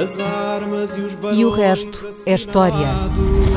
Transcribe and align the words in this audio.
As 0.00 0.16
armas 0.20 0.94
e 0.94 1.00
os 1.00 1.18
E 1.36 1.44
o 1.44 1.50
resto 1.50 2.08
é 2.24 2.32
história. 2.32 2.86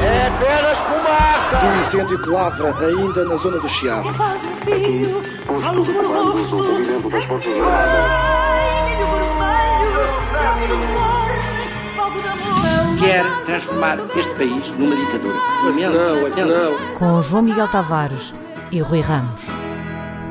É 0.02 0.28
apenas 0.28 0.78
fumaça! 0.88 1.66
Um 1.68 1.82
incêndio 1.82 2.24
que 2.24 2.30
lavra 2.30 2.76
ainda 2.88 3.26
na 3.26 3.36
zona 3.36 3.60
do 3.60 3.70
Chiado. 3.70 4.10
Que 4.10 4.18
faz 4.18 4.42
um 4.44 4.56
filho, 4.56 5.22
falo 5.62 5.86
por 5.86 6.04
rosto. 6.04 6.58
Ai, 7.70 8.90
milho 8.90 9.06
vermelho, 9.06 10.10
grave 10.32 10.68
do 10.68 10.78
cor, 10.96 11.32
fogo 11.96 12.20
de 12.20 12.28
amor. 12.28 13.00
Quer 13.00 13.46
transformar 13.46 14.00
este 14.18 14.34
país 14.34 14.68
numa 14.80 14.96
ditadura. 14.96 15.38
Lamento, 15.64 15.96
Não, 16.40 16.48
não. 16.48 16.98
Com 16.98 17.22
João 17.22 17.44
Miguel 17.44 17.68
Tavares 17.68 18.34
e 18.72 18.80
Rui 18.80 19.02
Ramos. 19.02 19.44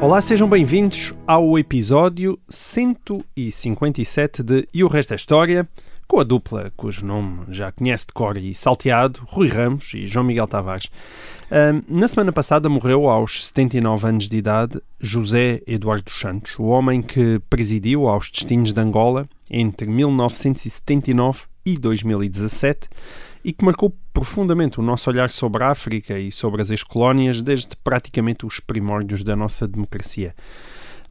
Olá, 0.01 0.21
sejam 0.21 0.49
bem-vindos 0.49 1.15
ao 1.25 1.57
episódio 1.57 2.37
157 2.49 4.43
de 4.43 4.67
E 4.75 4.83
o 4.83 4.89
Resto 4.89 5.11
da 5.11 5.15
História, 5.15 5.69
com 6.11 6.19
a 6.19 6.25
dupla 6.25 6.73
cujo 6.77 7.07
nome 7.07 7.43
já 7.51 7.71
conhece 7.71 8.09
de 8.09 8.13
cor 8.13 8.37
e 8.37 8.53
salteado, 8.53 9.21
Rui 9.29 9.47
Ramos 9.47 9.95
e 9.95 10.09
João 10.09 10.25
Miguel 10.25 10.49
Tavares. 10.49 10.91
Na 11.89 12.09
semana 12.09 12.33
passada 12.33 12.69
morreu 12.69 13.09
aos 13.09 13.47
79 13.47 14.09
anos 14.09 14.29
de 14.29 14.37
idade 14.37 14.83
José 15.01 15.63
Eduardo 15.69 16.07
dos 16.07 16.19
Santos, 16.19 16.59
o 16.59 16.65
homem 16.65 17.01
que 17.01 17.41
presidiu 17.49 18.09
aos 18.09 18.29
destinos 18.29 18.73
de 18.73 18.81
Angola 18.81 19.25
entre 19.49 19.87
1979 19.87 21.43
e 21.65 21.79
2017 21.79 22.89
e 23.45 23.53
que 23.53 23.65
marcou 23.65 23.95
profundamente 24.13 24.81
o 24.81 24.83
nosso 24.83 25.09
olhar 25.09 25.31
sobre 25.31 25.63
a 25.63 25.69
África 25.69 26.19
e 26.19 26.33
sobre 26.33 26.61
as 26.61 26.71
ex-colónias 26.71 27.41
desde 27.41 27.77
praticamente 27.85 28.45
os 28.45 28.59
primórdios 28.59 29.23
da 29.23 29.37
nossa 29.37 29.69
democracia. 29.69 30.35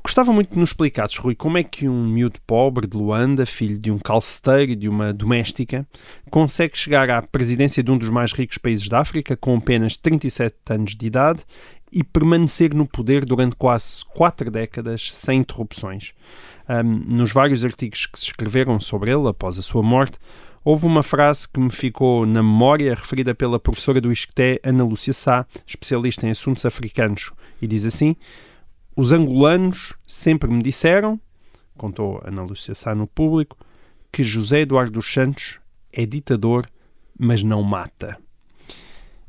Gostava 0.03 0.31
muito 0.31 0.51
de 0.51 0.57
nos 0.57 0.69
explicasses, 0.69 1.17
Rui, 1.17 1.35
como 1.35 1.57
é 1.57 1.63
que 1.63 1.87
um 1.87 2.07
miúdo 2.07 2.39
pobre 2.47 2.87
de 2.87 2.95
Luanda, 2.95 3.45
filho 3.45 3.77
de 3.77 3.91
um 3.91 3.99
calceteiro 3.99 4.71
e 4.71 4.75
de 4.75 4.87
uma 4.87 5.13
doméstica, 5.13 5.85
consegue 6.31 6.77
chegar 6.77 7.09
à 7.09 7.21
presidência 7.21 7.83
de 7.83 7.91
um 7.91 7.97
dos 7.97 8.09
mais 8.09 8.31
ricos 8.31 8.57
países 8.57 8.87
da 8.87 8.99
África 8.99 9.35
com 9.35 9.55
apenas 9.57 9.97
37 9.97 10.55
anos 10.69 10.95
de 10.95 11.05
idade 11.05 11.43
e 11.91 12.03
permanecer 12.03 12.73
no 12.73 12.87
poder 12.87 13.25
durante 13.25 13.55
quase 13.55 14.05
quatro 14.13 14.49
décadas 14.49 15.09
sem 15.13 15.39
interrupções. 15.39 16.13
Ahm, 16.67 17.03
nos 17.07 17.31
vários 17.31 17.65
artigos 17.65 18.05
que 18.05 18.19
se 18.19 18.25
escreveram 18.25 18.79
sobre 18.79 19.11
ele 19.11 19.27
após 19.27 19.57
a 19.57 19.61
sua 19.61 19.83
morte, 19.83 20.17
houve 20.63 20.85
uma 20.85 21.03
frase 21.03 21.47
que 21.47 21.59
me 21.59 21.71
ficou 21.71 22.25
na 22.25 22.43
memória, 22.43 22.93
referida 22.93 23.33
pela 23.33 23.59
professora 23.59 23.99
do 23.99 24.11
Isqueté, 24.11 24.59
Ana 24.63 24.83
Lúcia 24.83 25.13
Sá, 25.13 25.45
especialista 25.65 26.27
em 26.27 26.31
assuntos 26.31 26.65
africanos, 26.65 27.31
e 27.61 27.67
diz 27.67 27.85
assim: 27.85 28.15
Os 28.99 29.13
angolanos 29.13 29.93
sempre 30.05 30.51
me 30.51 30.61
disseram, 30.61 31.17
contou 31.77 32.21
Ana 32.25 32.43
Lúcia 32.43 32.75
Sá 32.75 32.93
no 32.93 33.07
público, 33.07 33.57
que 34.11 34.25
José 34.25 34.59
Eduardo 34.59 34.91
dos 34.91 35.13
Santos 35.13 35.57
é 35.89 36.05
ditador, 36.05 36.69
mas 37.17 37.41
não 37.41 37.63
mata. 37.63 38.17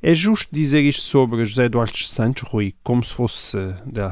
É 0.02 0.12
justo 0.12 0.48
dizer 0.50 0.80
isto 0.80 1.02
sobre 1.02 1.44
José 1.44 1.66
Eduardo 1.66 1.92
dos 1.92 2.10
Santos, 2.10 2.42
Rui, 2.48 2.74
como 2.82 3.04
se 3.04 3.14
fosse, 3.14 3.56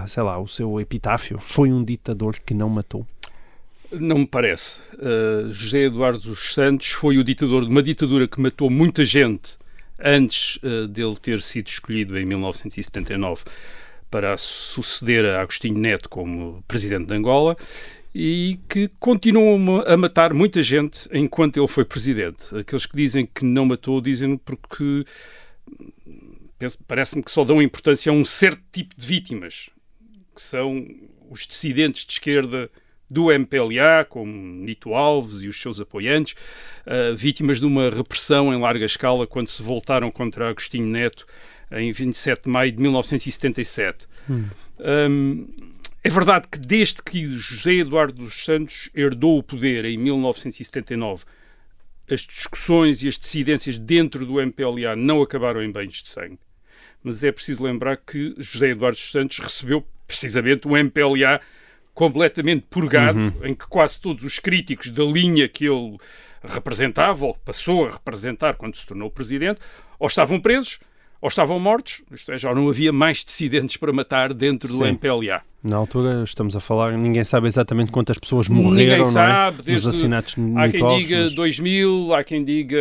sei 0.07 0.23
lá, 0.23 0.39
o 0.39 0.47
seu 0.47 0.81
epitáfio? 0.81 1.41
Foi 1.41 1.73
um 1.73 1.83
ditador 1.83 2.39
que 2.39 2.55
não 2.55 2.69
matou. 2.69 3.05
Não 3.91 4.19
me 4.19 4.27
parece. 4.29 4.79
Uh, 4.95 5.51
José 5.51 5.87
Eduardo 5.87 6.21
dos 6.21 6.55
Santos 6.55 6.93
foi 6.93 7.19
o 7.19 7.25
ditador 7.25 7.65
de 7.65 7.71
uma 7.73 7.83
ditadura 7.83 8.29
que 8.29 8.41
matou 8.41 8.71
muita 8.71 9.05
gente 9.05 9.59
antes 9.99 10.61
uh, 10.63 10.87
dele 10.87 11.17
ter 11.21 11.43
sido 11.43 11.67
escolhido 11.67 12.17
em 12.17 12.25
1979 12.25 13.43
para 14.11 14.37
suceder 14.37 15.25
a 15.25 15.43
Agostinho 15.43 15.79
Neto 15.79 16.09
como 16.09 16.63
presidente 16.67 17.07
de 17.07 17.15
Angola 17.15 17.57
e 18.15 18.59
que 18.69 18.89
continuou 18.99 19.83
a 19.87 19.97
matar 19.97 20.33
muita 20.33 20.63
gente 20.63 21.09
enquanto 21.13 21.59
ele 21.59 21.69
foi 21.69 21.85
presidente. 21.85 22.57
Aqueles 22.57 22.87
que 22.87 22.97
dizem 22.97 23.27
que 23.27 23.45
não 23.45 23.67
matou 23.67 24.01
dizem 24.01 24.37
porque 24.37 25.05
parece-me 26.87 27.23
que 27.23 27.31
só 27.31 27.45
dão 27.45 27.63
importância 27.63 28.11
a 28.11 28.15
um 28.15 28.25
certo 28.25 28.63
tipo 28.73 28.95
de 28.97 29.07
vítimas, 29.07 29.71
que 30.35 30.43
são 30.43 30.87
os 31.31 31.47
dissidentes 31.47 32.05
de 32.05 32.13
esquerda 32.13 32.71
do 33.11 33.33
MPLA, 33.33 34.05
como 34.09 34.31
Nito 34.33 34.95
Alves 34.95 35.43
e 35.43 35.49
os 35.49 35.61
seus 35.61 35.81
apoiantes, 35.81 36.35
uh, 36.87 37.17
vítimas 37.17 37.59
de 37.59 37.67
uma 37.67 37.89
repressão 37.89 38.53
em 38.53 38.61
larga 38.61 38.85
escala 38.85 39.27
quando 39.27 39.49
se 39.49 39.63
voltaram 39.63 40.11
contra 40.11 40.51
Agostinho 40.51 40.87
Neto 40.87 41.27
em 41.73 41.93
27 41.93 42.45
de 42.45 42.51
maio 42.51 42.73
de 42.73 42.81
1977. 42.81 44.07
Um, 44.81 45.47
é 46.03 46.11
verdade 46.11 46.47
que 46.51 46.59
desde 46.59 47.03
que 47.03 47.27
José 47.27 47.75
Eduardo 47.75 48.25
dos 48.25 48.45
Santos 48.45 48.89
herdou 48.95 49.39
o 49.39 49.43
poder 49.43 49.85
em 49.85 49.99
1979, 49.99 51.25
as 52.11 52.21
discussões 52.23 53.03
e 53.03 53.09
as 53.09 53.19
dissidências 53.19 53.79
dentro 53.79 54.25
do 54.25 54.41
MPLA 54.41 54.97
não 54.97 55.21
acabaram 55.21 55.63
em 55.63 55.71
banhos 55.71 56.03
de 56.03 56.09
sangue. 56.09 56.39
Mas 57.03 57.23
é 57.23 57.31
preciso 57.31 57.63
lembrar 57.63 57.97
que 57.97 58.35
José 58.39 58.71
Eduardo 58.71 58.97
dos 58.97 59.11
Santos 59.11 59.39
recebeu 59.39 59.87
precisamente 60.07 60.67
um 60.67 60.77
MPLA 60.77 61.41
completamente 61.93 62.65
purgado, 62.71 63.35
em 63.43 63.55
que 63.55 63.67
quase 63.67 64.01
todos 64.01 64.23
os 64.23 64.39
críticos 64.39 64.91
da 64.91 65.05
linha 65.05 65.49
que 65.49 65.67
ele 65.67 65.99
representava, 66.43 67.27
ou 67.27 67.35
que 67.35 67.41
passou 67.41 67.87
a 67.87 67.93
representar 67.93 68.55
quando 68.55 68.77
se 68.77 68.87
tornou 68.87 69.11
presidente, 69.11 69.61
ou 69.99 70.07
estavam 70.07 70.41
presos, 70.41 70.79
ou 71.21 71.29
estavam 71.29 71.59
mortos, 71.59 72.03
isto 72.13 72.31
é, 72.33 72.39
já 72.39 72.55
não 72.55 72.69
havia 72.69 72.93
mais 72.93 73.25
dissidentes 73.25 73.77
para 73.77 73.93
matar 73.93 74.33
dentro 74.33 74.69
do 74.69 74.79
Sim. 74.79 74.85
MPLA. 74.89 75.43
Na 75.63 75.77
altura, 75.77 76.23
estamos 76.25 76.55
a 76.55 76.61
falar, 76.61 76.97
ninguém 76.97 77.25
sabe 77.25 77.49
exatamente 77.49 77.91
quantas 77.91 78.17
pessoas 78.19 78.49
morreram 78.49 78.75
Ninguém 78.99 79.05
sabe, 79.05 79.55
é? 79.55 79.57
nos 79.57 79.65
desde- 79.67 79.89
assassinatos 79.89 80.35
de 80.37 80.57
Há 80.57 80.69
quem 80.69 80.99
diga 80.99 81.25
mas 81.25 81.35
2 81.35 81.59
mil, 81.59 82.15
há 82.15 82.23
quem 82.23 82.45
diga 82.45 82.79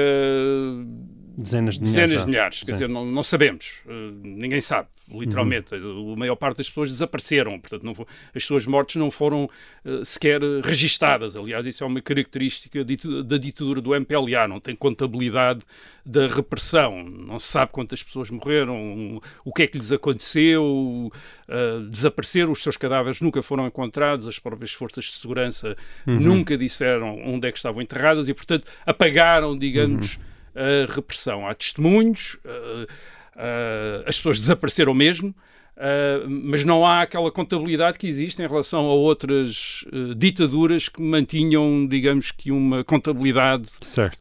dezenas 1.37 1.75
de 1.75 1.81
milhares. 1.81 1.95
dezenas 1.95 2.25
de 2.25 2.31
milhares. 2.31 2.63
Quer 2.63 2.71
dizer, 2.71 2.89
não, 2.89 3.05
não 3.05 3.21
sabemos. 3.21 3.83
Uh, 3.85 4.11
ninguém 4.23 4.59
sabe, 4.59 4.87
literalmente. 5.07 5.73
A 5.75 6.17
maior 6.17 6.35
parte 6.35 6.57
das 6.57 6.67
pessoas 6.67 6.89
desapareceram. 6.89 7.59
Portanto, 7.59 7.83
não 7.83 7.91
as 7.91 8.43
pessoas 8.43 8.65
mortas 8.65 8.95
não 8.95 9.11
foram 9.11 9.47
uh, 9.85 10.03
sequer 10.03 10.43
uh, 10.43 10.61
registadas. 10.61 11.35
Aliás, 11.35 11.67
isso 11.67 11.83
é 11.83 11.87
uma 11.87 12.01
característica 12.01 12.83
da 12.83 13.37
ditadura 13.37 13.79
do 13.79 13.93
MPLA. 13.93 14.47
Não 14.47 14.59
tem 14.59 14.75
contabilidade 14.75 15.61
da 16.03 16.25
repressão. 16.25 17.03
Não 17.03 17.37
se 17.37 17.47
sabe 17.47 17.71
quantas 17.71 18.01
pessoas 18.01 18.31
morreram, 18.31 19.21
o 19.45 19.53
que 19.53 19.61
é 19.61 19.67
que 19.67 19.77
lhes 19.77 19.91
aconteceu, 19.91 20.63
uh, 20.63 21.81
desapareceram, 21.87 22.51
os 22.51 22.63
seus 22.63 22.77
cadáveres 22.77 23.21
nunca 23.21 23.43
foram 23.43 23.67
encontrados, 23.67 24.27
as 24.27 24.39
próprias 24.39 24.71
forças 24.71 25.05
de 25.05 25.17
segurança 25.17 25.75
nunca 26.05 26.57
disseram 26.57 27.19
onde 27.25 27.47
é 27.47 27.51
que 27.51 27.57
estavam 27.57 27.81
enterradas 27.81 28.27
e, 28.27 28.33
portanto, 28.33 28.65
apagaram, 28.85 29.57
digamos, 29.57 30.17
a 30.57 30.93
repressão. 30.93 31.47
Há 31.47 31.53
testemunhos, 31.53 32.37
uh, 32.45 32.83
uh, 32.83 34.03
as 34.05 34.17
pessoas 34.17 34.39
desapareceram 34.39 34.93
mesmo, 34.93 35.33
uh, 35.77 36.27
mas 36.29 36.63
não 36.63 36.85
há 36.85 37.01
aquela 37.01 37.31
contabilidade 37.31 37.97
que 37.97 38.07
existe 38.07 38.41
em 38.41 38.47
relação 38.47 38.85
a 38.87 38.93
outras 38.93 39.85
uh, 39.93 40.13
ditaduras 40.15 40.89
que 40.89 41.01
mantinham, 41.01 41.87
digamos 41.87 42.31
que, 42.31 42.51
uma 42.51 42.83
contabilidade 42.83 43.69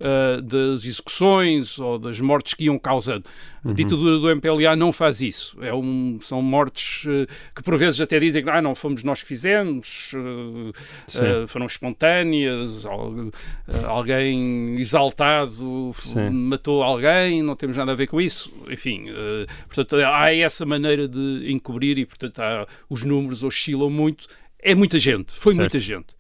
uh, 0.07 0.43
das 0.43 0.85
execuções 0.85 1.79
ou 1.79 1.99
das 1.99 2.21
mortes 2.21 2.55
que 2.55 2.65
iam 2.65 2.79
causando. 2.79 3.25
A 3.65 3.73
ditadura 3.73 4.19
do 4.19 4.31
MPLA 4.31 4.77
não 4.77 4.93
faz 4.93 5.21
isso. 5.21 5.57
É 5.61 5.75
um, 5.75 6.21
são 6.23 6.41
mortes 6.41 7.03
que 7.53 7.63
por 7.65 7.77
vezes 7.77 8.01
até 8.01 8.21
dizem 8.21 8.45
que 8.45 8.49
ah, 8.49 8.63
não 8.63 8.77
fomos 8.77 9.03
nós 9.03 9.23
que 9.23 9.27
fizemos, 9.27 10.13
foram 11.49 11.67
espontâneas, 11.67 12.87
al- 12.87 13.13
alguém 13.89 14.79
exaltado 14.79 15.91
Sim. 15.95 16.31
matou 16.31 16.81
alguém, 16.81 17.43
não 17.43 17.57
temos 17.57 17.77
nada 17.77 17.91
a 17.91 17.95
ver 17.97 18.07
com 18.07 18.21
isso. 18.21 18.53
Enfim, 18.71 19.07
portanto, 19.67 19.97
há 19.97 20.33
essa 20.33 20.65
maneira 20.65 21.09
de 21.09 21.43
encobrir 21.51 21.99
e, 21.99 22.07
portanto, 22.07 22.39
há- 22.41 22.67
os 22.89 23.05
números 23.05 23.43
oscilam 23.45 23.91
muito. 23.91 24.27
É 24.61 24.75
muita 24.75 24.99
gente, 24.99 25.33
foi 25.33 25.55
Certo. 25.55 25.61
muita 25.61 25.79
gente. 25.79 26.17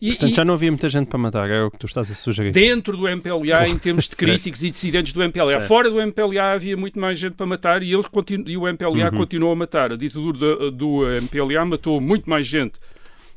E- 0.00 0.10
Portanto, 0.10 0.30
e- 0.30 0.34
já 0.34 0.44
não 0.44 0.54
havia 0.54 0.70
muita 0.70 0.88
gente 0.90 1.06
para 1.08 1.18
matar, 1.18 1.48
é 1.50 1.62
o 1.62 1.70
que 1.70 1.78
tu 1.78 1.86
estás 1.86 2.10
a 2.10 2.14
sugerir. 2.14 2.52
dentro 2.52 2.96
do 2.98 3.08
MPLA 3.08 3.66
em 3.66 3.78
termos 3.78 4.06
de 4.06 4.14
críticos 4.16 4.62
e 4.62 4.68
dissidentes 4.68 5.12
do 5.14 5.22
MPLA. 5.22 5.52
Certo. 5.52 5.68
Fora 5.68 5.88
do 5.90 5.98
MPLA 6.00 6.52
havia 6.52 6.76
muito 6.76 7.00
mais 7.00 7.18
gente 7.18 7.32
para 7.34 7.46
matar 7.46 7.82
e, 7.82 7.92
eles 7.94 8.06
continu- 8.06 8.46
e 8.48 8.56
o 8.58 8.68
MPLA 8.68 9.10
Uhum. 9.10 9.16
continuou 9.16 9.52
a 9.52 9.56
matar. 9.56 9.92
A 9.92 9.96
ditadura 9.96 10.36
do, 10.38 10.70
do 10.70 11.06
MPLA 11.08 11.64
matou 11.64 11.98
muito 12.00 12.28
mais 12.28 12.46
gente 12.46 12.78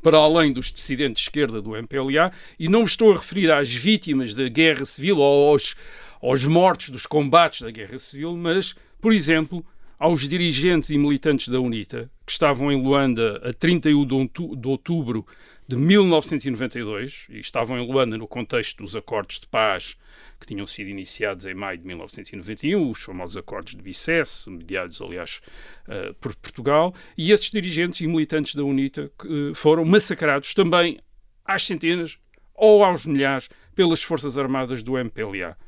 para 0.02 0.18
além 0.18 0.52
dos 0.52 0.70
dissidentes 0.70 1.22
de 1.22 1.28
esquerda 1.30 1.62
do 1.62 1.74
MPLA 1.76 2.30
e 2.58 2.68
não 2.68 2.80
me 2.80 2.84
estou 2.86 3.10
a 3.12 3.16
referir 3.16 3.50
às 3.50 3.72
vítimas 3.72 4.34
da 4.34 4.46
guerra 4.48 4.84
civil 4.84 5.16
ou 5.18 5.52
aos, 5.52 5.74
aos 6.22 6.44
mortos 6.44 6.90
dos 6.90 7.06
combates 7.06 7.62
da 7.62 7.70
guerra 7.70 7.98
civil, 7.98 8.36
mas, 8.36 8.74
por 9.00 9.14
exemplo, 9.14 9.64
aos 10.00 10.26
dirigentes 10.26 10.88
e 10.88 10.96
militantes 10.96 11.48
da 11.48 11.60
UNITA 11.60 12.10
que 12.24 12.32
estavam 12.32 12.72
em 12.72 12.82
Luanda 12.82 13.36
a 13.44 13.52
31 13.52 14.06
de 14.06 14.14
outu- 14.14 14.56
de 14.56 14.66
outubro 14.66 15.26
de 15.68 15.76
1992 15.76 17.26
e 17.28 17.38
estavam 17.38 17.78
em 17.78 17.86
Luanda 17.86 18.16
no 18.16 18.26
contexto 18.26 18.82
dos 18.82 18.96
acordos 18.96 19.38
de 19.38 19.46
paz 19.46 19.96
que 20.40 20.46
tinham 20.46 20.66
sido 20.66 20.88
iniciados 20.88 21.44
em 21.44 21.52
maio 21.52 21.76
de 21.76 21.86
1991, 21.86 22.90
os 22.90 23.02
famosos 23.02 23.36
acordos 23.36 23.76
de 23.76 23.82
Bicesse, 23.82 24.48
mediados, 24.48 24.98
aliás, 25.02 25.42
eh, 25.86 26.14
por 26.18 26.34
Portugal, 26.34 26.94
e 27.16 27.30
esses 27.30 27.50
dirigentes 27.50 28.00
e 28.00 28.06
militantes 28.06 28.54
da 28.54 28.64
UNITA 28.64 29.12
eh, 29.22 29.52
foram 29.54 29.84
massacrados 29.84 30.54
também 30.54 30.98
às 31.44 31.62
centenas 31.64 32.16
ou 32.54 32.82
aos 32.82 33.04
milhares 33.04 33.50
pelas 33.74 34.02
Forças 34.02 34.38
Armadas 34.38 34.82
do 34.82 34.96
MPLA. 34.96 35.58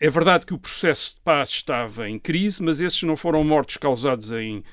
É 0.00 0.10
verdade 0.10 0.44
que 0.44 0.52
o 0.52 0.58
processo 0.58 1.14
de 1.14 1.20
paz 1.20 1.50
estava 1.50 2.08
em 2.08 2.18
crise, 2.18 2.60
mas 2.62 2.80
esses 2.80 3.02
não 3.04 3.16
foram 3.16 3.44
mortos 3.44 3.76
causados 3.76 4.32
em 4.32 4.64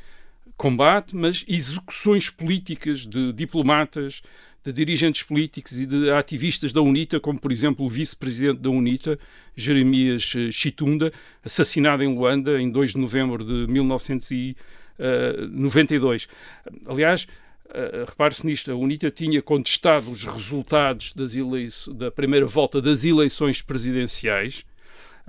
combate, 0.58 1.16
mas 1.16 1.46
execuções 1.48 2.28
políticas 2.30 3.06
de 3.06 3.32
diplomatas, 3.34 4.22
de 4.64 4.72
dirigentes 4.72 5.24
políticos 5.24 5.80
e 5.80 5.88
de 5.88 6.12
ativistas 6.12 6.72
da 6.74 6.82
UNITA, 6.82 7.20
como 7.20 7.40
por 7.40 7.52
exemplo 7.52 7.84
o 7.86 7.90
vice-presidente 7.90 8.60
da 8.60 8.70
UNITA, 8.70 9.18
Jeremias 9.56 10.34
eh, 10.36 10.52
Chitunda, 10.52 11.12
assassinado 11.44 12.04
em 12.04 12.14
Luanda 12.14 12.62
em 12.62 12.70
2 12.70 12.94
de 12.94 13.00
novembro 13.00 13.44
de 13.44 13.66
1992. 13.72 16.28
Aliás, 16.88 17.28
Uh, 17.72 18.04
repare-se 18.06 18.46
nisto, 18.46 18.70
a 18.70 18.76
UNITA 18.76 19.10
tinha 19.10 19.42
contestado 19.42 20.12
os 20.12 20.26
resultados 20.26 21.14
da 21.94 22.12
primeira 22.12 22.46
volta 22.46 22.82
das 22.82 23.06
eleições 23.06 23.62
presidenciais 23.62 24.66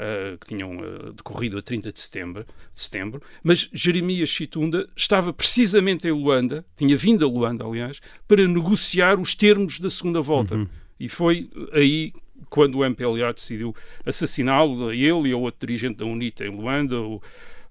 uh, 0.02 0.38
que 0.38 0.48
tinham 0.48 0.78
uh, 0.78 1.12
decorrido 1.12 1.58
a 1.58 1.62
30 1.62 1.92
de 1.92 2.00
setembro, 2.00 2.44
de 2.72 2.80
setembro, 2.80 3.22
mas 3.42 3.68
Jeremias 3.72 4.28
Chitunda 4.28 4.88
estava 4.96 5.32
precisamente 5.32 6.06
em 6.06 6.10
Luanda, 6.10 6.64
tinha 6.76 6.96
vindo 6.96 7.24
a 7.24 7.28
Luanda, 7.28 7.64
aliás, 7.64 8.00
para 8.26 8.46
negociar 8.46 9.20
os 9.20 9.34
termos 9.34 9.78
da 9.78 9.88
segunda 9.88 10.20
volta. 10.20 10.56
Uhum. 10.56 10.68
E 10.98 11.08
foi 11.08 11.50
aí 11.72 12.12
quando 12.48 12.78
o 12.78 12.84
MPLA 12.84 13.32
decidiu 13.32 13.74
assassiná-lo, 14.04 14.88
a 14.88 14.94
ele 14.94 15.30
e 15.30 15.32
ao 15.32 15.40
outro 15.40 15.66
dirigente 15.66 15.98
da 15.98 16.04
UNITA 16.04 16.44
em 16.44 16.50
Luanda, 16.50 17.00
o 17.00 17.22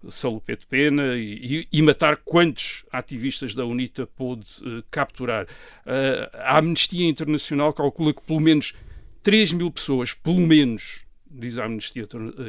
Salupete 0.10 0.66
Pena, 0.66 1.16
e, 1.16 1.68
e, 1.72 1.82
matar 1.82 2.18
quantos 2.18 2.84
ativistas 2.92 3.54
da 3.54 3.64
UNITA 3.66 4.08
pôde 4.08 4.48
uh, 4.62 4.84
capturar. 4.90 5.46
Uh, 5.46 6.28
a 6.34 6.58
Amnistia 6.58 7.08
Internacional 7.08 7.72
calcula 7.72 8.12
que 8.14 8.22
pelo 8.22 8.40
menos 8.40 8.74
3 9.22 9.54
mil 9.54 9.70
pessoas, 9.70 10.14
pelo 10.14 10.40
menos, 10.40 11.01
diz 11.34 11.58
a 11.58 11.66
Amnistia 11.66 12.08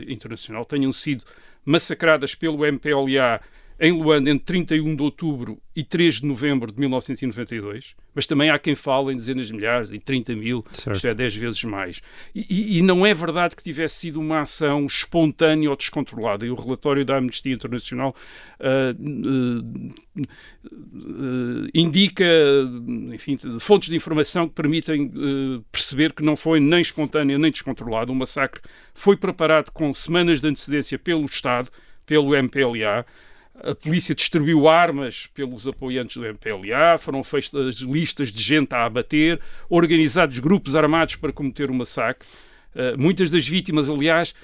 Internacional, 0.09 0.65
tenham 0.65 0.93
sido 0.93 1.25
massacradas 1.65 2.35
pelo 2.35 2.67
MPLA 2.67 3.41
em 3.83 3.91
Luanda 3.91 4.31
entre 4.31 4.45
31 4.45 4.95
de 4.95 5.03
outubro 5.03 5.61
e 5.75 5.83
3 5.83 6.21
de 6.21 6.27
novembro 6.27 6.71
de 6.71 6.79
1992, 6.79 7.97
mas 8.15 8.27
também 8.29 8.49
há 8.49 8.57
quem 8.57 8.77
fale 8.77 9.13
em 9.13 9.17
dezenas 9.17 9.49
de 9.49 9.55
milhares, 9.55 9.91
em 9.91 9.99
30 9.99 10.37
mil, 10.37 10.65
certo. 10.73 10.95
isto 10.95 11.09
é 11.09 11.13
10 11.13 11.35
vezes 11.35 11.65
mais. 11.65 12.01
E, 12.33 12.79
e, 12.79 12.83
não 12.83 13.05
é 13.05 13.13
verdade 13.13 13.57
que 13.57 13.63
tivesse 13.63 13.97
sido 13.97 14.21
uma 14.21 14.43
ação 14.43 14.87
espontânea 14.87 15.69
ou 15.69 15.75
descontrolada. 15.75 16.47
E 16.47 16.51
o 16.51 16.55
relatório 16.55 17.05
da 17.05 17.17
Amnistia 17.17 17.53
Internacional 17.53 18.15
uh, 18.61 18.95
uh, 19.03 20.27
uh, 20.77 21.69
indica, 21.75 22.25
enfim, 23.13 23.37
fontes 23.59 23.89
de 23.89 23.97
informação 23.97 24.49
que 24.49 24.55
permitem 24.55 25.11
perceber 25.73 26.13
que 26.13 26.23
não 26.23 26.37
foi 26.37 26.61
nem 26.61 26.81
espontânea 26.81 27.37
nem 27.37 27.51
descontrolada. 27.51 28.13
O 28.13 28.15
massacre 28.15 28.61
foi 28.95 29.17
preparado 29.17 29.73
com 29.73 29.93
semanas 29.93 30.41
de 30.41 30.47
antecedência 30.47 31.01
pelo 31.01 31.25
Estado, 31.25 31.69
pelo 32.07 32.37
MPLA. 32.37 33.05
A 33.65 33.77
polícia 33.77 34.13
distribuiu 34.13 34.69
armas 34.69 35.29
pelos 35.29 35.69
apoiantes 35.69 36.17
do 36.17 36.27
MPLA, 36.27 36.99
foram 36.99 37.23
feitas 37.23 37.77
listas 37.77 38.33
de 38.33 38.43
gente 38.43 38.75
a 38.75 38.85
abater, 38.85 39.39
organizados 39.71 40.41
grupos 40.41 40.75
armados 40.75 41.15
para 41.15 41.33
cometer 41.33 41.71
o 41.71 41.75
massacre. 41.75 42.27
Uh, 42.75 42.99
muitas 42.99 43.31
das 43.31 43.47
vítimas, 43.47 43.89
aliás, 43.89 44.35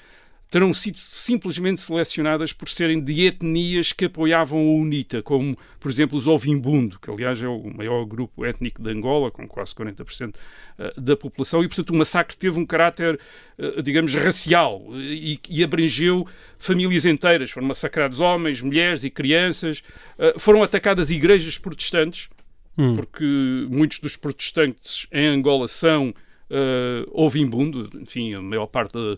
terão 0.49 0.73
sido 0.73 0.97
simplesmente 0.97 1.79
selecionadas 1.79 2.51
por 2.51 2.67
serem 2.67 2.99
de 2.99 3.27
etnias 3.27 3.93
que 3.93 4.05
apoiavam 4.05 4.57
a 4.57 4.73
UNITA, 4.81 5.21
como, 5.21 5.55
por 5.79 5.91
exemplo, 5.91 6.17
os 6.17 6.25
Ovimbundo, 6.25 6.99
que 6.99 7.09
aliás 7.09 7.41
é 7.41 7.47
o 7.47 7.71
maior 7.75 8.03
grupo 8.05 8.43
étnico 8.43 8.81
de 8.81 8.89
Angola, 8.89 9.29
com 9.29 9.47
quase 9.47 9.75
40% 9.75 10.33
eh, 10.79 10.93
da 10.97 11.15
população, 11.15 11.63
e 11.63 11.67
portanto 11.67 11.91
o 11.91 11.95
massacre 11.95 12.35
teve 12.35 12.59
um 12.59 12.65
caráter, 12.65 13.19
eh, 13.59 13.81
digamos, 13.83 14.15
racial 14.15 14.83
e, 14.95 15.39
e 15.47 15.63
abrangeu 15.63 16.25
famílias 16.57 17.05
inteiras. 17.05 17.51
Foram 17.51 17.67
massacrados 17.67 18.19
homens, 18.19 18.59
mulheres 18.59 19.03
e 19.03 19.09
crianças, 19.11 19.83
eh, 20.17 20.33
foram 20.39 20.63
atacadas 20.63 21.11
igrejas 21.11 21.59
protestantes, 21.59 22.27
hum. 22.75 22.95
porque 22.95 23.23
muitos 23.69 23.99
dos 23.99 24.15
protestantes 24.15 25.05
em 25.11 25.27
Angola 25.27 25.67
são 25.67 26.11
uh, 26.49 27.23
Ovimbundo, 27.25 27.89
enfim, 28.01 28.33
a 28.33 28.41
maior 28.41 28.67
parte 28.67 28.93
da 28.93 29.17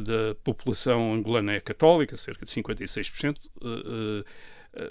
da 0.00 0.34
população 0.42 1.14
angolana 1.14 1.52
é 1.52 1.60
católica, 1.60 2.16
cerca 2.16 2.46
de 2.46 2.52
56%. 2.52 3.36
Uh, 3.60 4.20
uh, 4.20 4.24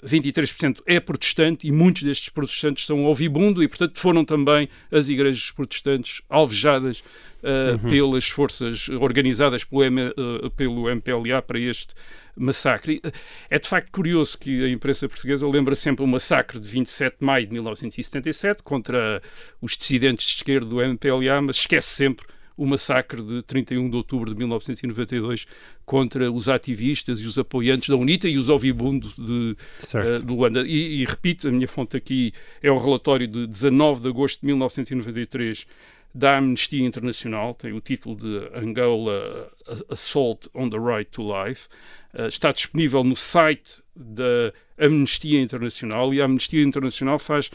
23% 0.04 0.80
é 0.86 1.00
protestante 1.00 1.66
e 1.66 1.72
muitos 1.72 2.02
destes 2.04 2.28
protestantes 2.28 2.86
são 2.86 3.04
ouvibundo 3.04 3.62
e, 3.62 3.68
portanto, 3.68 3.98
foram 3.98 4.24
também 4.24 4.68
as 4.92 5.08
igrejas 5.08 5.50
protestantes 5.50 6.22
alvejadas 6.28 7.00
uh, 7.00 7.72
uhum. 7.72 7.90
pelas 7.90 8.28
forças 8.28 8.88
organizadas 8.88 9.64
pelo, 9.64 9.82
M, 9.82 10.00
uh, 10.08 10.50
pelo 10.50 10.88
MPLA 10.88 11.42
para 11.42 11.58
este 11.58 11.94
massacre. 12.36 13.02
É 13.50 13.58
de 13.58 13.68
facto 13.68 13.90
curioso 13.90 14.38
que 14.38 14.64
a 14.64 14.68
imprensa 14.68 15.08
portuguesa 15.08 15.46
lembra 15.48 15.74
sempre 15.74 16.04
o 16.04 16.06
massacre 16.06 16.60
de 16.60 16.68
27 16.68 17.16
de 17.18 17.26
maio 17.26 17.46
de 17.46 17.52
1977 17.52 18.62
contra 18.62 19.20
os 19.60 19.76
dissidentes 19.76 20.26
de 20.28 20.36
esquerda 20.36 20.66
do 20.66 20.80
MPLA, 20.80 21.42
mas 21.42 21.56
esquece 21.56 21.88
sempre 21.88 22.24
o 22.56 22.66
massacre 22.66 23.22
de 23.22 23.42
31 23.42 23.88
de 23.88 23.96
outubro 23.96 24.30
de 24.30 24.36
1992 24.36 25.46
contra 25.84 26.30
os 26.30 26.48
ativistas 26.48 27.20
e 27.20 27.24
os 27.24 27.38
apoiantes 27.38 27.88
da 27.88 27.96
UNITA 27.96 28.28
e 28.28 28.38
os 28.38 28.48
Ovibundo 28.48 29.08
de, 29.16 29.56
uh, 29.96 30.22
de 30.22 30.32
Luanda. 30.32 30.66
E, 30.66 31.02
e, 31.02 31.04
repito, 31.04 31.48
a 31.48 31.50
minha 31.50 31.68
fonte 31.68 31.96
aqui 31.96 32.32
é 32.62 32.70
o 32.70 32.78
relatório 32.78 33.26
de 33.26 33.46
19 33.46 34.02
de 34.02 34.08
agosto 34.08 34.40
de 34.40 34.46
1993 34.46 35.66
da 36.14 36.36
Amnistia 36.36 36.84
Internacional, 36.84 37.54
tem 37.54 37.72
o 37.72 37.80
título 37.80 38.16
de 38.16 38.50
Angola 38.54 39.50
Assault 39.88 40.48
on 40.54 40.68
the 40.68 40.76
Right 40.76 41.10
to 41.10 41.22
Life. 41.22 41.68
Uh, 42.12 42.26
está 42.26 42.52
disponível 42.52 43.02
no 43.02 43.16
site 43.16 43.82
da 43.96 44.52
Amnistia 44.78 45.40
Internacional 45.40 46.12
e 46.12 46.20
a 46.20 46.26
Amnistia 46.26 46.62
Internacional 46.62 47.18
faz 47.18 47.50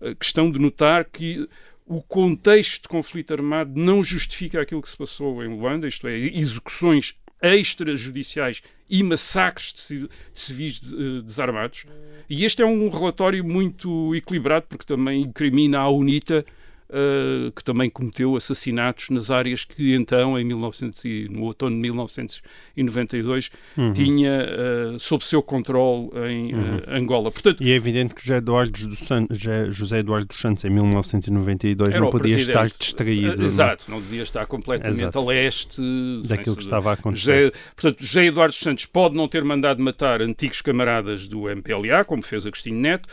uh, 0.00 0.14
questão 0.16 0.50
de 0.50 0.58
notar 0.58 1.04
que 1.04 1.48
o 1.90 2.00
contexto 2.00 2.82
de 2.82 2.88
conflito 2.88 3.32
armado 3.32 3.72
não 3.74 4.00
justifica 4.00 4.60
aquilo 4.60 4.80
que 4.80 4.88
se 4.88 4.96
passou 4.96 5.42
em 5.42 5.48
Luanda, 5.48 5.88
isto 5.88 6.06
é, 6.06 6.16
execuções 6.16 7.16
extrajudiciais 7.42 8.62
e 8.88 9.02
massacres 9.02 9.74
de 9.88 10.08
civis 10.32 10.80
eh, 10.92 11.22
desarmados. 11.22 11.86
E 12.28 12.44
este 12.44 12.62
é 12.62 12.66
um 12.66 12.88
relatório 12.88 13.44
muito 13.44 14.14
equilibrado, 14.14 14.66
porque 14.68 14.84
também 14.84 15.22
incrimina 15.22 15.80
a 15.80 15.90
UNITA 15.90 16.46
uh, 16.90 17.50
que 17.52 17.62
também 17.64 17.88
cometeu 17.88 18.36
assassinatos 18.36 19.10
nas 19.10 19.30
áreas 19.30 19.64
que 19.64 19.94
então, 19.94 20.38
em 20.38 20.44
1900 20.44 21.04
e, 21.04 21.28
no 21.30 21.44
outono 21.44 21.74
de 21.74 21.82
1992, 21.82 23.50
uhum. 23.76 23.92
tinha 23.92 24.46
uh, 24.94 24.98
sob 24.98 25.24
seu 25.24 25.42
controle 25.42 26.10
em 26.28 26.54
uhum. 26.54 26.76
uh, 26.76 26.82
Angola. 26.88 27.30
Portanto, 27.30 27.62
e 27.62 27.72
é 27.72 27.74
evidente 27.74 28.14
que 28.14 28.22
José 28.22 28.36
Eduardo 28.36 28.88
dos 28.88 28.98
Santos, 28.98 29.38
José 29.70 29.98
Eduardo 29.98 30.26
dos 30.26 30.40
Santos, 30.40 30.64
em 30.64 30.70
1992, 30.70 31.94
não 31.94 32.10
podia 32.10 32.36
estar 32.36 32.66
distraído. 32.66 33.42
Exato, 33.42 33.84
não, 33.88 33.96
não 33.96 34.02
devia 34.02 34.22
estar 34.22 34.46
completamente 34.46 35.00
Exato. 35.00 35.18
a 35.18 35.24
leste 35.24 35.80
daquilo 36.26 36.56
que 36.56 36.62
estava 36.62 36.90
a 36.90 36.92
acontecer. 36.94 37.20
José, 37.20 37.52
portanto, 37.74 38.04
José 38.04 38.24
Eduardo 38.26 38.52
dos 38.52 38.60
Santos 38.60 38.86
pode 38.86 39.14
não 39.14 39.28
ter 39.28 39.44
mandado 39.44 39.82
matar 39.82 40.20
antigos 40.20 40.60
camaradas 40.60 41.28
do 41.28 41.48
MPLA, 41.48 42.04
como 42.04 42.22
fez 42.22 42.46
Agostinho 42.46 42.78
Neto, 42.80 43.08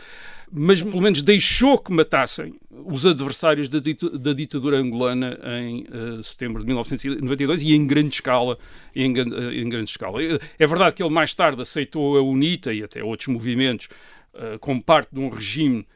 mas 0.52 0.82
pelo 0.82 1.00
menos 1.00 1.22
deixou 1.22 1.78
que 1.78 1.92
matassem 1.92 2.54
os 2.70 3.04
adversários 3.04 3.68
da, 3.68 3.80
da 4.18 4.32
ditadura 4.32 4.78
angolana 4.78 5.38
em 5.60 5.84
uh, 5.84 6.22
setembro 6.22 6.62
de 6.62 6.66
1992 6.66 7.62
e 7.62 7.74
em 7.74 7.86
grande 7.86 8.14
escala. 8.14 8.58
Em, 8.94 9.12
uh, 9.12 9.52
em, 9.52 9.68
grande 9.68 9.90
escala. 9.90 10.20
É 10.58 10.66
verdade 10.66 10.96
que 10.96 11.02
ele 11.02 11.12
mais 11.12 11.34
tarde 11.34 11.60
aceitou 11.60 12.16
a 12.16 12.22
UNITA 12.22 12.72
e 12.72 12.82
até 12.82 13.02
outros 13.02 13.28
movimentos 13.28 13.88
uh, 14.34 14.58
como 14.58 14.82
parte 14.82 15.10
de 15.12 15.20
um 15.20 15.28
regime 15.28 15.86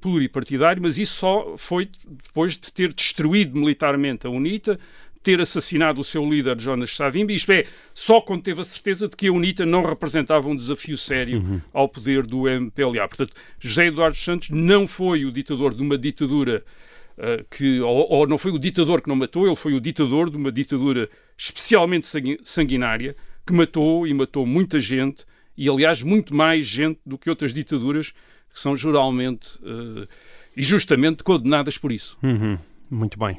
pluripartidário, 0.00 0.82
mas 0.82 0.98
isso 0.98 1.14
só 1.14 1.56
foi 1.56 1.88
depois 2.04 2.56
de 2.56 2.72
ter 2.72 2.92
destruído 2.92 3.56
militarmente 3.56 4.26
a 4.26 4.30
UNITA, 4.30 4.78
ter 5.22 5.40
assassinado 5.40 6.00
o 6.00 6.04
seu 6.04 6.28
líder 6.28 6.60
Jonas 6.60 6.94
Savimbi, 6.94 7.34
isto 7.34 7.52
é, 7.52 7.64
só 7.94 8.20
quando 8.20 8.42
teve 8.42 8.60
a 8.60 8.64
certeza 8.64 9.08
de 9.08 9.16
que 9.16 9.28
a 9.28 9.32
UNITA 9.32 9.64
não 9.64 9.84
representava 9.84 10.48
um 10.48 10.56
desafio 10.56 10.98
sério 10.98 11.38
uhum. 11.38 11.60
ao 11.72 11.88
poder 11.88 12.26
do 12.26 12.48
MPLA. 12.48 13.06
Portanto, 13.06 13.32
José 13.58 13.86
Eduardo 13.86 14.16
Santos 14.16 14.50
não 14.50 14.86
foi 14.88 15.24
o 15.24 15.32
ditador 15.32 15.74
de 15.74 15.82
uma 15.82 15.96
ditadura 15.96 16.64
uh, 17.16 17.44
que, 17.50 17.80
ou, 17.80 18.10
ou, 18.10 18.26
não 18.26 18.36
foi 18.36 18.50
o 18.50 18.58
ditador 18.58 19.00
que 19.00 19.08
não 19.08 19.16
matou, 19.16 19.46
ele 19.46 19.56
foi 19.56 19.74
o 19.74 19.80
ditador 19.80 20.28
de 20.28 20.36
uma 20.36 20.50
ditadura 20.50 21.08
especialmente 21.36 22.06
sanguinária 22.42 23.14
que 23.46 23.52
matou 23.52 24.06
e 24.06 24.14
matou 24.14 24.46
muita 24.46 24.80
gente 24.80 25.24
e, 25.56 25.68
aliás, 25.68 26.02
muito 26.02 26.34
mais 26.34 26.66
gente 26.66 26.98
do 27.04 27.18
que 27.18 27.28
outras 27.28 27.52
ditaduras 27.52 28.12
que 28.52 28.60
são 28.60 28.76
geralmente 28.76 29.56
uh, 29.58 30.06
e 30.56 30.62
justamente 30.62 31.22
condenadas 31.22 31.78
por 31.78 31.92
isso. 31.92 32.18
Uhum. 32.22 32.58
Muito 32.90 33.18
bem. 33.18 33.38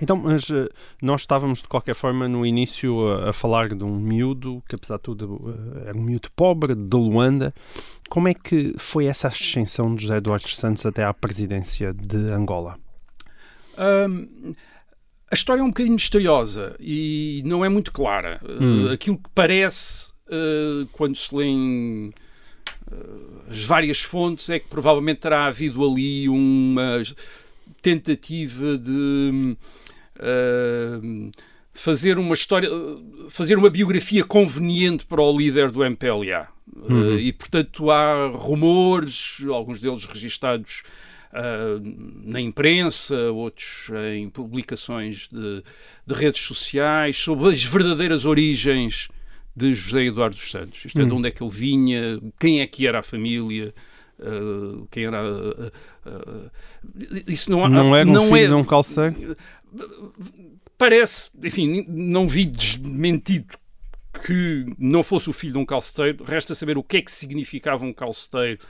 Então, 0.00 0.16
mas 0.16 0.48
uh, 0.50 0.68
nós 1.00 1.22
estávamos 1.22 1.62
de 1.62 1.68
qualquer 1.68 1.94
forma 1.94 2.28
no 2.28 2.44
início 2.44 3.08
a, 3.08 3.30
a, 3.30 3.32
falar 3.32 3.74
de 3.74 3.84
um 3.84 3.96
miúdo 3.98 4.62
que, 4.68 4.74
apesar 4.74 4.96
de 4.96 5.02
tudo, 5.02 5.34
uh, 5.34 5.78
era 5.86 5.96
um 5.96 6.02
miúdo 6.02 6.28
pobre 6.34 6.74
de 6.74 6.96
Luanda. 6.96 7.54
Como 8.08 8.28
é 8.28 8.34
que 8.34 8.74
foi 8.76 9.06
essa 9.06 9.28
ascensão 9.28 9.94
de 9.94 10.02
José 10.02 10.16
Eduardo 10.16 10.48
Santos 10.48 10.84
até 10.84 11.04
à 11.04 11.14
presidência 11.14 11.92
de 11.94 12.16
Angola? 12.32 12.78
Um, 13.78 14.52
a 15.30 15.34
história 15.34 15.60
é 15.60 15.64
um 15.64 15.68
bocadinho 15.68 15.94
misteriosa 15.94 16.76
e 16.78 17.42
não 17.44 17.64
é 17.64 17.68
muito 17.68 17.92
clara. 17.92 18.40
Hum. 18.44 18.90
Aquilo 18.90 19.16
que 19.16 19.30
parece, 19.34 20.12
quando 20.92 21.16
se 21.16 21.34
lêem 21.34 22.12
uh, 22.92 23.50
as 23.50 23.64
várias 23.64 24.00
fontes, 24.00 24.48
é 24.48 24.58
que 24.58 24.68
provavelmente 24.68 25.20
terá 25.20 25.46
havido 25.46 25.84
ali 25.84 26.28
uma 26.28 27.02
tentativa 27.84 28.78
de 28.78 29.56
uh, 30.16 31.30
fazer 31.72 32.18
uma 32.18 32.34
história, 32.34 32.68
fazer 33.28 33.58
uma 33.58 33.70
biografia 33.70 34.24
conveniente 34.24 35.04
para 35.06 35.20
o 35.20 35.36
líder 35.36 35.70
do 35.70 35.84
MPLA. 35.84 36.48
Uhum. 36.76 37.18
e, 37.18 37.32
portanto, 37.32 37.90
há 37.90 38.26
rumores, 38.28 39.44
alguns 39.48 39.80
deles 39.80 40.04
registados 40.04 40.82
Uh, 41.36 41.82
na 42.24 42.40
imprensa, 42.40 43.32
outros 43.32 43.90
em 44.14 44.30
publicações 44.30 45.26
de, 45.26 45.64
de, 46.06 46.14
redes 46.14 46.40
sociais, 46.44 47.16
sobre 47.16 47.48
as 47.48 47.64
verdadeiras 47.64 48.24
origens 48.24 49.08
de 49.56 49.72
José 49.72 50.04
Eduardo 50.04 50.36
dos 50.36 50.48
Santos. 50.48 50.84
Isto 50.84 51.00
é, 51.00 51.04
de 51.04 51.12
onde 51.12 51.26
é 51.26 51.32
que 51.32 51.42
ele 51.42 51.50
vinha, 51.50 52.20
quem 52.38 52.60
é 52.60 52.66
que 52.68 52.86
era 52.86 53.00
a 53.00 53.02
família, 53.02 53.74
uh, 54.20 54.86
quem 54.90 55.06
era. 55.06 55.22
Uh, 55.24 56.50
isso 57.26 57.50
não, 57.50 57.68
não 57.68 57.96
era 57.96 58.08
um 58.08 58.12
não 58.12 58.24
filho 58.26 58.36
é, 58.36 58.46
de 58.46 58.54
um 58.54 58.64
calceiro? 58.64 59.36
Parece, 60.76 61.30
enfim, 61.42 61.84
não 61.88 62.28
vi 62.28 62.44
desmentido 62.44 63.56
que 64.24 64.66
não 64.78 65.02
fosse 65.02 65.28
o 65.28 65.32
filho 65.32 65.54
de 65.54 65.58
um 65.58 65.66
calceteiro. 65.66 66.24
Resta 66.24 66.54
saber 66.54 66.78
o 66.78 66.82
que 66.82 66.98
é 66.98 67.02
que 67.02 67.10
significava 67.10 67.84
um 67.84 67.92
calceteiro 67.92 68.60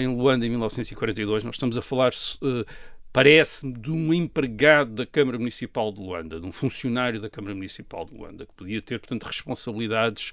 em 0.00 0.06
Luanda 0.06 0.46
em 0.46 0.50
1942. 0.50 1.44
Nós 1.44 1.54
estamos 1.54 1.76
a 1.76 1.82
falar, 1.82 2.10
uh, 2.10 2.64
parece-me, 3.12 3.74
de 3.74 3.90
um 3.90 4.12
empregado 4.12 4.92
da 4.92 5.06
Câmara 5.06 5.38
Municipal 5.38 5.92
de 5.92 6.00
Luanda, 6.00 6.40
de 6.40 6.46
um 6.46 6.52
funcionário 6.52 7.20
da 7.20 7.30
Câmara 7.30 7.54
Municipal 7.54 8.04
de 8.04 8.14
Luanda, 8.14 8.46
que 8.46 8.52
podia 8.54 8.80
ter, 8.80 8.98
portanto, 8.98 9.24
responsabilidades 9.24 10.32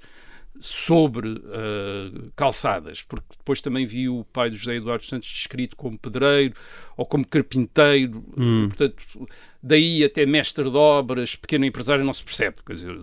sobre 0.60 1.28
uh, 1.28 2.32
calçadas, 2.36 3.02
porque 3.02 3.26
depois 3.36 3.60
também 3.60 3.84
vi 3.84 4.08
o 4.08 4.24
pai 4.24 4.50
do 4.50 4.56
José 4.56 4.76
Eduardo 4.76 5.04
Santos 5.04 5.28
descrito 5.28 5.74
como 5.74 5.98
pedreiro 5.98 6.54
ou 6.96 7.04
como 7.04 7.26
carpinteiro, 7.26 8.24
hum. 8.38 8.68
portanto, 8.68 9.28
daí 9.64 10.04
até 10.04 10.26
mestre 10.26 10.70
de 10.70 10.76
obras, 10.76 11.34
pequeno 11.34 11.64
empresário, 11.64 12.04
não 12.04 12.12
se 12.12 12.22
percebe. 12.22 12.56
Quer 12.66 12.74
dizer, 12.74 12.94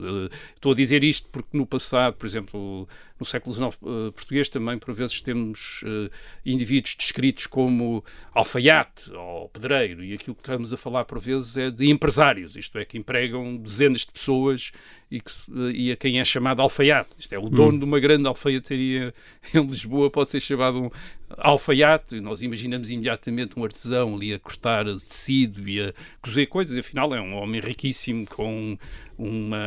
estou 0.55 0.73
a 0.73 0.75
dizer 0.75 1.03
isto 1.03 1.27
porque 1.29 1.57
no 1.57 1.65
passado, 1.65 2.13
por 2.13 2.27
exemplo, 2.27 2.87
no 3.19 3.25
século 3.25 3.53
XIX 3.53 3.77
uh, 3.81 4.11
português 4.11 4.47
também, 4.47 4.77
por 4.77 4.93
vezes, 4.93 5.23
temos 5.23 5.81
uh, 5.81 6.09
indivíduos 6.45 6.95
descritos 6.95 7.47
como 7.47 8.05
alfaiate 8.31 9.11
ou 9.11 9.49
pedreiro, 9.49 10.03
e 10.03 10.13
aquilo 10.13 10.35
que 10.35 10.41
estamos 10.41 10.71
a 10.71 10.77
falar, 10.77 11.05
por 11.05 11.19
vezes, 11.19 11.57
é 11.57 11.71
de 11.71 11.89
empresários, 11.89 12.55
isto 12.55 12.77
é, 12.77 12.85
que 12.85 12.95
empregam 12.95 13.57
dezenas 13.57 14.01
de 14.01 14.11
pessoas 14.11 14.71
e, 15.09 15.19
que, 15.19 15.31
e 15.73 15.91
a 15.91 15.95
quem 15.95 16.19
é 16.19 16.23
chamado 16.23 16.61
alfaiate. 16.61 17.09
Isto 17.17 17.33
é, 17.33 17.39
o 17.39 17.49
dono 17.49 17.73
hum. 17.75 17.79
de 17.79 17.85
uma 17.85 17.99
grande 17.99 18.27
alfaiataria 18.27 19.13
em 19.53 19.65
Lisboa 19.65 20.11
pode 20.11 20.29
ser 20.29 20.39
chamado 20.39 20.79
um 20.79 20.89
alfaiate, 21.37 22.19
nós 22.19 22.41
imaginamos 22.41 22.89
imediatamente 22.89 23.59
um 23.59 23.63
artesão 23.63 24.15
ali 24.15 24.33
a 24.33 24.39
cortar 24.39 24.85
tecido 24.85 25.67
e 25.67 25.81
a 25.81 25.93
cozer 26.21 26.47
coisas, 26.47 26.77
afinal 26.77 27.13
é 27.13 27.21
um 27.21 27.35
homem 27.35 27.61
riquíssimo 27.61 28.25
com 28.27 28.77
uma 29.17 29.57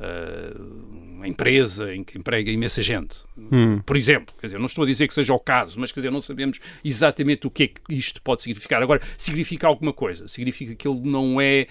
uh, 0.00 1.14
uma 1.16 1.28
empresa 1.28 1.94
em 1.94 2.04
que 2.04 2.18
emprega 2.18 2.50
imensa 2.50 2.82
gente, 2.82 3.24
hum. 3.36 3.80
por 3.84 3.96
exemplo. 3.96 4.34
Quer 4.40 4.48
dizer, 4.48 4.58
não 4.58 4.66
estou 4.66 4.84
a 4.84 4.86
dizer 4.86 5.06
que 5.06 5.14
seja 5.14 5.32
o 5.32 5.38
caso, 5.38 5.78
mas 5.80 5.90
quer 5.90 6.00
dizer, 6.00 6.10
não 6.10 6.20
sabemos 6.20 6.60
exatamente 6.84 7.46
o 7.46 7.50
que 7.50 7.62
é 7.62 7.66
que 7.68 7.80
isto 7.88 8.20
pode 8.22 8.42
significar. 8.42 8.82
Agora, 8.82 9.00
significa 9.16 9.66
alguma 9.66 9.92
coisa. 9.92 10.28
Significa 10.28 10.74
que 10.74 10.86
ele 10.86 11.00
não 11.00 11.40
é 11.40 11.66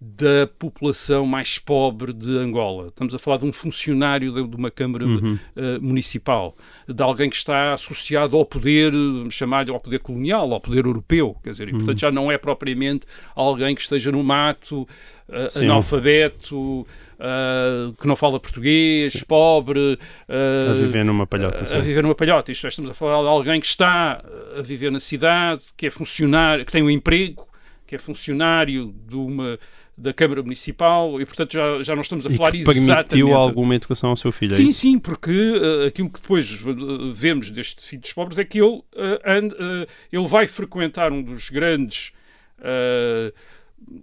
da 0.00 0.48
população 0.58 1.26
mais 1.26 1.58
pobre 1.58 2.12
de 2.12 2.30
Angola. 2.38 2.88
Estamos 2.88 3.14
a 3.14 3.18
falar 3.18 3.38
de 3.38 3.44
um 3.44 3.52
funcionário 3.52 4.32
de, 4.32 4.46
de 4.46 4.56
uma 4.56 4.70
Câmara 4.70 5.04
uhum. 5.04 5.34
uh, 5.56 5.82
Municipal, 5.82 6.54
de 6.88 7.02
alguém 7.02 7.28
que 7.28 7.34
está 7.34 7.72
associado 7.72 8.36
ao 8.36 8.44
poder, 8.44 8.92
chamado 9.30 9.72
ao 9.72 9.80
poder 9.80 9.98
colonial, 9.98 10.52
ao 10.52 10.60
poder 10.60 10.86
europeu, 10.86 11.36
quer 11.42 11.50
dizer, 11.50 11.68
e, 11.68 11.72
portanto 11.72 11.90
uhum. 11.90 11.98
já 11.98 12.12
não 12.12 12.30
é 12.30 12.38
propriamente 12.38 13.06
alguém 13.34 13.74
que 13.74 13.82
esteja 13.82 14.12
no 14.12 14.22
mato, 14.22 14.82
uh, 15.28 15.58
analfabeto, 15.58 16.86
Uh, 17.18 17.92
que 17.94 18.06
não 18.06 18.14
fala 18.14 18.38
português, 18.38 19.12
Sim. 19.12 19.24
pobre. 19.26 19.98
A 20.28 20.72
viver 20.74 21.04
numa 21.04 21.26
palhota. 21.26 21.64
Uh, 21.64 21.78
a 21.78 21.80
viver 21.80 22.00
numa 22.00 22.14
palhota. 22.14 22.52
Isto 22.52 22.66
é, 22.66 22.68
estamos 22.68 22.88
a 22.88 22.94
falar 22.94 23.20
de 23.22 23.28
alguém 23.28 23.60
que 23.60 23.66
está 23.66 24.22
a 24.56 24.62
viver 24.62 24.92
na 24.92 25.00
cidade, 25.00 25.64
que 25.76 25.88
é 25.88 25.90
funcionário, 25.90 26.64
que 26.64 26.70
tem 26.70 26.80
um 26.80 26.88
emprego, 26.88 27.47
que 27.88 27.96
é 27.96 27.98
funcionário 27.98 28.94
de 29.08 29.16
uma 29.16 29.58
da 29.96 30.12
Câmara 30.12 30.42
Municipal 30.42 31.20
e, 31.20 31.26
portanto, 31.26 31.54
já, 31.54 31.82
já 31.82 31.94
não 31.94 32.02
estamos 32.02 32.24
a 32.24 32.30
falar 32.30 32.54
e 32.54 32.62
que 32.62 32.70
exatamente. 32.70 33.08
permitiu 33.08 33.34
alguma 33.34 33.74
educação 33.74 34.10
ao 34.10 34.16
seu 34.16 34.30
filho, 34.30 34.54
Sim, 34.54 34.68
é 34.68 34.72
sim, 34.72 34.98
porque 34.98 35.30
uh, 35.30 35.86
aquilo 35.86 36.08
que 36.08 36.20
depois 36.20 36.54
uh, 36.64 37.10
vemos 37.10 37.50
deste 37.50 37.82
filho 37.82 38.02
dos 38.02 38.12
pobres 38.12 38.38
é 38.38 38.44
que 38.44 38.60
ele, 38.60 38.76
uh, 38.76 38.84
and, 39.24 39.86
ele 40.12 40.28
vai 40.28 40.46
frequentar 40.46 41.10
um 41.10 41.22
dos 41.22 41.50
grandes 41.50 42.12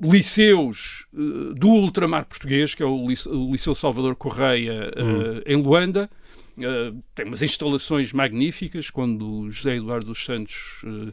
liceus 0.01 1.05
do 1.55 1.67
ultramar 1.67 2.25
português, 2.25 2.73
que 2.73 2.81
é 2.81 2.85
o, 2.85 3.05
o 3.05 3.51
Liceu 3.51 3.75
Salvador 3.75 4.15
Correia, 4.15 4.91
hum. 4.97 5.41
em 5.45 5.57
Luanda. 5.57 6.09
tem 7.13 7.25
umas 7.25 7.41
instalações 7.41 8.13
magníficas, 8.13 8.89
quando 8.89 9.51
José 9.51 9.75
Eduardo 9.75 10.07
dos 10.07 10.23
Santos 10.23 10.81
Uh, 10.83 11.11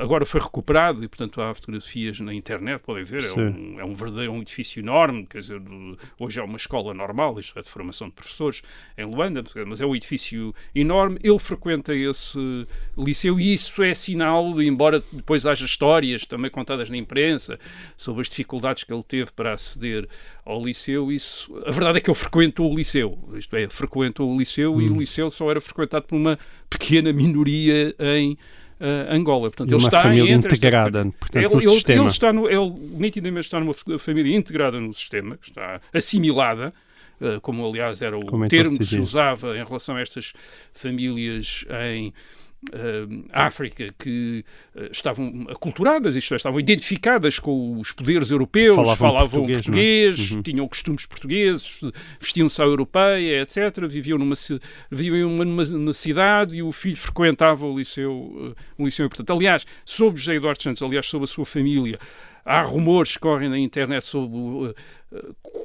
agora 0.00 0.24
foi 0.24 0.40
recuperado 0.40 1.04
e, 1.04 1.08
portanto, 1.08 1.40
há 1.42 1.54
fotografias 1.54 2.18
na 2.20 2.32
internet, 2.32 2.80
podem 2.80 3.04
ver, 3.04 3.24
é 3.24 3.32
um, 3.32 3.80
é 3.80 3.84
um, 3.84 3.94
verdadeiro 3.94 4.32
um 4.32 4.40
edifício 4.40 4.80
enorme, 4.80 5.26
quer 5.26 5.40
dizer, 5.40 5.60
hoje 6.18 6.40
é 6.40 6.42
uma 6.42 6.56
escola 6.56 6.94
normal, 6.94 7.38
isto 7.38 7.58
é 7.58 7.62
de 7.62 7.68
formação 7.68 8.08
de 8.08 8.14
professores 8.14 8.62
em 8.96 9.04
Luanda, 9.04 9.44
mas 9.66 9.80
é 9.80 9.86
um 9.86 9.94
edifício 9.94 10.54
enorme. 10.74 11.18
Ele 11.22 11.38
frequenta 11.38 11.94
esse 11.94 12.38
liceu 12.96 13.38
e 13.38 13.52
isso 13.52 13.82
é 13.82 13.92
sinal, 13.92 14.60
embora 14.62 15.02
depois 15.12 15.44
haja 15.44 15.66
histórias 15.66 16.24
também 16.24 16.50
contadas 16.50 16.88
na 16.88 16.96
imprensa 16.96 17.58
sobre 17.96 18.22
as 18.22 18.28
dificuldades 18.28 18.82
que 18.82 18.92
ele 18.92 19.02
teve 19.02 19.30
para 19.32 19.52
aceder 19.52 20.08
ao 20.44 20.64
liceu, 20.64 21.12
isso, 21.12 21.54
a 21.66 21.70
verdade 21.70 21.98
é 21.98 22.00
que 22.00 22.08
ele 22.08 22.16
frequentou 22.16 22.72
o 22.72 22.74
liceu, 22.74 23.18
isto 23.34 23.54
é, 23.54 23.68
frequentou 23.68 24.32
o 24.32 24.38
liceu 24.38 24.76
hum. 24.76 24.80
e 24.80 24.88
o 24.88 24.98
liceu 24.98 25.30
só 25.30 25.50
era 25.50 25.60
frequentado 25.60 26.06
por 26.06 26.16
uma 26.16 26.38
pequena 26.70 27.12
minoria 27.12 27.94
em 27.98 28.38
uh, 28.80 29.14
Angola. 29.14 29.50
Portanto, 29.50 29.68
ele 29.68 29.76
uma 29.76 29.88
está 29.88 30.02
família 30.02 30.34
integrada, 30.34 31.00
esta... 31.00 31.12
portanto, 31.18 31.42
ele, 31.44 31.54
no 31.54 31.60
ele, 31.60 31.70
sistema. 31.70 32.02
Ele, 32.02 32.08
está 32.08 32.32
no, 32.32 32.48
ele 32.48 32.74
nitidamente 32.98 33.46
está 33.46 33.60
numa 33.60 33.74
família 33.98 34.36
integrada 34.36 34.80
no 34.80 34.92
sistema, 34.92 35.36
que 35.36 35.48
está 35.48 35.80
assimilada, 35.92 36.72
uh, 37.20 37.40
como 37.40 37.66
aliás 37.66 38.02
era 38.02 38.18
o 38.18 38.24
como 38.26 38.48
termo 38.48 38.78
que 38.78 38.86
se 38.86 38.98
usava 38.98 39.56
em 39.56 39.64
relação 39.64 39.96
a 39.96 40.00
estas 40.00 40.32
famílias 40.72 41.64
em 41.92 42.12
África 43.32 43.94
que 43.98 44.44
uh, 44.74 44.90
estavam 44.90 45.46
aculturadas, 45.48 46.16
isto 46.16 46.34
é, 46.34 46.36
estavam 46.36 46.58
identificadas 46.58 47.38
com 47.38 47.78
os 47.78 47.92
poderes 47.92 48.30
europeus, 48.30 48.74
falavam, 48.74 48.96
falavam 48.96 49.46
português, 49.46 49.58
é? 49.58 49.62
português 49.62 50.30
uhum. 50.32 50.42
tinham 50.42 50.68
costumes 50.68 51.06
portugueses, 51.06 51.80
vestiam-se 52.20 52.60
à 52.60 52.64
europeia, 52.64 53.42
etc. 53.42 53.86
Viviam 53.88 54.18
numa, 54.18 54.34
viviam 54.90 55.30
numa, 55.30 55.64
numa, 55.64 55.92
cidade 55.92 56.56
e 56.56 56.62
o 56.62 56.72
filho 56.72 56.96
frequentava 56.96 57.66
o 57.66 57.78
liceu, 57.78 58.54
um 58.78 58.84
liceu 58.84 59.06
importante. 59.06 59.32
Aliás, 59.32 59.66
sobre 59.84 60.20
José 60.20 60.34
Eduardo 60.34 60.62
Santos, 60.62 60.82
aliás, 60.82 61.06
sobre 61.06 61.24
a 61.24 61.28
sua 61.28 61.46
família, 61.46 61.98
há 62.46 62.62
rumores 62.62 63.14
que 63.14 63.18
correm 63.18 63.48
na 63.48 63.58
internet 63.58 64.06
sobre 64.06 64.38
uh, 64.38 64.74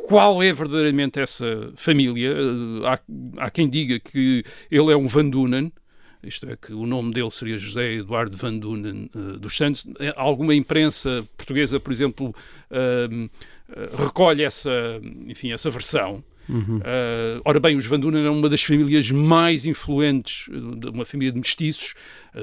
qual 0.08 0.41
é 0.41 0.51
verdadeiramente 0.51 1.20
essa 1.20 1.72
família. 1.75 2.34
Uh, 2.34 2.86
há, 2.86 3.00
há, 3.38 3.50
quem 3.51 3.70
diga 3.70 4.00
que 4.00 4.43
ele 4.70 4.91
é 4.91 4.98
um 4.98 5.08
Van 5.08 5.29
Dunen, 5.29 5.72
isto 6.24 6.48
é, 6.50 6.56
que 6.56 6.74
o 6.74 6.86
nome 6.86 7.13
dele 7.13 7.32
seria 7.32 7.58
José 7.58 7.94
Eduardo 7.94 8.38
Van 8.38 8.58
Dunen 8.58 9.10
uh, 9.16 9.40
dos 9.40 9.56
Santos. 9.58 9.86
É, 10.00 10.13
alguma 10.16 10.54
imprensa 10.54 11.28
portuguesa, 11.36 11.80
por 11.80 11.92
exemplo, 11.92 12.36
uh, 12.70 13.30
recolhe 14.04 14.44
essa, 14.44 14.70
enfim, 15.28 15.51
essa 15.51 15.70
versão. 15.70 16.24
Uhum. 16.48 16.78
Uh, 16.78 17.42
ora 17.46 17.60
bem, 17.60 17.75
os 17.75 17.86
Van 17.86 18.00
Dunen 18.00 18.22
eram 18.22 18.38
uma 18.38 18.50
das 18.50 18.63
famílias 18.63 19.10
mais 19.10 19.66
influentes, 19.66 20.48
uma 20.94 21.06
família 21.06 21.32
de 21.32 21.40
mestiços, 21.40 21.94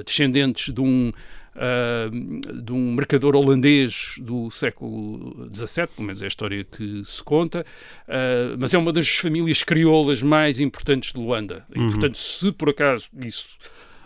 descendentes 0.04 0.72
de 0.72 0.80
um 0.80 1.12
uh, 1.58 2.62
de 2.62 2.72
um 2.72 2.94
mercador 2.94 3.34
holandês 3.34 4.14
do 4.18 4.50
século 4.50 5.48
XVII, 5.52 5.86
pelo 5.88 6.06
menos 6.06 6.22
é 6.22 6.24
a 6.24 6.28
história 6.28 6.64
que 6.64 7.04
se 7.04 7.22
conta, 7.22 7.64
uh, 8.06 8.56
mas 8.58 8.72
é 8.72 8.78
uma 8.78 8.92
das 8.92 9.08
famílias 9.08 9.62
crioulas 9.62 10.22
mais 10.22 10.60
importantes 10.60 11.12
de 11.12 11.18
Luanda. 11.18 11.66
E, 11.74 11.78
uhum. 11.78 11.88
portanto, 11.88 12.16
se 12.16 12.52
por 12.52 12.70
acaso 12.70 13.08
isso 13.20 13.58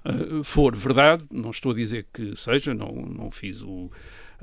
uh, 0.05 0.43
for 0.43 0.75
verdade, 0.75 1.25
não 1.31 1.51
estou 1.51 1.73
a 1.73 1.75
dizer 1.75 2.07
que 2.13 2.35
seja, 2.35 2.75
não, 2.75 2.93
não 2.93 3.31
fiz 3.31 3.63
o 3.63 3.91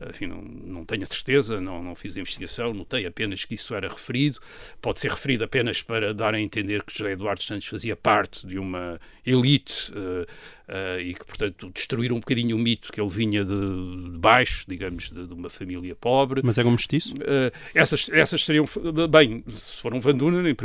enfim, 0.07 0.27
não, 0.27 0.41
não 0.41 0.85
tenho 0.85 1.03
a 1.03 1.05
certeza, 1.05 1.59
não, 1.59 1.83
não 1.83 1.95
fiz 1.95 2.15
a 2.15 2.19
investigação, 2.21 2.73
notei 2.73 3.05
apenas 3.05 3.43
que 3.43 3.55
isso 3.55 3.75
era 3.75 3.89
referido. 3.89 4.39
Pode 4.81 4.99
ser 4.99 5.11
referido 5.11 5.43
apenas 5.43 5.81
para 5.81 6.13
dar 6.13 6.33
a 6.33 6.39
entender 6.39 6.83
que 6.83 6.97
José 6.97 7.11
Eduardo 7.11 7.43
Santos 7.43 7.67
fazia 7.67 7.95
parte 7.95 8.47
de 8.47 8.57
uma 8.57 8.99
elite 9.25 9.91
uh, 9.91 10.25
uh, 10.69 10.99
e 10.99 11.13
que, 11.13 11.25
portanto, 11.25 11.71
destruíram 11.73 12.15
um 12.15 12.19
bocadinho 12.19 12.55
o 12.55 12.59
mito 12.59 12.91
que 12.91 13.01
ele 13.01 13.09
vinha 13.09 13.43
de, 13.43 14.11
de 14.11 14.17
baixo, 14.17 14.65
digamos, 14.67 15.09
de, 15.09 15.25
de, 15.25 15.33
uma 15.33 15.49
família 15.49 15.95
pobre. 15.95 16.41
Mas 16.43 16.57
é 16.57 16.63
como 16.63 16.75
mestiço? 16.75 17.15
Uh, 17.15 17.51
essas, 17.73 18.09
essas 18.13 18.45
seriam, 18.45 18.65
bem, 19.09 19.43
se 19.49 19.81
for 19.81 19.93
um 19.93 19.99
Van 19.99 20.15
Dunen, 20.15 20.55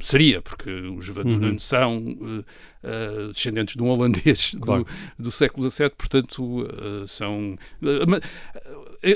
seria, 0.00 0.42
porque 0.42 0.70
os 0.70 1.08
Van 1.08 1.22
Dunen 1.24 1.52
uhum. 1.52 1.58
são 1.58 2.44
descendentes 3.32 3.74
de 3.74 3.82
um 3.82 3.88
holandês 3.88 4.54
claro. 4.60 4.86
do, 5.18 5.24
do, 5.24 5.30
século 5.30 5.68
XVII, 5.68 5.90
portanto, 5.90 6.68
são... 7.06 7.58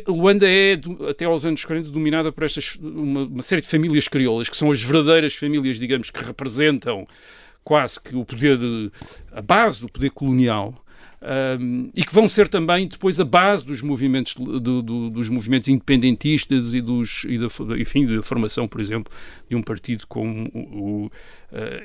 Luanda 0.07 0.49
é, 0.49 0.81
até 1.09 1.25
aos 1.25 1.45
anos 1.45 1.65
40, 1.65 1.91
dominada 1.91 2.31
por 2.31 2.45
estas, 2.45 2.77
uma, 2.77 3.23
uma 3.23 3.43
série 3.43 3.63
de 3.63 3.69
famílias 3.69 4.09
crioulas, 4.09 4.49
que 4.49 4.57
são 4.57 4.71
as 4.71 4.83
verdadeiras 4.83 5.35
famílias, 5.35 5.79
digamos, 5.79 6.11
que 6.11 6.25
representam 6.25 7.07
quase 7.65 8.01
que 8.01 8.17
o 8.17 8.25
poder, 8.25 8.59
a 9.31 9.41
base 9.41 9.81
do 9.81 9.89
poder 9.89 10.11
colonial, 10.11 10.75
um, 11.61 11.91
e 11.97 12.05
que 12.05 12.13
vão 12.13 12.29
ser 12.29 12.49
também 12.49 12.87
depois 12.87 13.21
a 13.21 13.25
base 13.25 13.65
dos 13.65 13.81
movimentos, 13.81 14.35
do, 14.35 14.83
do, 14.83 15.11
dos 15.11 15.29
movimentos 15.29 15.69
independentistas 15.69 16.75
e, 16.75 16.81
dos, 16.81 17.25
e 17.25 17.39
da, 17.39 17.47
enfim, 17.79 18.07
da 18.07 18.23
formação, 18.23 18.67
por 18.67 18.81
exemplo, 18.81 19.13
de 19.49 19.55
um 19.55 19.63
partido 19.63 20.05
como 20.09 20.51
o, 20.53 20.59
o 20.59 21.07
uh, 21.07 21.11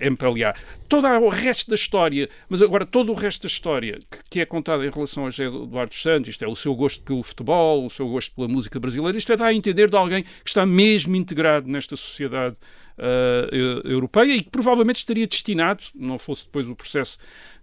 MPLA. 0.02 0.56
Todo 0.90 1.06
o 1.08 1.30
resto 1.30 1.70
da 1.70 1.76
história, 1.76 2.28
mas 2.50 2.62
agora 2.62 2.86
todo 2.86 3.12
o 3.12 3.16
resto 3.16 3.44
da 3.44 3.48
história 3.48 4.00
que, 4.10 4.18
que 4.30 4.40
é 4.40 4.46
contada 4.46 4.86
em 4.86 4.90
relação 4.90 5.28
a 5.28 5.30
José 5.30 5.46
Eduardo 5.46 5.94
Santos, 5.94 6.30
isto 6.30 6.44
é 6.44 6.48
o 6.48 6.56
seu 6.56 6.74
gosto 6.74 7.04
pelo 7.04 7.22
futebol, 7.22 7.86
o 7.86 7.90
seu 7.90 8.08
gosto 8.08 8.34
pela 8.34 8.48
música 8.48 8.80
brasileira, 8.80 9.18
isto 9.18 9.32
é 9.32 9.38
dar 9.38 9.48
a 9.48 9.54
entender 9.54 9.90
de 9.90 9.96
alguém 9.96 10.24
que 10.24 10.30
está 10.48 10.66
mesmo 10.66 11.16
integrado 11.16 11.70
nesta 11.70 11.96
sociedade 11.96 12.58
uh, 12.98 13.88
europeia 13.88 14.36
e 14.36 14.42
que 14.42 14.50
provavelmente 14.50 14.98
estaria 14.98 15.28
destinado, 15.28 15.84
não 15.94 16.18
fosse 16.18 16.46
depois 16.46 16.68
o 16.68 16.76
processo 16.76 17.18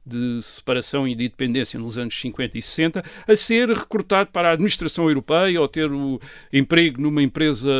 de 0.06 0.40
separação 0.42 1.06
e 1.08 1.14
de 1.14 1.25
independência 1.25 1.78
nos 1.78 1.99
anos 1.99 2.18
50 2.20 2.58
e 2.58 2.62
60, 2.62 3.04
a 3.26 3.37
ser 3.37 3.68
recrutado 3.70 4.30
para 4.30 4.50
a 4.50 4.52
administração 4.52 5.08
europeia 5.08 5.61
ou 5.61 5.68
ter 5.68 5.90
o 5.90 6.20
emprego 6.52 7.00
numa 7.00 7.23
empresa 7.23 7.70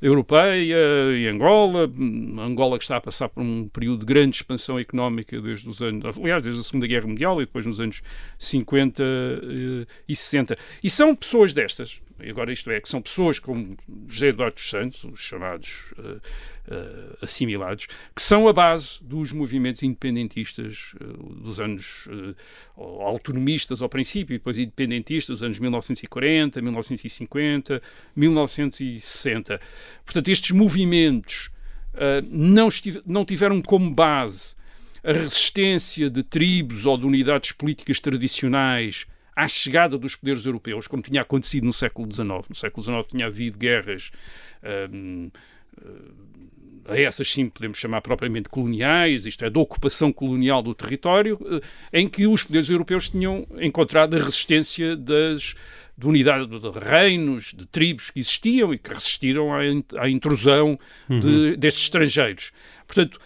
europeia 0.00 0.76
em 1.16 1.26
Angola. 1.26 1.90
Angola 2.38 2.78
que 2.78 2.84
está 2.84 2.96
a 2.96 3.00
passar 3.00 3.28
por 3.28 3.42
um 3.42 3.68
período 3.68 4.00
de 4.00 4.06
grande 4.06 4.36
expansão 4.36 4.78
económica 4.78 5.40
desde 5.40 5.68
os 5.68 5.82
anos, 5.82 6.16
aliás, 6.18 6.42
desde 6.42 6.60
a 6.60 6.64
Segunda 6.64 6.86
Guerra 6.86 7.06
Mundial 7.06 7.40
e 7.40 7.46
depois 7.46 7.66
nos 7.66 7.80
anos 7.80 8.02
50 8.38 9.02
eh, 9.02 9.86
e 10.08 10.16
60. 10.16 10.56
E 10.82 10.90
são 10.90 11.14
pessoas 11.14 11.52
destas, 11.52 12.00
agora 12.26 12.52
isto 12.52 12.70
é, 12.70 12.80
que 12.80 12.88
são 12.88 13.00
pessoas 13.00 13.38
como 13.38 13.76
José 14.08 14.28
Eduardo 14.28 14.56
dos 14.56 14.68
Santos, 14.68 15.04
os 15.04 15.20
chamados 15.20 15.92
uh, 15.98 16.16
uh, 16.16 17.18
assimilados, 17.22 17.86
que 18.14 18.22
são 18.22 18.48
a 18.48 18.52
base 18.52 18.98
dos 19.02 19.32
movimentos 19.32 19.82
independentistas 19.82 20.94
uh, 21.00 21.34
dos 21.34 21.60
anos 21.60 22.08
autonomistas 22.76 23.82
ao 23.82 23.88
princípio, 23.88 24.34
e 24.34 24.38
depois 24.38 24.58
independentistas 24.58 25.38
dos 25.38 25.42
anos 25.44 25.58
1940, 25.58 26.60
1950, 26.60 27.82
1960. 28.16 29.60
Portanto, 30.04 30.28
estes 30.28 30.50
movimentos 30.50 31.50
não, 32.30 32.68
não 33.06 33.24
tiveram 33.24 33.60
como 33.60 33.92
base 33.92 34.56
a 35.02 35.12
resistência 35.12 36.10
de 36.10 36.22
tribos 36.22 36.86
ou 36.86 36.96
de 36.96 37.06
unidades 37.06 37.52
políticas 37.52 37.98
tradicionais 38.00 39.06
à 39.38 39.46
chegada 39.46 39.96
dos 39.96 40.16
poderes 40.16 40.44
europeus, 40.44 40.88
como 40.88 41.00
tinha 41.00 41.22
acontecido 41.22 41.64
no 41.64 41.72
século 41.72 42.12
XIX. 42.12 42.48
No 42.48 42.56
século 42.56 42.82
XIX 42.82 43.06
tinha 43.06 43.26
havido 43.26 43.56
guerras. 43.56 44.10
Um, 44.92 45.30
a 46.84 46.98
essas 46.98 47.30
sim 47.30 47.48
podemos 47.48 47.78
chamar 47.78 48.00
propriamente 48.00 48.48
coloniais, 48.48 49.26
isto 49.26 49.44
é, 49.44 49.50
da 49.50 49.60
ocupação 49.60 50.12
colonial 50.12 50.60
do 50.60 50.74
território, 50.74 51.38
eh, 51.92 52.00
em 52.00 52.08
que 52.08 52.26
os 52.26 52.42
poderes 52.42 52.68
europeus 52.70 53.10
tinham 53.10 53.46
encontrado 53.60 54.16
a 54.16 54.18
resistência 54.18 54.96
das 54.96 55.54
de 55.96 56.06
unidade 56.06 56.46
de 56.46 56.70
reinos, 56.78 57.52
de 57.52 57.66
tribos 57.66 58.10
que 58.10 58.20
existiam 58.20 58.72
e 58.72 58.78
que 58.78 58.92
resistiram 58.92 59.52
à, 59.52 59.58
à 59.98 60.08
intrusão 60.08 60.78
uhum. 61.08 61.20
de, 61.20 61.56
destes 61.56 61.84
estrangeiros. 61.84 62.52
Portanto, 62.86 63.20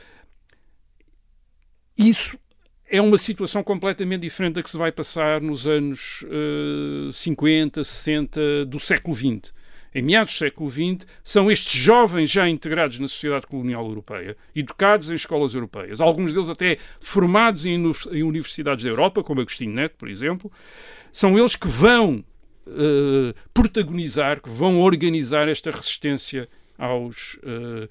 isso 1.97 2.39
é 2.93 3.01
uma 3.01 3.17
situação 3.17 3.65
completamente 3.65 4.21
diferente 4.21 4.57
da 4.57 4.63
que 4.63 4.71
se 4.71 4.77
vai 4.77 4.93
passar 4.93 5.41
nos 5.41 5.67
anos 5.67 6.23
uh, 6.25 7.11
50, 7.11 7.83
60 7.83 8.67
do 8.67 8.79
século 8.79 9.17
XX. 9.17 9.51
Em 9.95 10.03
meados 10.03 10.35
do 10.35 10.37
século 10.37 10.71
XX, 10.71 11.07
são 11.25 11.51
estes 11.51 11.73
jovens 11.73 12.31
já 12.31 12.47
integrados 12.47 12.99
na 12.99 13.09
sociedade 13.09 13.47
colonial 13.47 13.87
europeia, 13.87 14.37
educados 14.55 15.11
em 15.11 15.15
escolas 15.15 15.55
europeias, 15.55 16.03
alguns 16.03 16.35
deles 16.35 16.51
até 16.51 16.77
formados 17.01 17.65
em, 17.65 17.83
em 18.11 18.23
universidades 18.23 18.85
da 18.85 18.91
Europa, 18.91 19.25
como 19.25 19.41
Agostinho 19.41 19.73
Neto, 19.73 19.97
por 19.97 20.11
exemplo, 20.11 20.53
são 21.11 21.39
eles 21.39 21.57
que 21.57 21.69
vão 21.69 22.23
uh, 22.67 23.35
protagonizar, 23.55 24.43
que 24.43 24.51
vão 24.51 24.83
organizar 24.83 25.49
esta 25.49 25.71
resistência 25.71 26.47
aos. 26.77 27.39
Uh, 27.43 27.89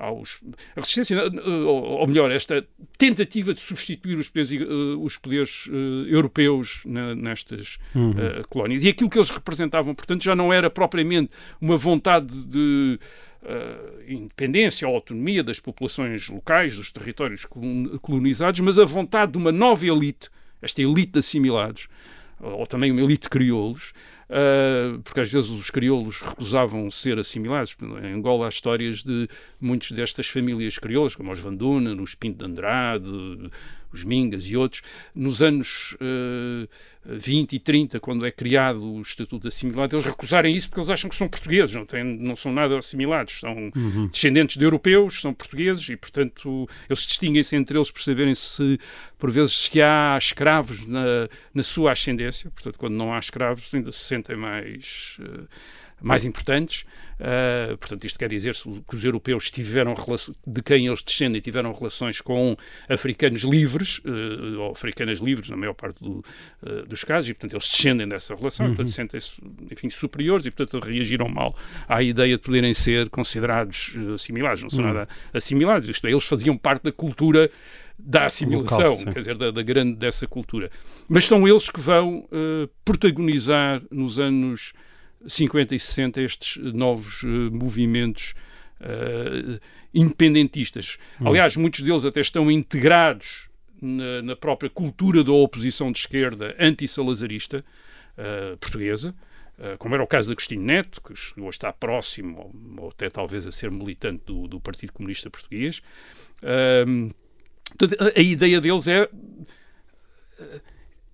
aos, 0.00 0.40
a 0.74 0.80
resistência, 0.80 1.16
ou 1.46 2.06
melhor, 2.06 2.30
esta 2.30 2.66
tentativa 2.96 3.52
de 3.52 3.60
substituir 3.60 4.18
os 4.18 4.28
poderes, 4.28 4.52
eh, 4.52 4.64
os 4.98 5.18
poderes 5.18 5.66
uh, 5.66 6.06
europeus 6.08 6.82
nestas 6.86 7.76
uhum. 7.94 8.10
uh, 8.10 8.48
colónias. 8.48 8.82
E 8.82 8.88
aquilo 8.88 9.10
que 9.10 9.18
eles 9.18 9.28
representavam, 9.28 9.94
portanto, 9.94 10.24
já 10.24 10.34
não 10.34 10.52
era 10.52 10.70
propriamente 10.70 11.30
uma 11.60 11.76
vontade 11.76 12.34
de 12.46 12.98
uh, 13.42 14.10
independência 14.10 14.88
ou 14.88 14.94
autonomia 14.94 15.44
das 15.44 15.60
populações 15.60 16.28
locais, 16.28 16.76
dos 16.76 16.90
territórios 16.90 17.46
colonizados, 18.00 18.60
mas 18.60 18.78
a 18.78 18.84
vontade 18.86 19.32
de 19.32 19.38
uma 19.38 19.52
nova 19.52 19.86
elite, 19.86 20.30
esta 20.62 20.80
elite 20.80 21.12
de 21.12 21.18
assimilados, 21.18 21.88
ou 22.40 22.66
também 22.66 22.90
uma 22.90 23.02
elite 23.02 23.24
de 23.24 23.28
crioulos, 23.28 23.92
uh, 24.30 24.98
porque 25.02 25.20
às 25.20 25.30
vezes 25.30 25.50
os 25.50 25.70
crioulos 25.70 26.22
recusavam 26.22 26.90
ser 26.90 27.18
assimilados. 27.18 27.76
Em 28.02 28.14
Angola 28.14 28.46
há 28.46 28.48
histórias 28.48 29.02
de 29.02 29.28
muitas 29.60 29.90
destas 29.92 30.28
famílias 30.28 30.78
crioulas, 30.78 31.14
como 31.16 31.32
os 31.32 31.38
Vanduna, 31.38 32.00
os 32.00 32.14
Pinto 32.14 32.38
de 32.38 32.50
Andrade, 32.50 33.50
os 33.92 34.04
Mingas 34.04 34.44
e 34.46 34.56
outros, 34.56 34.82
nos 35.14 35.42
anos 35.42 35.96
uh, 36.00 36.68
20 37.04 37.54
e 37.54 37.58
30, 37.58 37.98
quando 37.98 38.26
é 38.26 38.30
criado 38.30 38.82
o 38.82 39.00
Estatuto 39.00 39.42
de 39.42 39.48
Assimilado, 39.48 39.96
eles 39.96 40.04
recusarem 40.04 40.54
isso 40.54 40.68
porque 40.68 40.80
eles 40.80 40.90
acham 40.90 41.08
que 41.08 41.16
são 41.16 41.28
portugueses, 41.28 41.74
não, 41.74 41.86
têm, 41.86 42.04
não 42.04 42.36
são 42.36 42.52
nada 42.52 42.76
assimilados, 42.76 43.40
são 43.40 43.72
uhum. 43.74 44.08
descendentes 44.08 44.56
de 44.56 44.64
europeus, 44.64 45.20
são 45.20 45.32
portugueses 45.32 45.88
e, 45.88 45.96
portanto, 45.96 46.68
eles 46.88 47.06
distinguem-se 47.06 47.56
entre 47.56 47.78
eles 47.78 47.90
por 47.90 48.02
saberem 48.02 48.34
se, 48.34 48.78
por 49.18 49.30
vezes, 49.30 49.54
se 49.54 49.80
há 49.80 50.16
escravos 50.18 50.86
na, 50.86 51.28
na 51.54 51.62
sua 51.62 51.92
ascendência, 51.92 52.50
portanto, 52.50 52.78
quando 52.78 52.94
não 52.94 53.14
há 53.14 53.18
escravos, 53.18 53.72
ainda 53.74 53.90
se 53.92 54.00
sentem 54.00 54.36
mais. 54.36 55.16
Uh, 55.20 55.48
mais 56.00 56.24
importantes. 56.24 56.84
Uh, 57.20 57.76
portanto, 57.76 58.06
isto 58.06 58.18
quer 58.18 58.30
dizer 58.30 58.54
que 58.88 58.94
os 58.94 59.04
europeus 59.04 59.50
tiveram 59.50 59.94
de 60.46 60.62
quem 60.62 60.86
eles 60.86 61.02
descendem 61.02 61.38
tiveram 61.38 61.70
relações 61.70 62.18
com 62.22 62.56
africanos 62.88 63.42
livres, 63.42 63.98
uh, 63.98 64.60
ou 64.60 64.70
africanas 64.70 65.18
livres, 65.18 65.50
na 65.50 65.56
maior 65.56 65.74
parte 65.74 66.02
do, 66.02 66.24
uh, 66.62 66.86
dos 66.86 67.04
casos, 67.04 67.28
e 67.28 67.34
portanto 67.34 67.52
eles 67.52 67.68
descendem 67.68 68.08
dessa 68.08 68.34
relação, 68.34 68.64
uhum. 68.64 68.72
e 68.72 68.76
portanto 68.76 68.94
sentem-se, 68.94 69.32
enfim, 69.70 69.90
superiores, 69.90 70.46
e 70.46 70.50
portanto 70.50 70.82
reagiram 70.82 71.28
mal 71.28 71.54
à 71.86 72.02
ideia 72.02 72.38
de 72.38 72.42
poderem 72.42 72.72
ser 72.72 73.10
considerados 73.10 73.94
assimilados. 74.14 74.62
Não 74.62 74.70
são 74.70 74.82
uhum. 74.82 74.94
nada 74.94 75.08
assimilados, 75.34 75.90
isto 75.90 76.06
é, 76.06 76.10
eles 76.10 76.24
faziam 76.24 76.56
parte 76.56 76.84
da 76.84 76.92
cultura 76.92 77.50
da 77.98 78.22
assimilação, 78.22 78.92
Local, 78.92 79.12
quer 79.12 79.18
dizer, 79.18 79.36
da, 79.36 79.50
da, 79.50 79.62
grande 79.62 79.94
dessa 79.94 80.26
cultura. 80.26 80.70
Mas 81.06 81.26
são 81.26 81.46
eles 81.46 81.68
que 81.68 81.78
vão 81.78 82.26
protagonizar 82.82 83.82
nos 83.90 84.18
anos 84.18 84.72
50 85.26 85.74
e 85.74 85.78
60 85.78 86.22
estes 86.22 86.56
novos 86.72 87.22
uh, 87.22 87.50
movimentos 87.52 88.34
uh, 88.80 89.60
independentistas. 89.92 90.98
Hum. 91.20 91.28
Aliás, 91.28 91.56
muitos 91.56 91.82
deles 91.82 92.04
até 92.04 92.20
estão 92.20 92.50
integrados 92.50 93.48
na, 93.80 94.22
na 94.22 94.36
própria 94.36 94.70
cultura 94.70 95.22
da 95.22 95.32
oposição 95.32 95.92
de 95.92 95.98
esquerda 95.98 96.54
anti-salazarista 96.58 97.64
uh, 98.16 98.56
portuguesa, 98.58 99.14
como 99.78 99.94
era 99.94 100.02
o 100.02 100.06
caso 100.06 100.28
de 100.28 100.32
Agostinho 100.32 100.62
Neto, 100.62 101.02
que 101.02 101.14
chegou 101.14 101.46
a 101.46 101.50
estar 101.50 101.70
próximo, 101.74 102.50
ou, 102.78 102.84
ou 102.84 102.88
até 102.88 103.10
talvez 103.10 103.46
a 103.46 103.52
ser 103.52 103.70
militante 103.70 104.24
do, 104.24 104.48
do 104.48 104.58
Partido 104.58 104.90
Comunista 104.90 105.28
Português. 105.28 105.82
a, 106.42 108.18
a 108.18 108.22
ideia 108.22 108.58
deles 108.58 108.88
é, 108.88 109.06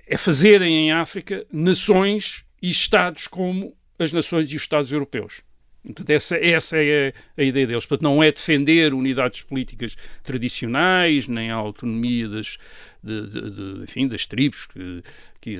é 0.07 0.16
fazerem 0.16 0.87
em 0.87 0.92
África 0.92 1.45
nações 1.53 2.45
e 2.62 2.71
Estados 2.71 3.27
como 3.27 3.75
as 3.98 4.12
nações 4.12 4.50
e 4.50 4.56
os 4.56 4.62
Estados 4.62 4.92
europeus. 4.92 5.42
Portanto, 5.87 6.11
essa, 6.11 6.37
essa 6.37 6.76
é 6.78 7.14
a, 7.37 7.42
a, 7.42 7.44
ideia 7.44 7.66
deles. 7.66 7.87
Portanto, 7.87 8.02
não 8.02 8.22
é 8.22 8.32
defender 8.32 8.92
unidades 8.92 9.42
políticas 9.42 9.96
tradicionais, 10.22 11.28
nem 11.28 11.50
a 11.50 11.54
autonomia 11.54 12.28
das, 12.28 12.59
de, 13.02 13.26
de, 13.28 13.50
de, 13.50 13.82
enfim, 13.85 14.09
das 14.09 14.26
tribos 14.26 14.66
que, 14.66 15.02
que, 15.40 15.59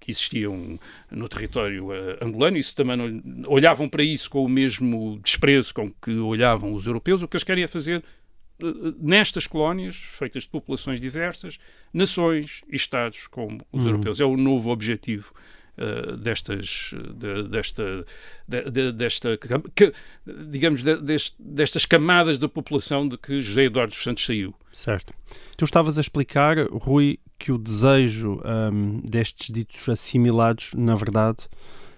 que, 0.00 0.10
existiam 0.10 0.78
no 1.10 1.28
território 1.28 1.90
uh, 1.90 2.18
angolano. 2.20 2.56
Isso 2.56 2.74
também 2.74 2.96
não, 2.96 3.50
olhavam 3.50 3.88
para 3.88 4.02
isso 4.02 4.28
com 4.28 4.44
o 4.44 4.48
mesmo 4.48 5.20
desprezo 5.22 5.72
com 5.72 5.92
que 5.92 6.10
olhavam 6.10 6.72
os 6.72 6.86
europeus. 6.86 7.22
O 7.22 7.28
que 7.28 7.36
eles 7.36 7.44
querem 7.44 7.62
é 7.62 7.68
fazer 7.68 8.02
uh, 8.60 8.94
nestas 8.98 9.46
colónias, 9.46 9.94
feitas 9.94 10.42
de 10.42 10.48
populações 10.48 10.98
diversas, 10.98 11.58
nações 11.92 12.62
e 12.68 12.74
Estados 12.74 13.28
como 13.28 13.60
os 13.70 13.84
uhum. 13.84 13.90
europeus. 13.90 14.20
É 14.20 14.24
o 14.24 14.36
novo 14.36 14.70
objetivo 14.70 15.32
Uh, 15.78 16.18
destas, 16.18 16.90
de, 17.14 17.44
desta, 17.44 18.04
de, 18.46 18.92
desta, 18.92 19.38
que, 19.74 19.90
digamos, 20.26 20.84
de, 20.84 21.00
dest, 21.00 21.34
destas 21.38 21.86
camadas 21.86 22.36
da 22.36 22.46
população 22.46 23.08
de 23.08 23.16
que 23.16 23.40
José 23.40 23.64
Eduardo 23.64 23.90
dos 23.90 24.02
Santos 24.02 24.26
saiu. 24.26 24.54
Certo. 24.70 25.14
Tu 25.56 25.64
estavas 25.64 25.96
a 25.96 26.02
explicar, 26.02 26.58
Rui, 26.70 27.18
que 27.38 27.50
o 27.50 27.56
desejo 27.56 28.40
um, 28.44 29.00
destes 29.00 29.52
ditos 29.52 29.88
assimilados, 29.88 30.74
na 30.74 30.94
verdade, 30.94 31.48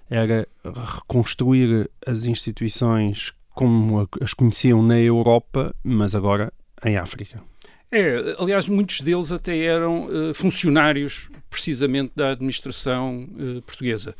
era 0.08 0.46
reconstruir 0.64 1.90
as 2.06 2.26
instituições 2.26 3.32
como 3.50 4.08
as 4.20 4.34
conheciam 4.34 4.82
na 4.82 4.98
Europa, 5.00 5.74
mas 5.82 6.14
agora 6.14 6.52
em 6.84 6.96
África. 6.96 7.42
É, 7.96 8.34
aliás, 8.40 8.68
muitos 8.68 9.00
deles 9.02 9.30
até 9.30 9.56
eram 9.56 10.06
uh, 10.06 10.34
funcionários 10.34 11.30
precisamente 11.48 12.10
da 12.16 12.32
administração 12.32 13.28
uh, 13.38 13.62
portuguesa. 13.62 14.16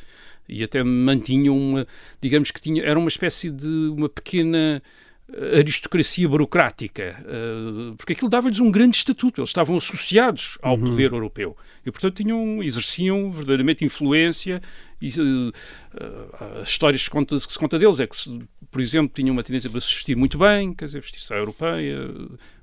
E 0.49 0.63
até 0.63 0.85
mantinham 0.85 1.59
uma, 1.59 1.87
digamos 2.21 2.53
que 2.53 2.61
tinha, 2.61 2.85
era 2.85 2.97
uma 2.97 3.09
espécie 3.09 3.51
de 3.51 3.67
uma 3.67 4.09
pequena 4.11 4.81
eh, 5.33 5.57
aristocracia 5.57 6.29
burocrática, 6.29 7.17
porque 7.97 8.13
aquilo 8.13 8.29
dava-lhes 8.29 8.61
um 8.61 8.71
grande 8.71 8.95
estatuto, 8.95 9.41
eles 9.41 9.49
estavam 9.49 9.79
associados 9.79 10.59
ao 10.61 10.75
uhum. 10.75 10.85
poder 10.85 11.13
europeu. 11.13 11.57
E, 11.87 11.91
portanto, 11.91 12.17
tinham, 12.17 12.63
exerciam 12.63 13.31
verdadeiramente 13.31 13.87
influência 13.87 14.61
e 15.01 15.09
uh, 15.09 15.53
as 16.63 16.69
histórias 16.69 17.03
que 17.03 17.05
se, 17.05 17.11
conta, 17.11 17.37
que 17.37 17.53
se 17.53 17.59
conta 17.59 17.79
deles 17.79 18.01
é 18.01 18.07
que, 18.07 18.17
por 18.71 18.81
exemplo, 18.81 19.13
tinham 19.15 19.33
uma 19.33 19.43
tendência 19.43 19.71
para 19.71 19.81
se 19.81 19.89
vestir 19.95 20.17
muito 20.17 20.39
bem, 20.39 20.75
quer 20.75 20.87
dizer, 20.87 21.01
vestir-se 21.01 21.33
à 21.33 21.37
europeia, 21.37 21.97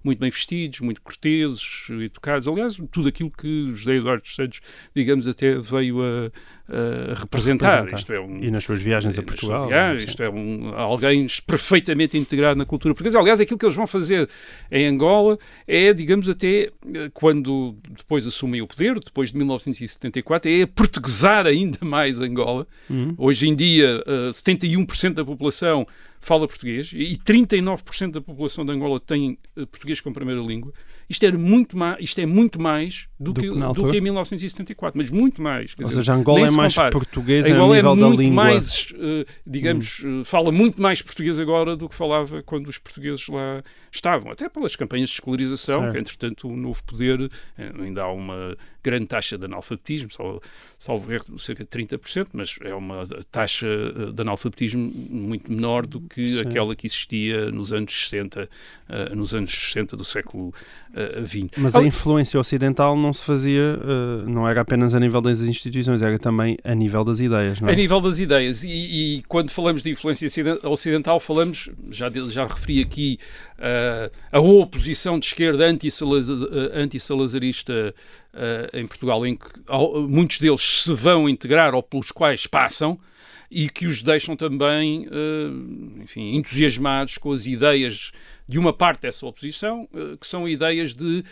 muito 0.03 0.19
bem 0.19 0.29
vestidos, 0.29 0.79
muito 0.79 1.01
corteses, 1.01 1.87
educados. 1.89 2.47
Aliás, 2.47 2.79
tudo 2.91 3.07
aquilo 3.07 3.29
que 3.29 3.69
José 3.73 3.95
Eduardo 3.95 4.23
dos 4.23 4.35
Santos, 4.35 4.59
digamos, 4.95 5.27
até 5.27 5.55
veio 5.59 6.01
a, 6.01 6.31
a 6.67 7.13
representar. 7.13 7.83
representar. 7.83 7.95
Isto 7.95 8.13
é 8.13 8.19
um, 8.19 8.43
e 8.43 8.49
nas 8.49 8.63
suas 8.63 8.81
viagens 8.81 9.17
a 9.17 9.23
Portugal. 9.23 9.67
Viagens, 9.67 10.09
isto 10.09 10.23
é 10.23 10.29
um, 10.29 10.73
alguém 10.75 11.27
perfeitamente 11.45 12.17
integrado 12.17 12.57
na 12.57 12.65
cultura 12.65 12.93
portuguesa. 12.93 13.19
Aliás, 13.19 13.39
aquilo 13.39 13.59
que 13.59 13.65
eles 13.65 13.75
vão 13.75 13.85
fazer 13.85 14.27
em 14.71 14.87
Angola 14.87 15.37
é, 15.67 15.93
digamos, 15.93 16.27
até 16.27 16.71
eh, 16.93 17.09
quando 17.13 17.75
depois 17.89 18.25
assumem 18.25 18.61
o 18.61 18.67
poder, 18.67 18.99
depois 18.99 19.31
de 19.31 19.37
1974, 19.37 20.49
é 20.49 20.65
portuguesar 20.65 21.45
ainda 21.45 21.79
mais 21.81 22.19
Angola. 22.19 22.30
Uhum. 22.89 23.13
Hoje 23.17 23.47
em 23.47 23.55
dia, 23.55 24.03
uh, 24.07 24.29
eh, 24.29 24.31
71% 24.31 25.13
da 25.13 25.25
população 25.25 25.85
fala 26.21 26.47
português 26.47 26.91
e 26.93 27.17
39% 27.17 28.11
da 28.11 28.21
população 28.21 28.63
de 28.63 28.71
Angola 28.71 28.99
tem 28.99 29.37
uh, 29.57 29.65
português 29.65 29.99
como 29.99 30.13
primeira 30.13 30.41
língua. 30.41 30.71
Isto, 31.09 31.25
era 31.25 31.37
muito 31.37 31.77
mais, 31.77 31.97
isto 31.99 32.21
é 32.21 32.25
muito 32.25 32.61
mais 32.61 33.07
do, 33.19 33.33
do, 33.33 33.41
que, 33.41 33.49
do 33.49 33.87
que 33.89 33.97
em 33.97 34.01
1974, 34.01 34.97
mas 34.97 35.11
muito 35.11 35.41
mais. 35.41 35.75
Ou 35.77 35.83
dizer, 35.83 35.95
seja, 35.95 36.13
Angola 36.13 36.47
é 36.47 36.51
mais 36.51 36.73
português 36.73 37.45
Angola 37.47 37.77
é 37.77 37.81
muito 37.81 38.31
mais, 38.31 38.93
uh, 38.93 39.25
digamos, 39.45 40.03
hum. 40.05 40.21
uh, 40.21 40.25
fala 40.25 40.53
muito 40.53 40.81
mais 40.81 41.01
português 41.01 41.37
agora 41.37 41.75
do 41.75 41.89
que 41.89 41.95
falava 41.95 42.41
quando 42.43 42.67
os 42.67 42.77
portugueses 42.77 43.27
lá 43.27 43.61
estavam, 43.91 44.31
até 44.31 44.47
pelas 44.47 44.73
campanhas 44.77 45.09
de 45.09 45.15
escolarização, 45.15 45.81
certo. 45.81 45.93
que 45.93 45.99
entretanto 45.99 46.47
o 46.47 46.55
novo 46.55 46.81
poder 46.83 47.29
ainda 47.57 48.03
há 48.03 48.11
uma 48.11 48.55
grande 48.83 49.05
taxa 49.07 49.37
de 49.37 49.45
analfabetismo, 49.45 50.09
salvo, 50.77 51.11
erro, 51.11 51.37
cerca 51.37 51.63
de 51.63 51.69
30%, 51.69 52.29
mas 52.33 52.57
é 52.61 52.73
uma 52.73 53.07
taxa 53.31 53.67
de 54.13 54.21
analfabetismo 54.21 54.91
muito 55.09 55.51
menor 55.51 55.85
do 55.85 56.01
que 56.01 56.27
Sim. 56.29 56.41
aquela 56.41 56.75
que 56.75 56.87
existia 56.87 57.51
nos 57.51 57.71
anos 57.71 57.93
60, 57.93 58.43
uh, 58.43 59.15
nos 59.15 59.33
anos 59.33 59.51
60 59.51 59.95
do 59.95 60.03
século 60.03 60.49
uh, 60.49 61.51
Mas 61.57 61.75
a 61.75 61.83
influência 61.83 62.39
ocidental 62.39 62.95
não 62.95 63.13
se 63.13 63.23
fazia, 63.23 63.79
uh, 63.79 64.29
não 64.29 64.47
era 64.47 64.61
apenas 64.61 64.95
a 64.95 64.99
nível 64.99 65.21
das 65.21 65.41
instituições, 65.41 66.01
era 66.01 66.17
também 66.17 66.57
a 66.63 66.73
nível 66.73 67.03
das 67.03 67.19
ideias, 67.19 67.59
não 67.59 67.69
é? 67.69 67.73
A 67.73 67.75
nível 67.75 68.01
das 68.01 68.19
ideias. 68.19 68.63
E, 68.63 68.69
e 68.69 69.23
quando 69.27 69.51
falamos 69.51 69.83
de 69.83 69.91
influência 69.91 70.27
ocidental, 70.63 71.19
falamos, 71.19 71.69
já, 71.89 72.09
já 72.29 72.47
referi 72.47 72.81
aqui, 72.81 73.19
a 74.31 74.39
oposição 74.39 75.19
de 75.19 75.27
esquerda 75.27 75.65
anti-salazarista 75.65 77.93
uh, 78.33 78.77
em 78.77 78.87
Portugal, 78.87 79.23
em 79.25 79.35
que 79.35 79.45
muitos 80.07 80.39
deles 80.39 80.83
se 80.83 80.93
vão 80.93 81.29
integrar 81.29 81.75
ou 81.75 81.83
pelos 81.83 82.11
quais 82.11 82.47
passam, 82.47 82.99
e 83.49 83.69
que 83.69 83.85
os 83.85 84.01
deixam 84.01 84.35
também, 84.35 85.05
enfim, 86.01 86.37
entusiasmados 86.37 87.17
com 87.17 87.33
as 87.33 87.45
ideias 87.45 88.11
de 88.47 88.57
uma 88.57 88.73
parte 88.73 89.01
dessa 89.01 89.25
oposição, 89.25 89.89
eh, 89.93 90.15
que 90.19 90.25
são 90.25 90.47
ideias 90.47 90.93
de. 90.93 91.23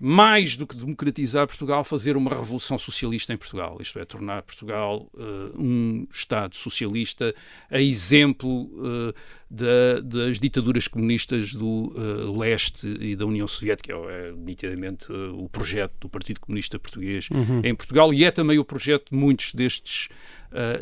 Mais 0.00 0.56
do 0.56 0.66
que 0.66 0.76
democratizar 0.76 1.46
Portugal, 1.46 1.84
fazer 1.84 2.16
uma 2.16 2.30
revolução 2.30 2.78
socialista 2.78 3.32
em 3.32 3.36
Portugal. 3.36 3.78
Isto 3.80 3.98
é, 3.98 4.04
tornar 4.04 4.42
Portugal 4.42 5.08
uh, 5.14 5.60
um 5.60 6.06
Estado 6.12 6.56
socialista, 6.56 7.34
a 7.70 7.80
exemplo 7.80 8.64
uh, 8.64 9.14
da, 9.50 10.00
das 10.02 10.38
ditaduras 10.38 10.88
comunistas 10.88 11.54
do 11.54 11.94
uh, 11.96 12.38
leste 12.38 12.88
e 13.00 13.16
da 13.16 13.26
União 13.26 13.46
Soviética. 13.46 13.92
É, 13.92 14.28
é 14.28 14.32
nitidamente 14.32 15.10
o 15.12 15.48
projeto 15.48 15.94
do 16.00 16.08
Partido 16.08 16.40
Comunista 16.40 16.78
Português 16.78 17.28
uhum. 17.30 17.60
em 17.64 17.74
Portugal 17.74 18.12
e 18.12 18.24
é 18.24 18.30
também 18.30 18.58
o 18.58 18.64
projeto 18.64 19.10
de 19.10 19.16
muitos 19.16 19.54
destes 19.54 20.08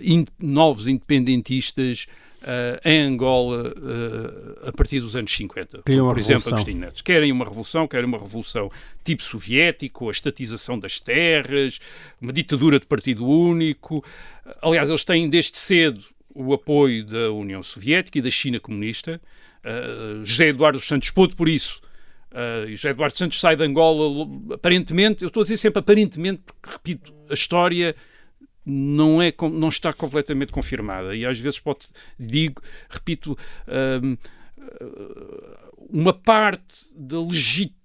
in, 0.02 0.26
novos 0.38 0.86
independentistas 0.86 2.06
Uh, 2.42 2.80
em 2.84 3.00
Angola 3.02 3.68
uh, 3.68 4.68
a 4.68 4.72
partir 4.72 4.98
dos 4.98 5.14
anos 5.14 5.30
50. 5.32 5.78
Por, 5.78 5.84
por 5.84 6.18
exemplo, 6.18 6.48
Agostinho 6.48 6.80
Neto. 6.80 7.04
Querem 7.04 7.30
uma 7.30 7.44
revolução, 7.44 7.86
querem 7.86 8.04
uma 8.04 8.18
revolução 8.18 8.68
tipo 9.04 9.22
soviético, 9.22 10.08
a 10.08 10.10
estatização 10.10 10.76
das 10.76 10.98
terras, 10.98 11.78
uma 12.20 12.32
ditadura 12.32 12.80
de 12.80 12.86
partido 12.86 13.24
único. 13.24 14.04
Aliás, 14.60 14.88
eles 14.88 15.04
têm 15.04 15.30
desde 15.30 15.56
cedo 15.56 16.02
o 16.34 16.52
apoio 16.52 17.04
da 17.04 17.30
União 17.30 17.62
Soviética 17.62 18.18
e 18.18 18.22
da 18.22 18.30
China 18.30 18.58
comunista. 18.58 19.20
Uh, 19.64 20.24
José 20.24 20.48
Eduardo 20.48 20.80
Santos 20.80 21.10
pôde 21.10 21.36
por 21.36 21.48
isso. 21.48 21.80
Uh, 22.32 22.68
José 22.70 22.90
Eduardo 22.90 23.16
Santos 23.16 23.38
sai 23.38 23.54
de 23.54 23.64
Angola, 23.64 24.26
aparentemente, 24.54 25.22
eu 25.22 25.28
estou 25.28 25.42
a 25.42 25.44
dizer 25.44 25.58
sempre 25.58 25.80
aparentemente, 25.80 26.42
porque, 26.44 26.70
repito, 26.70 27.14
a 27.28 27.34
história 27.34 27.94
não, 28.64 29.20
é, 29.20 29.32
não 29.52 29.68
está 29.68 29.92
completamente 29.92 30.52
confirmada. 30.52 31.14
E 31.14 31.26
às 31.26 31.38
vezes 31.38 31.58
pode, 31.58 31.86
digo, 32.18 32.62
repito, 32.88 33.36
um, 34.02 34.16
uma 35.90 36.12
parte 36.12 36.86
da, 36.94 37.18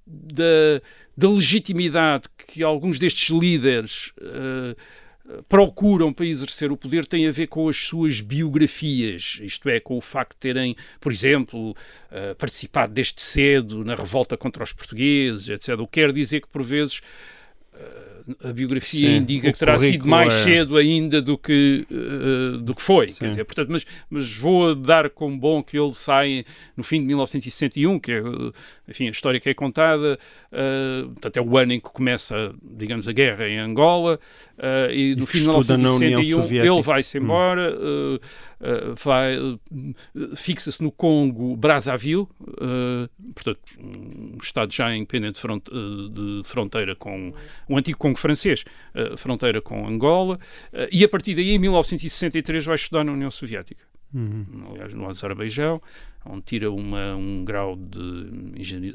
da, 0.05 0.81
da, 1.15 1.29
legitimidade 1.29 2.25
que 2.47 2.63
alguns 2.63 2.99
destes 2.99 3.29
líderes 3.29 4.13
uh, 4.19 5.43
procuram 5.49 6.13
para 6.13 6.25
exercer 6.25 6.71
o 6.71 6.77
poder 6.77 7.05
tem 7.05 7.27
a 7.27 7.31
ver 7.31 7.47
com 7.47 7.67
as 7.67 7.75
suas 7.75 8.21
biografias, 8.21 9.39
isto 9.41 9.67
é, 9.67 9.79
com 9.79 9.97
o 9.97 10.01
facto 10.01 10.33
de 10.33 10.39
terem, 10.39 10.75
por 11.01 11.11
exemplo, 11.11 11.71
uh, 11.71 12.35
participado 12.37 12.93
desde 12.93 13.21
cedo 13.21 13.83
na 13.83 13.95
revolta 13.95 14.37
contra 14.37 14.63
os 14.63 14.71
portugueses, 14.71 15.49
etc. 15.49 15.79
O 15.79 15.87
que 15.87 15.99
quer 15.99 16.13
dizer 16.13 16.41
que, 16.41 16.47
por 16.47 16.63
vezes, 16.63 17.01
a 18.43 18.51
biografia 18.51 19.09
Sim, 19.09 19.17
indica 19.17 19.51
que 19.51 19.59
terá 19.59 19.77
sido 19.77 20.07
mais 20.07 20.33
é... 20.33 20.37
cedo 20.43 20.77
ainda 20.77 21.21
do 21.21 21.37
que, 21.37 21.85
uh, 21.89 22.57
do 22.57 22.75
que 22.75 22.81
foi. 22.81 23.07
Quer 23.07 23.27
dizer, 23.27 23.45
portanto, 23.45 23.69
mas, 23.69 23.85
mas 24.09 24.33
vou 24.33 24.75
dar 24.75 25.09
como 25.09 25.37
bom 25.37 25.63
que 25.63 25.77
ele 25.77 25.93
sai 25.93 26.45
no 26.75 26.83
fim 26.83 26.99
de 26.99 27.07
1961, 27.07 27.99
que 27.99 28.11
é 28.11 28.21
enfim, 28.87 29.07
a 29.07 29.11
história 29.11 29.39
que 29.39 29.49
é 29.49 29.53
contada, 29.53 30.17
uh, 30.51 31.09
portanto, 31.09 31.37
é 31.37 31.41
o 31.41 31.57
ano 31.57 31.73
em 31.73 31.79
que 31.79 31.89
começa, 31.89 32.53
digamos, 32.63 33.07
a 33.07 33.11
guerra 33.11 33.47
em 33.47 33.59
Angola, 33.59 34.17
uh, 34.57 34.91
e 34.91 35.15
no 35.15 35.23
e 35.23 35.27
fim 35.27 35.39
de 35.39 35.43
1961 35.43 36.63
ele 36.63 36.81
vai-se 36.81 37.19
hum. 37.19 37.23
embora, 37.23 37.77
hum. 37.77 38.17
uh, 38.61 38.95
vai, 38.95 39.35
fixa-se 40.35 40.81
no 40.81 40.91
Congo 40.91 41.55
Brazzaville, 41.57 42.27
portanto, 43.35 43.59
um 43.79 44.37
Estado 44.41 44.73
já 44.73 44.95
independente 44.95 45.39
front, 45.39 45.63
de 45.65 46.41
fronteira 46.45 46.95
com 46.95 47.33
o 47.67 47.77
antigo 47.77 47.97
Congo 47.97 48.16
francês, 48.17 48.65
fronteira 49.15 49.61
com 49.61 49.87
Angola, 49.87 50.39
e 50.91 51.03
a 51.03 51.09
partir 51.09 51.35
daí, 51.35 51.51
em 51.51 51.59
1963, 51.59 52.65
vai 52.65 52.75
estudar 52.75 53.03
na 53.03 53.11
União 53.11 53.31
Soviética. 53.31 53.83
Uhum. 54.13 54.67
Aliás, 54.71 54.93
no 54.93 55.07
Azerbaijão, 55.07 55.81
onde 56.25 56.41
tira 56.43 56.71
uma, 56.71 57.15
um 57.15 57.43
grau 57.43 57.75
de 57.75 58.59
engenharia, 58.59 58.93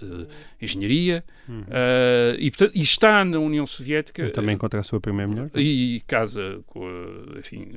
engenharia 0.60 1.24
uhum. 1.48 1.60
uh, 1.60 2.36
e, 2.38 2.50
portanto, 2.50 2.72
e, 2.74 2.82
está 2.82 3.24
na 3.24 3.38
União 3.38 3.66
Soviética. 3.66 4.24
E 4.24 4.30
também 4.30 4.54
encontra 4.54 4.80
a 4.80 4.82
sua 4.82 5.00
primeira 5.00 5.30
mulher. 5.30 5.50
E, 5.54 5.96
e 5.96 6.00
casa 6.00 6.60
com 6.66 6.86
a, 6.86 7.38
enfim, 7.38 7.72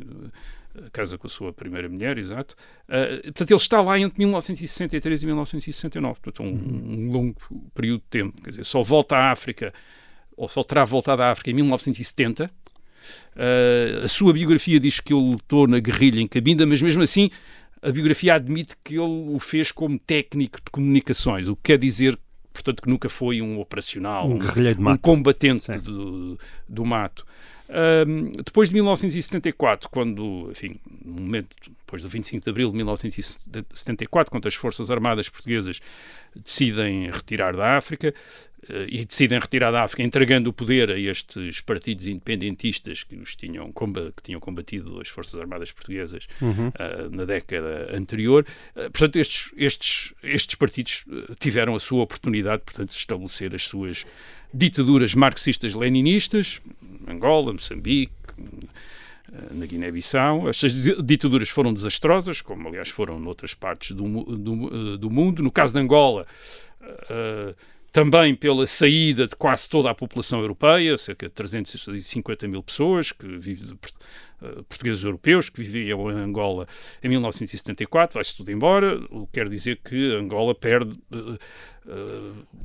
casa 0.91 1.17
com 1.17 1.27
a 1.27 1.29
sua 1.29 1.53
primeira 1.53 1.89
mulher, 1.89 2.17
exato. 2.17 2.55
Uh, 2.88 3.21
portanto, 3.23 3.51
ele 3.51 3.60
está 3.60 3.81
lá 3.81 3.99
entre 3.99 4.17
1963 4.17 5.23
e 5.23 5.25
1969, 5.25 6.19
portanto, 6.21 6.43
um, 6.43 6.53
um, 6.53 7.12
longo 7.12 7.36
período 7.73 8.01
de 8.01 8.08
tempo. 8.08 8.41
Quer 8.41 8.51
dizer, 8.51 8.63
só 8.63 8.81
volta 8.81 9.17
à 9.17 9.31
África, 9.31 9.73
ou 10.36 10.48
só 10.48 10.63
terá 10.63 10.84
voltado 10.84 11.21
à 11.21 11.32
África 11.32 11.52
em 11.52 11.54
1970. 11.54 12.50
Uh, 13.36 14.04
a 14.04 14.08
sua 14.08 14.34
biografia 14.34 14.80
diz 14.80 15.00
que 15.00 15.13
ele 15.13 15.21
lutou 15.21 15.67
na 15.67 15.80
guerrilha 15.80 16.19
em 16.19 16.28
Cabinda, 16.28 16.65
mas 16.65 16.82
mesmo 16.82 17.04
assim 17.04 17.30
a 17.82 17.91
biografia 17.91 18.34
admite 18.34 18.76
que 18.84 18.95
ele 18.95 19.30
o 19.30 19.39
fez 19.39 19.71
como 19.71 20.00
técnico 20.00 20.58
de 20.58 20.71
comunicações, 20.71 21.48
o 21.48 21.56
que 21.56 21.63
quer 21.63 21.78
dizer 21.78 22.17
portanto 22.52 22.82
que 22.82 22.89
nunca 22.89 23.10
foi 23.10 23.41
um 23.41 23.60
operacional, 23.60 24.28
um, 24.28 24.39
um, 24.39 24.89
um 24.91 24.98
combatente 24.98 25.71
do, 25.80 26.39
do 26.67 26.86
mato. 26.86 27.26
Um, 27.67 28.32
depois 28.43 28.69
de 28.69 28.76
1974, 28.76 29.89
quando, 29.89 30.50
enfim, 30.52 30.80
no 31.04 31.21
momento 31.21 31.56
depois 31.67 32.02
do 32.02 32.08
25 32.08 32.43
de 32.43 32.50
abril 32.50 32.69
de 32.69 32.78
1974, 32.78 34.32
quando 34.32 34.48
as 34.48 34.54
Forças 34.54 34.89
Armadas 34.89 35.28
Portuguesas 35.30 35.82
decidem 36.36 37.10
retirar 37.10 37.56
da 37.56 37.76
África, 37.76 38.13
e 38.88 39.06
decidem 39.06 39.39
retirar 39.39 39.71
da 39.71 39.84
África, 39.84 40.04
entregando 40.04 40.49
o 40.49 40.54
poder 40.54 40.89
a 40.89 40.99
estes 40.99 41.62
partidos 41.62 42.08
independentistas 42.08 43.04
que, 43.04 43.15
os 43.15 43.36
tinham, 43.36 43.71
que 43.71 44.23
tinham 44.23 44.39
combatido 44.39 44.99
as 44.99 45.08
Forças 45.08 45.39
Armadas 45.39 45.71
Portuguesas 45.71 46.28
uhum. 46.41 46.69
uh, 46.69 47.15
na 47.15 47.25
década 47.25 47.95
anterior. 47.95 48.45
Uh, 48.75 48.89
portanto, 48.91 49.17
estes, 49.17 49.51
estes, 49.56 50.13
estes 50.23 50.56
partidos 50.56 51.06
tiveram 51.39 51.75
a 51.75 51.80
sua 51.80 52.04
oportunidade, 52.04 52.63
portanto, 52.63 52.89
de 52.89 52.95
estabelecer 52.95 53.54
as 53.54 53.63
suas 53.63 54.06
ditaduras 54.54 55.13
marxistas-leninistas, 55.13 56.62
Angola, 57.08 57.54
Moçambique, 57.54 58.13
eh, 59.36 59.54
na 59.54 59.65
Guiné-Bissau. 59.65 60.49
Estas 60.49 60.71
ditaduras 61.04 61.49
foram 61.49 61.73
desastrosas, 61.73 62.41
como 62.41 62.67
aliás 62.67 62.89
foram 62.89 63.19
noutras 63.19 63.54
partes 63.54 63.91
do, 63.91 64.08
do, 64.23 64.93
eh, 64.93 64.97
do 64.97 65.10
mundo. 65.10 65.43
No 65.43 65.51
caso 65.51 65.73
de 65.73 65.80
Angola, 65.80 66.25
uh, 66.82 67.56
também 67.95 68.36
pela 68.36 68.67
saída 68.67 69.25
de 69.25 69.38
quase 69.38 69.69
toda 69.69 69.89
a 69.89 69.95
população 69.95 70.41
europeia, 70.41 70.97
cerca 70.97 71.29
de 71.29 71.34
350 71.34 72.45
mil 72.45 72.62
pessoas, 72.62 73.13
que 73.13 73.25
vivem, 73.38 73.71
uh, 73.71 74.63
portugueses 74.65 75.01
europeus 75.05 75.49
que 75.49 75.63
viviam 75.63 76.12
em 76.12 76.15
Angola 76.15 76.67
em 77.01 77.08
1974, 77.08 78.15
vai-se 78.15 78.36
tudo 78.36 78.51
embora, 78.51 78.99
o 79.10 79.25
que 79.25 79.39
quer 79.39 79.47
dizer 79.47 79.79
que 79.81 80.13
Angola 80.13 80.53
perde 80.53 80.93
uh, 81.10 81.39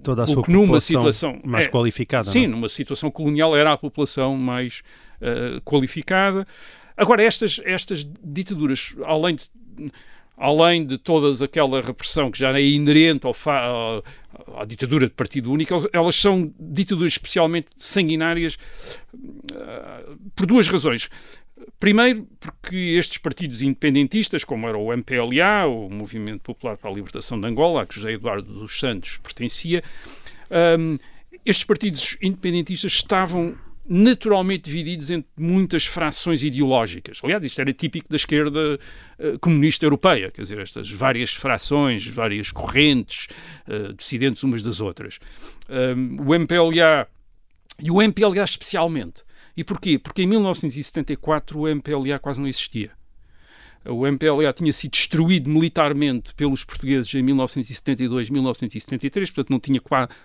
toda 0.03 0.25
a 0.25 0.27
sua 0.27 0.43
numa 0.49 0.81
situação 0.81 1.41
mais 1.45 1.67
é, 1.67 1.71
qualificada. 1.71 2.29
Sim, 2.29 2.49
não? 2.49 2.57
numa 2.57 2.69
situação 2.69 3.09
colonial 3.09 3.57
era 3.57 3.73
a 3.73 3.79
população 3.79 4.37
mais 4.37 4.83
qualificada. 5.65 6.45
Agora, 6.97 7.23
estas, 7.23 7.61
estas 7.65 8.05
ditaduras, 8.25 8.97
além 9.05 9.37
de 9.37 9.49
além 10.41 10.87
de 10.87 10.97
toda 10.97 11.45
aquela 11.45 11.83
repressão 11.83 12.31
que 12.31 12.39
já 12.39 12.59
é 12.59 12.63
inerente 12.63 13.27
ao 13.27 13.35
à 14.57 14.65
ditadura 14.65 15.07
de 15.07 15.13
partido 15.13 15.51
único, 15.53 15.89
elas 15.93 16.17
são 16.17 16.53
ditaduras 16.59 17.13
especialmente 17.13 17.69
sanguinárias 17.77 18.57
uh, 19.15 20.19
por 20.35 20.47
duas 20.47 20.69
razões. 20.69 21.09
Primeiro, 21.79 22.27
porque 22.39 22.77
estes 22.99 23.19
partidos 23.19 23.63
independentistas, 23.63 24.45
como 24.45 24.67
era 24.67 24.79
o 24.79 24.93
MPLA, 24.93 25.67
o 25.67 25.91
Movimento 25.91 26.43
Popular 26.43 26.77
para 26.77 26.91
a 26.91 26.93
Libertação 26.93 27.41
de 27.41 27.47
Angola, 27.47 27.83
a 27.83 27.87
que 27.87 27.95
José 27.95 28.13
Eduardo 28.13 28.53
dos 28.53 28.79
Santos 28.79 29.19
pertencia, 29.19 29.83
um, 30.79 30.99
estes 31.45 31.65
partidos 31.65 32.17
independentistas 32.21 32.93
estavam 32.93 33.57
naturalmente 33.93 34.67
divididos 34.67 35.11
entre 35.11 35.29
muitas 35.37 35.85
frações 35.85 36.45
ideológicas. 36.45 37.21
Aliás, 37.25 37.43
isto 37.43 37.61
era 37.61 37.73
típico 37.73 38.09
da 38.09 38.15
esquerda 38.15 38.79
uh, 39.19 39.39
comunista 39.41 39.85
europeia, 39.85 40.31
quer 40.31 40.43
dizer, 40.43 40.61
estas 40.61 40.89
várias 40.89 41.35
frações, 41.35 42.07
várias 42.07 42.53
correntes, 42.53 43.27
uh, 43.67 43.93
dissidentes 43.95 44.45
umas 44.45 44.63
das 44.63 44.81
outras. 44.81 45.19
Um, 45.69 46.25
o 46.25 46.33
MPLA, 46.33 47.09
e 47.83 47.91
o 47.91 48.01
MPLA 48.01 48.45
especialmente. 48.45 49.25
E 49.57 49.65
porquê? 49.65 49.99
Porque 49.99 50.23
em 50.23 50.27
1974 50.29 51.59
o 51.59 51.67
MPLA 51.67 52.21
quase 52.21 52.41
não 52.41 52.47
existia. 52.47 52.93
O 53.85 54.07
MPLA 54.07 54.53
tinha 54.53 54.73
sido 54.73 54.93
destruído 54.93 55.51
militarmente 55.51 56.33
pelos 56.35 56.63
portugueses 56.63 57.13
em 57.13 57.23
1972, 57.23 58.31
1973, 58.31 59.31
portanto 59.31 59.51
não 59.51 59.59
tinha 59.59 59.81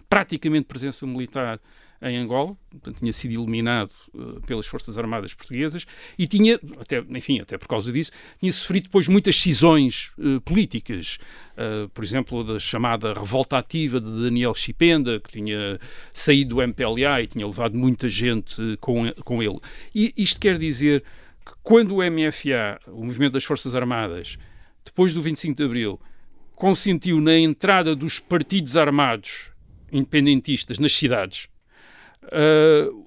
praticamente 0.07 0.65
presença 0.65 1.07
militar 1.07 1.59
em 2.01 2.17
Angola, 2.17 2.55
portanto, 2.69 2.99
tinha 2.99 3.13
sido 3.13 3.33
eliminado 3.33 3.91
uh, 4.13 4.41
pelas 4.41 4.67
Forças 4.67 4.97
Armadas 4.97 5.33
Portuguesas 5.33 5.85
e 6.17 6.27
tinha, 6.27 6.59
até, 6.79 7.03
enfim, 7.09 7.39
até 7.39 7.57
por 7.57 7.67
causa 7.67 7.91
disso, 7.91 8.11
tinha 8.39 8.51
sofrido 8.51 8.83
depois 8.83 9.07
muitas 9.07 9.35
cisões 9.37 10.11
uh, 10.17 10.39
políticas. 10.41 11.17
Uh, 11.53 11.87
por 11.89 12.03
exemplo, 12.03 12.43
da 12.43 12.59
chamada 12.59 13.13
revolta 13.13 13.57
ativa 13.57 13.99
de 13.99 14.23
Daniel 14.23 14.53
Chipenda, 14.53 15.19
que 15.19 15.31
tinha 15.31 15.79
saído 16.13 16.55
do 16.55 16.61
MPLA 16.61 17.21
e 17.21 17.27
tinha 17.27 17.45
levado 17.45 17.77
muita 17.77 18.09
gente 18.09 18.61
com, 18.79 19.11
com 19.23 19.41
ele. 19.41 19.59
E 19.93 20.13
isto 20.17 20.39
quer 20.39 20.57
dizer 20.57 21.03
que 21.45 21.53
quando 21.63 21.95
o 21.95 21.97
MFA, 21.97 22.79
o 22.87 23.05
Movimento 23.05 23.33
das 23.33 23.43
Forças 23.43 23.75
Armadas, 23.75 24.37
depois 24.83 25.13
do 25.13 25.21
25 25.21 25.55
de 25.55 25.63
Abril, 25.63 25.99
consentiu 26.55 27.19
na 27.21 27.37
entrada 27.37 27.95
dos 27.95 28.19
partidos 28.19 28.77
armados 28.77 29.51
independentistas 29.91 30.79
nas 30.79 30.93
cidades, 30.93 31.47
Uh, 32.27 33.05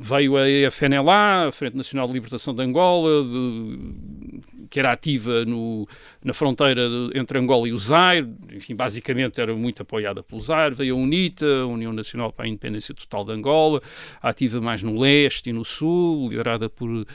veio 0.00 0.36
a 0.36 0.70
FNLA, 0.70 1.48
a 1.48 1.52
Frente 1.52 1.76
Nacional 1.76 2.06
de 2.06 2.12
Libertação 2.12 2.54
de 2.54 2.62
Angola, 2.62 3.24
de, 3.24 4.40
que 4.68 4.78
era 4.78 4.92
ativa 4.92 5.44
no, 5.44 5.88
na 6.22 6.32
fronteira 6.32 6.88
de, 6.88 7.18
entre 7.18 7.38
Angola 7.38 7.68
e 7.68 7.72
o 7.72 7.78
Zaire, 7.78 8.28
enfim, 8.52 8.74
basicamente 8.74 9.40
era 9.40 9.54
muito 9.54 9.82
apoiada 9.82 10.22
pelo 10.22 10.40
Zaire, 10.40 10.74
veio 10.74 10.94
a 10.94 10.98
UNITA, 10.98 11.46
a 11.46 11.66
União 11.66 11.92
Nacional 11.92 12.32
para 12.32 12.46
a 12.46 12.48
Independência 12.48 12.94
Total 12.94 13.24
de 13.24 13.32
Angola, 13.32 13.80
ativa 14.20 14.60
mais 14.60 14.82
no 14.82 14.98
leste 14.98 15.50
e 15.50 15.52
no 15.52 15.64
sul, 15.64 16.28
liderada 16.28 16.68
por 16.68 16.88
uh, 16.90 17.06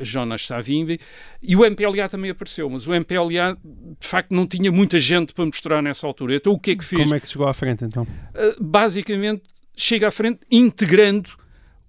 Jonas 0.00 0.46
Savimbi, 0.46 1.00
e 1.42 1.56
o 1.56 1.64
MPLA 1.64 2.08
também 2.08 2.30
apareceu, 2.30 2.68
mas 2.70 2.86
o 2.86 2.94
MPLA 2.94 3.56
de 4.00 4.06
facto 4.06 4.32
não 4.32 4.46
tinha 4.46 4.70
muita 4.70 4.98
gente 4.98 5.34
para 5.34 5.44
mostrar 5.44 5.82
nessa 5.82 6.06
altura. 6.06 6.36
Então 6.36 6.52
o 6.52 6.58
que 6.58 6.72
é 6.72 6.76
que 6.76 6.84
fez? 6.84 7.02
Como 7.02 7.14
é 7.14 7.20
que 7.20 7.28
chegou 7.28 7.48
à 7.48 7.52
frente 7.52 7.84
então? 7.84 8.04
Uh, 8.04 8.62
basicamente 8.62 9.42
chega 9.76 10.08
à 10.08 10.10
frente 10.10 10.40
integrando 10.50 11.30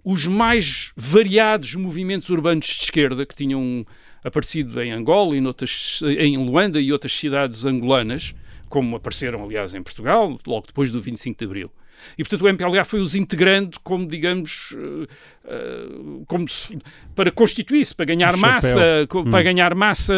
os 0.04 0.28
mais 0.28 0.92
variados 0.96 1.76
movimentos 1.76 2.30
urbanos 2.30 2.66
de 2.68 2.84
esquerda 2.84 3.26
que 3.26 3.36
tinham 3.36 3.86
aparecido 4.24 4.82
em 4.82 4.92
Angola, 4.92 5.36
e 5.36 5.42
noutras, 5.42 6.02
em 6.20 6.38
Luanda 6.38 6.80
e 6.80 6.92
outras 6.92 7.14
cidades 7.14 7.66
angolanas, 7.66 8.36
como 8.70 8.96
apareceram, 8.96 9.44
aliás, 9.44 9.74
em 9.74 9.82
Portugal, 9.84 10.38
logo 10.46 10.68
depois 10.68 10.92
do 10.92 11.00
25 11.00 11.38
de 11.38 11.46
Abril. 11.46 11.72
E, 12.18 12.24
portanto, 12.24 12.42
o 12.44 12.50
MPLA 12.50 12.84
foi 12.84 13.00
os 13.00 13.16
integrando 13.16 13.80
como, 13.82 14.08
digamos, 14.08 14.72
uh, 14.72 15.08
uh, 15.46 16.26
como 16.28 16.48
se, 16.48 16.78
para 17.16 17.32
constituir-se, 17.32 17.96
para 17.96 18.06
ganhar 18.06 18.36
um 18.36 18.38
massa, 18.38 19.08
hum. 19.14 19.30
para 19.30 19.44
ganhar 19.44 19.74
massa 19.76 20.14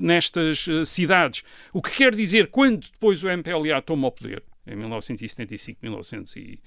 nestas 0.00 0.66
uh, 0.66 0.84
cidades. 0.84 1.42
O 1.72 1.80
que 1.80 1.90
quer 1.90 2.14
dizer, 2.14 2.48
quando 2.48 2.86
depois 2.92 3.22
o 3.22 3.28
MPLA 3.28 3.80
toma 3.82 4.08
o 4.08 4.12
poder, 4.12 4.42
em 4.66 4.76
1975, 4.76 5.78
1976, 5.82 6.58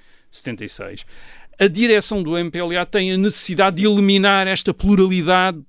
a 1.59 1.67
direção 1.67 2.21
do 2.21 2.37
MPLA 2.37 2.85
tem 2.85 3.11
a 3.11 3.17
necessidade 3.17 3.77
de 3.77 3.87
eliminar 3.87 4.45
esta 4.47 4.73
pluralidade 4.73 5.59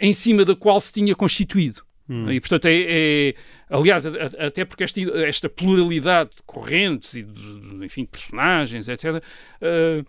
em 0.00 0.12
cima 0.12 0.44
da 0.44 0.54
qual 0.54 0.80
se 0.80 0.92
tinha 0.92 1.14
constituído. 1.14 1.82
Hum. 2.08 2.30
E, 2.30 2.40
portanto, 2.40 2.66
é, 2.66 2.84
é 2.88 3.34
aliás, 3.68 4.04
até 4.06 4.64
porque 4.64 4.84
esta, 4.84 5.00
esta, 5.26 5.48
pluralidade 5.48 6.30
de 6.36 6.42
correntes 6.46 7.14
e 7.14 7.22
de, 7.22 7.84
enfim, 7.84 8.02
de 8.02 8.08
personagens, 8.08 8.88
etc., 8.88 9.04
uh, 9.04 9.20
eh, 9.60 10.04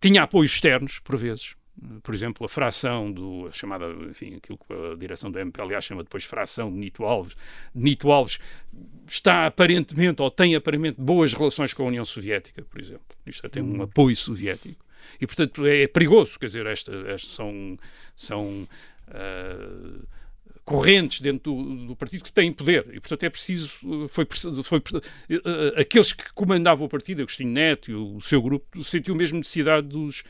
tinha 0.00 0.22
apoios 0.22 0.52
externos, 0.52 0.98
por 0.98 1.16
vezes 1.16 1.54
por 2.02 2.14
exemplo, 2.14 2.44
a 2.44 2.48
fração 2.48 3.10
do 3.10 3.46
a 3.48 3.52
chamada, 3.52 3.86
enfim, 4.08 4.36
aquilo 4.36 4.58
que 4.58 4.72
a 4.72 4.96
direção 4.96 5.30
do 5.30 5.38
MPLA 5.38 5.80
chama 5.80 6.02
depois 6.02 6.24
fração 6.24 6.70
de 6.70 6.78
Nito 6.78 7.04
Alves, 7.04 7.36
Nito 7.74 8.10
Alves 8.10 8.38
está 9.08 9.46
aparentemente 9.46 10.20
ou 10.22 10.30
tem 10.30 10.54
aparentemente 10.54 11.00
boas 11.00 11.32
relações 11.32 11.72
com 11.72 11.84
a 11.84 11.86
União 11.86 12.04
Soviética, 12.04 12.62
por 12.62 12.80
exemplo. 12.80 13.16
Isto 13.26 13.48
tem 13.48 13.62
um 13.62 13.78
hum. 13.78 13.82
apoio 13.82 14.14
soviético. 14.14 14.84
E, 15.20 15.26
portanto, 15.26 15.66
é, 15.66 15.82
é 15.82 15.86
perigoso, 15.86 16.38
quer 16.38 16.46
dizer, 16.46 16.66
esta, 16.66 16.94
esta 17.08 17.28
são, 17.28 17.78
são 18.14 18.68
uh, 19.08 20.06
correntes 20.64 21.20
dentro 21.20 21.52
do, 21.52 21.86
do, 21.86 21.96
partido 21.96 22.24
que 22.24 22.32
têm 22.32 22.52
poder. 22.52 22.86
E 22.92 23.00
portanto 23.00 23.24
é 23.24 23.30
preciso 23.30 24.08
foi, 24.08 24.26
foi 24.62 24.78
uh, 24.78 25.80
aqueles 25.80 26.12
que 26.12 26.32
comandavam 26.32 26.86
o 26.86 26.88
partido 26.88 27.22
Agostinho 27.22 27.50
Neto 27.50 27.90
e 27.90 27.94
o 27.94 28.20
seu 28.20 28.40
grupo 28.40 28.82
sentiu 28.84 29.14
mesmo 29.14 29.38
necessidade 29.38 29.88
de 29.88 29.96
os 29.96 30.20
uh, 30.20 30.24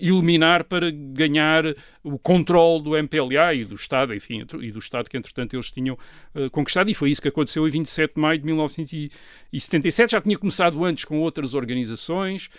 eliminar 0.00 0.64
para 0.64 0.90
ganhar 0.90 1.64
o 2.02 2.18
controle 2.18 2.82
do 2.82 2.96
MPLA 2.96 3.54
e 3.54 3.64
do 3.64 3.74
Estado 3.74 4.14
enfim 4.14 4.44
e 4.60 4.70
do 4.70 4.78
Estado 4.78 5.08
que 5.08 5.16
entretanto 5.16 5.54
eles 5.54 5.70
tinham 5.70 5.96
uh, 6.34 6.50
conquistado. 6.50 6.90
E 6.90 6.94
foi 6.94 7.10
isso 7.10 7.22
que 7.22 7.28
aconteceu 7.28 7.66
em 7.66 7.70
27 7.70 8.14
de 8.14 8.20
maio 8.20 8.38
de 8.38 8.44
1977 8.44 10.12
já 10.12 10.20
tinha 10.20 10.38
começado 10.38 10.84
antes 10.84 11.04
com 11.04 11.18
outras 11.20 11.54
organizações 11.54 12.50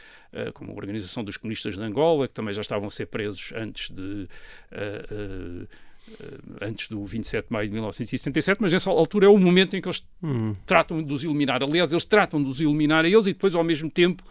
como 0.53 0.71
a 0.71 0.75
Organização 0.75 1.23
dos 1.23 1.38
Comunistas 1.38 1.75
de 1.75 1.82
Angola 1.82 2.27
que 2.27 2.36
também 2.36 2.53
já 2.53 2.62
estavam 2.62 2.86
a 2.86 2.91
ser 2.91 3.08
presos 3.08 3.51
antes 3.55 3.89
de 3.89 4.27
eh, 4.71 5.67
antes 6.62 6.89
do 6.89 7.05
27 7.05 7.47
de 7.47 7.53
maio 7.53 7.67
de 7.67 7.73
1977, 7.73 8.62
mas 8.62 8.73
nessa 8.73 8.89
altura 8.89 9.27
é 9.27 9.29
o 9.29 9.38
momento 9.38 9.75
em 9.75 9.81
que 9.81 9.88
eles 9.88 10.03
hum. 10.23 10.55
tratam 10.65 11.03
de 11.03 11.13
os 11.13 11.23
eliminar. 11.23 11.62
Aliás, 11.63 11.91
eles 11.91 12.05
tratam 12.05 12.41
de 12.41 12.49
os 12.49 12.59
eliminar 12.59 13.05
a 13.05 13.07
eles 13.07 13.25
e 13.25 13.33
depois, 13.33 13.55
ao 13.55 13.63
mesmo 13.63 13.89
tempo, 13.89 14.23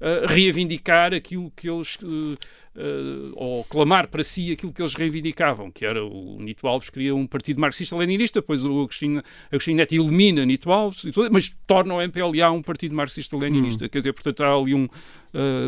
uh, 0.00 0.26
reivindicar 0.26 1.12
aquilo 1.14 1.50
que 1.54 1.68
eles, 1.68 1.96
uh, 1.96 2.34
uh, 2.76 3.32
ou 3.34 3.64
clamar 3.64 4.08
para 4.08 4.22
si 4.22 4.52
aquilo 4.52 4.72
que 4.72 4.82
eles 4.82 4.94
reivindicavam, 4.94 5.70
que 5.70 5.84
era 5.84 6.04
o 6.04 6.38
Nito 6.40 6.66
Alves 6.66 6.90
queria 6.90 7.14
um 7.14 7.26
partido 7.26 7.60
marxista-leninista, 7.60 8.40
depois 8.40 8.64
o 8.64 8.82
Agostinho, 8.82 9.22
Agostinho 9.50 9.76
Neto 9.76 9.94
elimina 9.94 10.44
Nito 10.44 10.70
Alves, 10.70 11.04
mas 11.30 11.54
torna 11.66 11.94
o 11.94 12.02
MPLA 12.02 12.50
um 12.50 12.62
partido 12.62 12.94
marxista-leninista. 12.94 13.84
Hum. 13.84 13.88
Quer 13.88 13.98
dizer, 13.98 14.12
portanto, 14.12 14.42
há 14.42 14.54
ali 14.54 14.74
um, 14.74 14.88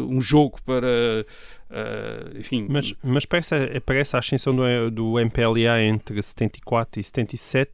um 0.08 0.20
jogo 0.20 0.60
para 0.64 1.24
Uh, 1.68 2.38
enfim. 2.38 2.66
Mas, 2.68 2.94
mas 3.02 3.26
parece, 3.26 3.54
parece 3.84 4.14
a 4.14 4.20
ascensão 4.20 4.54
do, 4.54 4.90
do 4.90 5.18
MPLA 5.18 5.82
entre 5.82 6.22
74 6.22 7.00
e 7.00 7.02
77, 7.02 7.72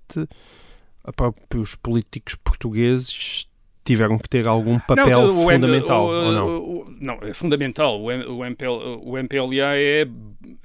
os 1.55 1.75
políticos 1.75 2.35
portugueses 2.37 3.47
tiveram 3.85 4.19
que 4.19 4.29
ter 4.29 4.47
algum 4.47 4.79
papel 4.79 5.27
não, 5.29 5.43
fundamental, 5.43 6.07
o, 6.07 6.09
ou 6.09 6.33
não? 6.33 6.59
O, 6.59 6.97
não, 7.01 7.19
é 7.23 7.33
fundamental. 7.33 8.01
O, 8.01 8.07
o, 8.07 8.45
MPL, 8.45 9.01
o 9.03 9.19
MPLA 9.19 9.77
é, 9.77 10.07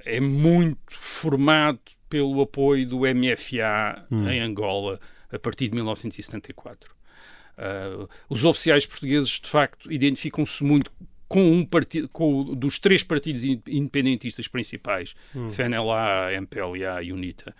é 0.04 0.20
muito 0.20 0.78
formado 0.88 1.80
pelo 2.08 2.40
apoio 2.40 2.86
do 2.86 3.00
MFA 3.00 4.06
hum. 4.10 4.28
em 4.28 4.40
Angola 4.40 4.98
a 5.32 5.38
partir 5.38 5.68
de 5.68 5.74
1974. 5.74 6.90
Uh, 7.58 8.08
os 8.28 8.44
oficiais 8.44 8.86
portugueses, 8.86 9.30
de 9.30 9.48
facto, 9.48 9.92
identificam-se 9.92 10.62
muito 10.62 10.92
com 11.28 11.50
um 11.50 11.64
partido, 11.64 12.08
com 12.08 12.54
dos 12.54 12.78
três 12.78 13.02
partidos 13.02 13.44
independentistas 13.44 14.48
principais, 14.48 15.14
hum. 15.34 15.48
FNLA, 15.48 16.32
MPLA 16.32 17.02
e 17.02 17.12
UNITA. 17.12 17.54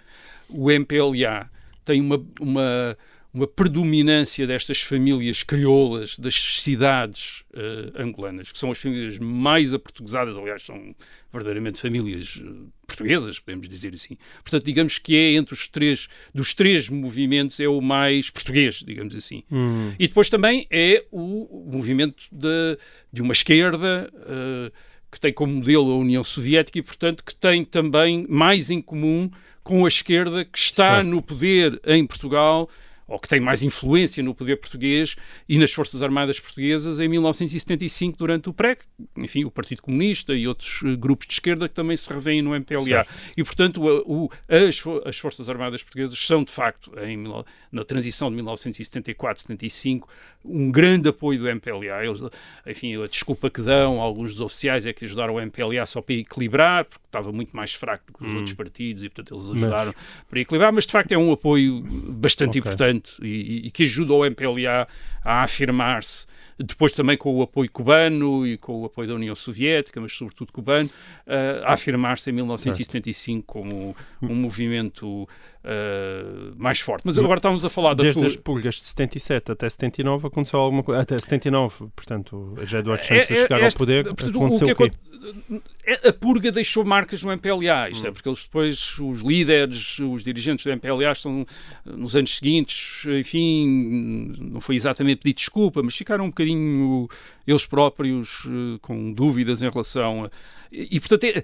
O 0.48 0.70
MPLA 0.70 1.50
tem 1.84 2.00
uma, 2.00 2.24
uma 2.40 2.96
uma 3.38 3.46
predominância 3.46 4.46
destas 4.48 4.80
famílias 4.80 5.44
crioulas 5.44 6.18
das 6.18 6.34
cidades 6.34 7.44
uh, 7.54 8.02
angolanas, 8.02 8.50
que 8.50 8.58
são 8.58 8.70
as 8.72 8.78
famílias 8.78 9.16
mais 9.18 9.72
aportuguesadas, 9.72 10.36
aliás, 10.36 10.62
são 10.62 10.94
verdadeiramente 11.32 11.80
famílias 11.80 12.36
uh, 12.36 12.68
portuguesas, 12.84 13.38
podemos 13.38 13.68
dizer 13.68 13.94
assim. 13.94 14.18
Portanto, 14.42 14.64
digamos 14.64 14.98
que 14.98 15.14
é 15.14 15.34
entre 15.34 15.54
os 15.54 15.68
três, 15.68 16.08
dos 16.34 16.52
três 16.52 16.88
movimentos, 16.88 17.60
é 17.60 17.68
o 17.68 17.80
mais 17.80 18.28
português, 18.28 18.82
digamos 18.84 19.14
assim. 19.14 19.44
Hum. 19.52 19.92
E 19.96 20.08
depois 20.08 20.28
também 20.28 20.66
é 20.68 21.04
o 21.12 21.64
movimento 21.70 22.24
de, 22.32 22.76
de 23.12 23.22
uma 23.22 23.32
esquerda. 23.32 24.10
Uh, 24.14 24.72
que 25.10 25.18
tem 25.18 25.32
como 25.32 25.54
modelo 25.54 25.90
a 25.90 25.96
União 25.96 26.22
Soviética 26.22 26.78
e, 26.78 26.82
portanto, 26.82 27.24
que 27.24 27.34
tem 27.34 27.64
também 27.64 28.26
mais 28.28 28.70
em 28.70 28.82
comum 28.82 29.30
com 29.64 29.86
a 29.86 29.88
esquerda 29.88 30.44
que 30.44 30.58
está 30.58 30.96
certo. 30.96 31.06
no 31.06 31.22
poder 31.22 31.80
em 31.86 32.06
Portugal 32.06 32.68
ou 33.08 33.18
que 33.18 33.26
tem 33.26 33.40
mais 33.40 33.62
influência 33.62 34.22
no 34.22 34.34
poder 34.34 34.56
português 34.56 35.16
e 35.48 35.56
nas 35.56 35.72
Forças 35.72 36.02
Armadas 36.02 36.38
Portuguesas 36.38 37.00
em 37.00 37.08
1975, 37.08 38.18
durante 38.18 38.50
o 38.50 38.52
PREC, 38.52 38.82
enfim, 39.16 39.44
o 39.44 39.50
Partido 39.50 39.80
Comunista 39.80 40.34
e 40.34 40.46
outros 40.46 40.82
uh, 40.82 40.96
grupos 40.96 41.26
de 41.26 41.32
esquerda 41.32 41.66
que 41.68 41.74
também 41.74 41.96
se 41.96 42.12
revêem 42.12 42.42
no 42.42 42.54
MPLA. 42.54 42.82
Certo. 42.82 43.14
E, 43.34 43.42
portanto, 43.42 43.82
o, 43.82 44.24
o, 44.24 44.30
as, 44.46 44.82
as, 45.06 45.18
Forças 45.18 45.48
Armadas 45.48 45.82
Portuguesas 45.82 46.18
são, 46.18 46.44
de 46.44 46.52
facto, 46.52 46.92
em, 47.00 47.24
na 47.72 47.82
transição 47.82 48.30
de 48.30 48.36
1974-75, 48.42 50.02
um 50.44 50.70
grande 50.70 51.08
apoio 51.08 51.38
do 51.38 51.48
MPLA. 51.48 52.04
Eles, 52.04 52.20
enfim, 52.66 53.02
a 53.02 53.06
desculpa 53.06 53.48
que 53.48 53.62
dão 53.62 54.02
alguns 54.02 54.32
dos 54.32 54.42
oficiais 54.42 54.84
é 54.84 54.92
que 54.92 55.06
ajudaram 55.06 55.34
o 55.34 55.40
MPLA 55.40 55.86
só 55.86 56.02
para 56.02 56.14
equilibrar, 56.14 56.84
porque 56.84 57.06
estava 57.06 57.32
muito 57.32 57.56
mais 57.56 57.72
fraco 57.72 58.04
do 58.06 58.18
que 58.18 58.24
os 58.24 58.30
hum. 58.30 58.36
outros 58.36 58.52
partidos 58.52 59.02
e, 59.02 59.08
portanto, 59.08 59.34
eles 59.34 59.50
ajudaram 59.50 59.94
mas... 59.96 60.26
para 60.28 60.40
equilibrar, 60.40 60.72
mas 60.72 60.84
de 60.84 60.92
facto 60.92 61.12
é 61.12 61.18
um 61.18 61.32
apoio 61.32 61.82
bastante 61.82 62.50
okay. 62.50 62.60
importante 62.60 62.97
e, 63.22 63.66
e, 63.66 63.70
que 63.70 63.82
ajuda 63.82 64.12
o 64.12 64.24
MPLA 64.24 64.86
a 65.24 65.42
afirmar-se 65.42 66.26
depois 66.58 66.92
também 66.92 67.16
com 67.16 67.34
o 67.34 67.42
apoio 67.42 67.70
cubano 67.70 68.46
e 68.46 68.56
com 68.56 68.82
o 68.82 68.84
apoio 68.84 69.08
da 69.08 69.14
União 69.14 69.34
Soviética, 69.34 70.00
mas 70.00 70.12
sobretudo 70.12 70.52
cubano, 70.52 70.88
uh, 71.26 71.64
a 71.64 71.74
afirmar-se 71.74 72.30
em 72.30 72.32
1975 72.32 73.14
certo. 73.14 73.46
como 73.46 73.96
um 74.22 74.34
movimento 74.34 75.28
uh, 75.68 76.54
mais 76.56 76.80
forte. 76.80 77.02
Mas 77.04 77.18
agora 77.18 77.38
estamos 77.38 77.64
a 77.64 77.70
falar 77.70 77.94
da 77.94 78.02
Desde 78.02 78.24
as 78.24 78.36
pulgas 78.36 78.76
de 78.76 78.86
77 78.86 79.52
até 79.52 79.68
79 79.68 80.26
aconteceu 80.26 80.58
alguma 80.58 80.82
coisa, 80.82 81.02
até 81.02 81.18
79, 81.18 81.88
portanto, 81.94 82.56
já 82.62 82.82
Santos 82.82 83.10
é, 83.10 83.18
é, 83.18 83.22
chegar 83.22 83.62
ao 83.62 83.72
poder, 83.72 84.04
portanto, 84.04 84.36
aconteceu 84.36 84.68
o, 84.68 84.76
que 84.76 84.84
o 84.84 84.90
quê? 84.90 85.62
É, 85.84 86.08
a 86.08 86.12
purga 86.12 86.50
deixou 86.50 86.84
marcas 86.84 87.22
no 87.22 87.32
MPLA, 87.32 87.90
isto 87.90 88.04
é 88.04 88.08
hum. 88.08 88.10
é 88.10 88.12
porque 88.12 88.28
eles 88.28 88.44
depois, 88.44 88.98
os 88.98 89.20
líderes, 89.20 89.98
os 89.98 90.22
dirigentes 90.22 90.64
do 90.64 90.72
MPLA 90.72 91.12
estão 91.12 91.46
nos 91.84 92.16
anos 92.16 92.36
seguintes, 92.36 93.04
enfim, 93.06 94.34
não 94.38 94.60
foi 94.60 94.74
exatamente 94.74 95.18
pedir 95.18 95.34
desculpa, 95.34 95.82
mas 95.82 95.96
ficaram 95.96 96.24
um 96.24 96.28
bocadinho 96.28 96.47
bocadinho 96.48 97.08
eles 97.46 97.66
próprios 97.66 98.44
uh, 98.44 98.78
com 98.80 99.12
dúvidas 99.12 99.62
em 99.62 99.70
relação 99.70 100.24
a. 100.24 100.30
E 100.70 101.00
portanto, 101.00 101.24
é, 101.24 101.42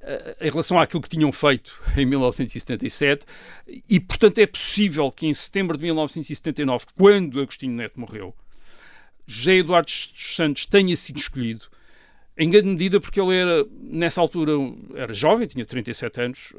eh, 0.00 0.36
em 0.40 0.50
relação 0.50 0.78
àquilo 0.78 1.00
que 1.00 1.08
tinham 1.08 1.30
feito 1.30 1.80
em 1.96 2.04
1977, 2.04 3.24
e 3.88 4.00
portanto 4.00 4.38
é 4.38 4.46
possível 4.46 5.10
que 5.12 5.26
em 5.26 5.34
setembro 5.34 5.76
de 5.76 5.84
1979, 5.84 6.86
quando 6.96 7.40
Agostinho 7.40 7.72
Neto 7.72 8.00
morreu, 8.00 8.34
José 9.26 9.54
Eduardo 9.56 9.86
dos 9.86 10.34
Santos 10.34 10.66
tenha 10.66 10.94
sido 10.96 11.18
escolhido 11.18 11.66
em 12.36 12.50
grande 12.50 12.68
medida 12.68 13.00
porque 13.00 13.20
ele 13.20 13.34
era, 13.34 13.64
nessa 13.80 14.20
altura, 14.20 14.52
era 14.94 15.12
jovem, 15.12 15.46
tinha 15.46 15.64
37 15.64 16.20
anos, 16.20 16.52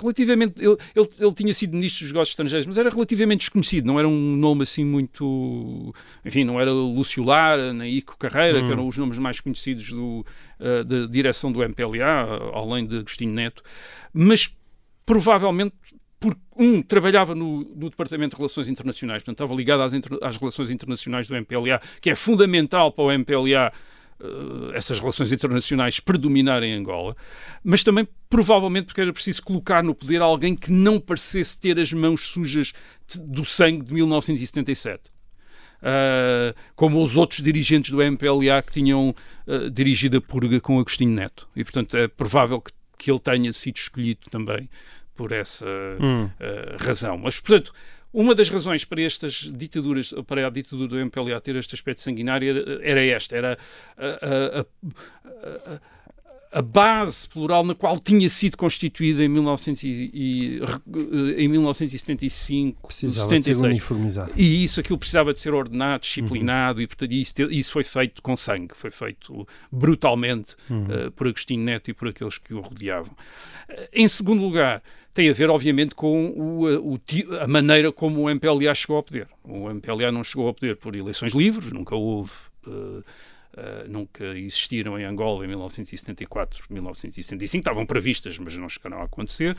relativamente, 0.00 0.62
ele, 0.62 0.76
ele, 0.96 1.08
ele, 1.18 1.34
tinha 1.34 1.52
sido 1.52 1.74
ministro 1.74 2.04
dos 2.04 2.12
negócios 2.12 2.32
estrangeiros, 2.32 2.66
mas 2.66 2.78
era 2.78 2.88
relativamente 2.88 3.40
desconhecido, 3.40 3.84
não 3.84 3.98
era 3.98 4.08
um 4.08 4.36
nome 4.36 4.62
assim 4.62 4.84
muito, 4.84 5.94
enfim, 6.24 6.44
não 6.44 6.58
era 6.58 6.72
Lúcio 6.72 7.22
Lara, 7.22 7.72
nem 7.72 7.98
Ico 7.98 8.16
Carreira, 8.16 8.60
hum. 8.60 8.66
que 8.66 8.72
eram 8.72 8.88
os 8.88 8.96
nomes 8.96 9.18
mais 9.18 9.40
conhecidos 9.40 9.90
do, 9.90 10.24
uh, 10.58 10.84
da 10.84 11.06
direção 11.06 11.52
do 11.52 11.62
MPLA, 11.62 12.52
além 12.54 12.86
de 12.86 12.98
Agostinho 12.98 13.32
Neto, 13.32 13.62
mas 14.14 14.54
provavelmente 15.04 15.74
porque, 16.18 16.40
um, 16.56 16.82
trabalhava 16.82 17.34
no, 17.34 17.64
no, 17.74 17.88
Departamento 17.88 18.36
de 18.36 18.38
Relações 18.38 18.68
Internacionais, 18.68 19.22
portanto, 19.22 19.42
estava 19.42 19.54
ligado 19.54 19.82
às, 19.82 19.92
às 20.22 20.36
relações 20.36 20.70
internacionais 20.70 21.26
do 21.26 21.34
MPLA, 21.34 21.80
que 22.00 22.10
é 22.10 22.14
fundamental 22.14 22.92
para 22.92 23.04
o 23.04 23.10
MPLA 23.10 23.72
uh, 24.20 24.72
essas 24.74 24.98
relações 24.98 25.32
internacionais 25.32 26.00
predominarem 26.00 26.72
em 26.72 26.78
Angola, 26.78 27.16
mas 27.64 27.82
também 27.82 28.06
provavelmente 28.28 28.86
porque 28.86 29.00
era 29.00 29.12
preciso 29.12 29.42
colocar 29.42 29.82
no 29.82 29.94
poder 29.94 30.20
alguém 30.22 30.54
que 30.54 30.70
não 30.70 31.00
parecesse 31.00 31.60
ter 31.60 31.78
as 31.78 31.92
mãos 31.92 32.26
sujas 32.26 32.72
do 33.18 33.44
sangue 33.44 33.84
de 33.84 33.92
1977. 33.94 35.10
Uh, 35.80 35.82
eh, 35.82 36.54
como 36.76 37.02
os 37.02 37.16
outros 37.16 37.40
dirigentes 37.40 37.90
do 37.90 38.02
MPLA 38.02 38.62
que 38.62 38.70
tinham 38.70 39.14
uh, 39.46 39.70
dirigido 39.70 40.18
a 40.18 40.20
purga 40.20 40.60
com 40.60 40.78
Agostinho 40.78 41.14
Neto. 41.14 41.48
E, 41.56 41.64
portanto, 41.64 41.96
é 41.96 42.06
provável 42.06 42.60
que, 42.60 42.70
que 42.98 43.10
ele 43.10 43.18
tenha 43.18 43.50
sido 43.50 43.76
escolhido 43.76 44.28
também 44.30 44.68
por 45.16 45.32
essa 45.32 45.66
hum. 45.98 46.24
uh, 46.24 46.30
razão. 46.78 47.16
Mas, 47.16 47.40
portanto, 47.40 47.72
uma 48.12 48.34
das 48.34 48.48
razões 48.48 48.84
para 48.84 49.02
estas 49.02 49.50
ditaduras, 49.54 50.12
para 50.26 50.46
a 50.46 50.50
ditadura 50.50 50.88
do 50.88 50.98
MPLA 50.98 51.40
ter 51.40 51.54
este 51.56 51.74
aspecto 51.74 52.00
sanguinário 52.00 52.80
era, 52.82 53.04
esta, 53.04 53.36
era 53.36 53.58
a, 53.96 54.60
a, 54.60 54.60
a, 54.60 55.80
a, 56.58 56.62
base 56.62 57.28
plural 57.28 57.64
na 57.64 57.72
qual 57.72 57.98
tinha 58.00 58.28
sido 58.28 58.56
constituída 58.56 59.22
em, 59.22 59.28
1900 59.28 59.84
e, 59.84 60.60
em 61.36 61.48
1975, 61.48 62.88
precisava 62.88 63.28
76. 63.28 63.56
De 63.56 63.60
ser 63.60 63.66
uniformizado. 63.68 64.32
E 64.36 64.64
isso, 64.64 64.80
aquilo 64.80 64.98
precisava 64.98 65.32
de 65.32 65.38
ser 65.38 65.54
ordenado, 65.54 66.00
disciplinado, 66.00 66.78
uhum. 66.78 66.84
e 66.84 66.86
portanto 66.88 67.12
isso, 67.12 67.34
isso, 67.48 67.72
foi 67.72 67.84
feito 67.84 68.20
com 68.20 68.36
sangue, 68.36 68.74
foi 68.74 68.90
feito 68.90 69.46
brutalmente 69.70 70.56
uhum. 70.68 71.06
uh, 71.06 71.10
por 71.12 71.28
Agostinho 71.28 71.62
Neto 71.62 71.90
e 71.90 71.94
por 71.94 72.08
aqueles 72.08 72.38
que 72.38 72.52
o 72.52 72.60
rodeavam. 72.60 73.12
Uh, 73.68 73.88
em 73.92 74.08
segundo 74.08 74.42
lugar, 74.42 74.82
tem 75.12 75.28
a 75.28 75.32
ver, 75.32 75.50
obviamente, 75.50 75.94
com 75.94 76.28
o, 76.28 76.94
o, 76.94 77.00
a 77.40 77.48
maneira 77.48 77.92
como 77.92 78.22
o 78.22 78.30
MPLA 78.30 78.74
chegou 78.74 78.96
ao 78.96 79.02
poder. 79.02 79.28
O 79.42 79.68
MPLA 79.68 80.12
não 80.12 80.22
chegou 80.22 80.46
ao 80.46 80.54
poder 80.54 80.76
por 80.76 80.94
eleições 80.94 81.32
livres, 81.32 81.72
nunca 81.72 81.94
houve 81.94 82.32
uh, 82.66 83.02
Uh, 83.50 83.90
nunca 83.90 84.24
existiram 84.38 84.96
em 84.96 85.04
Angola 85.04 85.44
em 85.44 85.48
1974, 85.48 86.66
1975, 86.70 87.60
estavam 87.60 87.84
previstas, 87.84 88.38
mas 88.38 88.56
não 88.56 88.68
chegaram 88.68 89.00
a 89.00 89.04
acontecer. 89.06 89.56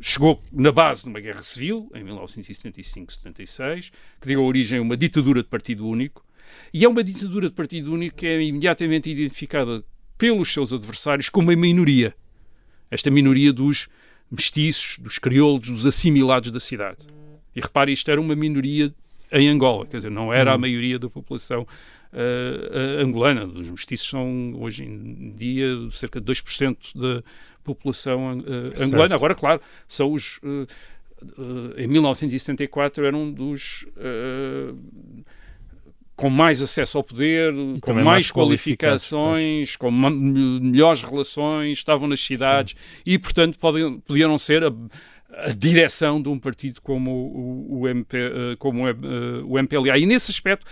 Chegou 0.00 0.42
na 0.50 0.72
base 0.72 1.02
de 1.02 1.10
uma 1.10 1.20
guerra 1.20 1.42
civil, 1.42 1.90
em 1.94 2.02
1975-76, 2.04 3.92
que 4.18 4.28
deu 4.28 4.42
origem 4.42 4.78
a 4.78 4.82
uma 4.82 4.96
ditadura 4.96 5.42
de 5.42 5.48
partido 5.50 5.86
único, 5.86 6.24
e 6.72 6.86
é 6.86 6.88
uma 6.88 7.04
ditadura 7.04 7.50
de 7.50 7.54
partido 7.54 7.92
único 7.92 8.16
que 8.16 8.26
é 8.26 8.42
imediatamente 8.42 9.10
identificada 9.10 9.84
pelos 10.16 10.50
seus 10.50 10.72
adversários 10.72 11.28
como 11.28 11.50
uma 11.50 11.56
minoria. 11.56 12.14
Esta 12.90 13.10
minoria 13.10 13.52
dos 13.52 13.88
mestiços, 14.34 14.98
dos 14.98 15.18
crioulos, 15.18 15.68
dos 15.68 15.86
assimilados 15.86 16.50
da 16.50 16.60
cidade. 16.60 17.06
E 17.54 17.60
repare, 17.60 17.92
isto 17.92 18.10
era 18.10 18.20
uma 18.20 18.34
minoria 18.34 18.92
em 19.32 19.48
Angola, 19.48 19.86
quer 19.86 19.98
dizer, 19.98 20.10
não 20.10 20.32
era 20.32 20.52
a 20.52 20.58
maioria 20.58 20.98
da 20.98 21.08
população 21.08 21.62
uh, 21.62 23.02
angolana. 23.02 23.46
Os 23.46 23.70
mestiços 23.70 24.08
são, 24.08 24.54
hoje 24.60 24.84
em 24.84 25.32
dia, 25.36 25.66
cerca 25.90 26.20
de 26.20 26.32
2% 26.32 26.76
da 26.94 27.22
população 27.62 28.38
uh, 28.38 28.82
angolana. 28.82 29.14
Agora, 29.14 29.34
claro, 29.34 29.60
são 29.86 30.12
os. 30.12 30.38
Uh, 30.38 30.66
em 31.78 31.86
1974 31.86 33.06
eram 33.06 33.32
dos 33.32 33.86
com 36.16 36.30
mais 36.30 36.62
acesso 36.62 36.98
ao 36.98 37.04
poder, 37.04 37.52
e 37.52 37.80
com 37.80 37.94
mais, 37.94 38.30
qualificações, 38.30 39.76
com 39.76 39.90
melhores 39.90 41.02
relações, 41.02 41.78
estavam 41.78 42.06
nas 42.06 42.20
cidades 42.20 42.74
Sim. 42.74 43.02
e, 43.04 43.18
portanto, 43.18 43.58
podiam, 43.58 44.00
podiam 44.00 44.38
ser 44.38 44.64
a, 44.64 44.72
a 45.36 45.50
direção 45.50 46.22
de 46.22 46.28
um 46.28 46.38
partido 46.38 46.80
como 46.80 47.10
o, 47.10 47.80
o, 47.80 47.88
MP, 47.88 48.16
como 48.58 48.84
o 48.84 49.58
MPLA. 49.58 49.98
E, 49.98 50.06
nesse 50.06 50.30
aspecto, 50.30 50.64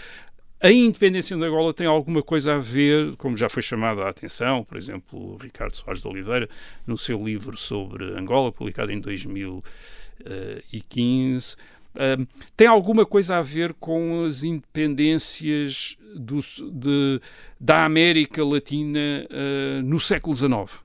a 0.62 0.70
independência 0.70 1.36
de 1.36 1.44
Angola 1.44 1.74
tem 1.74 1.88
alguma 1.88 2.22
coisa 2.22 2.54
a 2.54 2.58
ver, 2.58 3.16
como 3.16 3.36
já 3.36 3.48
foi 3.48 3.64
chamada 3.64 4.04
a 4.04 4.08
atenção, 4.08 4.62
por 4.62 4.76
exemplo, 4.76 5.34
o 5.34 5.36
Ricardo 5.36 5.74
Soares 5.74 6.00
de 6.00 6.06
Oliveira, 6.06 6.48
no 6.86 6.96
seu 6.96 7.20
livro 7.20 7.56
sobre 7.56 8.04
Angola, 8.16 8.52
publicado 8.52 8.92
em 8.92 9.00
2015, 9.00 11.56
tem 12.56 12.66
alguma 12.66 13.04
coisa 13.04 13.36
a 13.36 13.42
ver 13.42 13.74
com 13.74 14.24
as 14.24 14.44
independências 14.44 15.96
do, 16.14 16.40
de, 16.72 17.20
da 17.60 17.84
América 17.84 18.44
Latina 18.44 18.98
uh, 19.30 19.82
no 19.82 20.00
século 20.00 20.34
XIX 20.34 20.82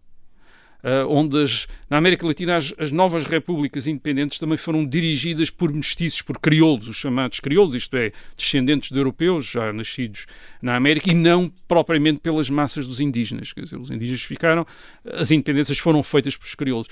uh, 0.84 1.07
onde 1.09 1.41
as, 1.41 1.67
na 1.89 1.97
América 1.97 2.25
Latina 2.25 2.55
as, 2.55 2.73
as, 2.78 2.91
novas 2.91 3.25
repúblicas 3.25 3.88
independentes 3.88 4.39
também 4.39 4.57
foram 4.57 4.86
dirigidas 4.86 5.49
por 5.49 5.73
mestiços, 5.73 6.21
por 6.21 6.39
crioulos, 6.39 6.88
os 6.88 6.97
chamados 6.97 7.39
crioulos, 7.39 7.75
isto 7.75 7.95
é, 7.95 8.11
descendentes 8.36 8.91
de 8.91 8.97
europeus 8.97 9.45
já 9.45 9.71
nascidos 9.73 10.25
na 10.61 10.75
América, 10.75 11.11
e 11.11 11.13
não 11.13 11.51
propriamente 11.67 12.21
pelas 12.21 12.49
massas 12.49 12.86
dos 12.86 12.99
indígenas. 12.99 13.53
Quer 13.53 13.61
dizer, 13.61 13.78
os 13.78 13.91
indígenas 13.91 14.21
ficaram, 14.21 14.65
as 15.05 15.32
independências 15.32 15.78
foram 15.78 16.01
feitas 16.03 16.36
pelos 16.36 16.55
crioulos. 16.55 16.88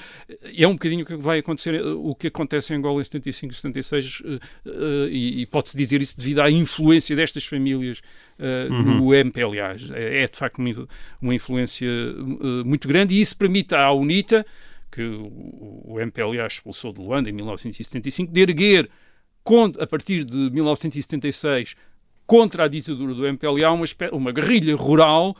E 0.51 0.63
é 0.63 0.67
um 0.67 0.73
bocadinho 0.73 1.03
o 1.03 1.05
que 1.05 1.15
vai 1.15 1.39
acontecer, 1.39 1.81
o 1.83 2.15
que 2.15 2.27
acontece 2.27 2.73
em 2.73 2.77
Angola 2.77 3.01
em 3.01 3.03
75 3.03 3.53
e 3.53 3.55
76, 3.55 4.19
uh, 4.19 4.23
uh, 4.25 5.07
e, 5.09 5.41
e 5.41 5.45
pode-se 5.45 5.77
dizer 5.77 6.01
isso 6.01 6.17
devido 6.17 6.41
à 6.41 6.49
influência 6.49 7.15
destas 7.15 7.45
famílias 7.45 8.01
uh, 8.39 8.73
uhum. 8.73 8.95
no 8.97 9.13
MPLA. 9.13 9.75
É, 9.93 10.23
é, 10.23 10.27
de 10.27 10.37
facto 10.37 10.61
muito, 10.61 10.87
uma 11.21 11.33
influência 11.33 11.87
uh, 11.87 12.65
muito 12.65 12.87
grande 12.87 13.13
e 13.13 13.21
isso 13.21 13.37
permite 13.37 13.75
à 13.75 13.91
UNITA, 13.91 14.45
que 14.91 15.01
o, 15.01 15.81
o 15.85 15.99
MPLA 15.99 16.45
expulsou 16.45 16.93
de 16.93 16.99
Luanda 16.99 17.29
em 17.29 17.33
1975, 17.33 18.31
de 18.31 18.41
erguer, 18.41 18.89
a 19.79 19.87
partir 19.87 20.23
de 20.23 20.49
1976, 20.51 21.75
contra 22.25 22.63
a 22.63 22.67
ditadura 22.67 23.13
do 23.13 23.25
MPLA, 23.25 23.71
uma, 23.71 23.85
uma 24.11 24.31
guerrilha 24.31 24.75
rural 24.75 25.35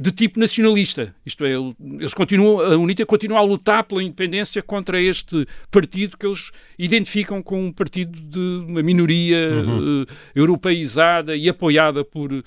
de 0.00 0.12
tipo 0.12 0.38
nacionalista. 0.38 1.12
Isto 1.26 1.44
é, 1.44 1.54
eles 1.98 2.14
continuam, 2.14 2.60
a 2.60 2.76
UNITA 2.76 3.04
continua 3.04 3.40
a 3.40 3.42
lutar 3.42 3.82
pela 3.82 4.00
independência 4.00 4.62
contra 4.62 5.02
este 5.02 5.44
partido 5.72 6.16
que 6.16 6.24
eles 6.24 6.52
identificam 6.78 7.42
com 7.42 7.64
um 7.64 7.72
partido 7.72 8.16
de 8.20 8.38
uma 8.38 8.80
minoria 8.80 9.50
uhum. 9.50 10.02
uh, 10.02 10.06
europeizada 10.36 11.34
e 11.36 11.48
apoiada 11.48 12.04
por 12.04 12.32
uh, 12.32 12.44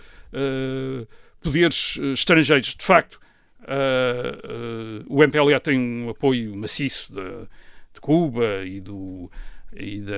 poderes 1.42 1.98
uh, 1.98 2.14
estrangeiros. 2.14 2.74
De 2.74 2.86
facto, 2.86 3.20
o 5.08 5.22
MPLA 5.22 5.60
tem 5.60 5.78
um 5.78 6.10
apoio 6.10 6.56
maciço 6.56 7.14
de 7.14 8.02
Cuba 8.02 8.66
e 8.66 8.80
do 8.80 9.30
e 9.76 10.02
da 10.02 10.16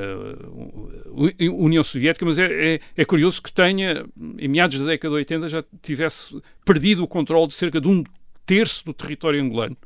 União 1.52 1.84
Soviética, 1.84 2.26
mas 2.26 2.40
é, 2.40 2.76
é, 2.76 2.80
é, 2.98 3.06
curioso 3.06 3.42
que 3.42 3.52
tenha, 3.52 4.06
em 4.38 4.48
meados 4.48 4.80
da 4.80 4.88
década 4.88 5.12
de 5.12 5.18
80, 5.18 5.50
já 5.50 5.64
tivesse 5.82 6.42
perdido 6.66 7.04
o 7.04 7.08
controle 7.08 7.48
de 7.48 7.54
cerca 7.54 7.80
de 7.80 7.88
um 7.88 8.04
terço 8.46 8.84
do 8.86 8.94
território 8.94 9.42
angolano. 9.42 9.78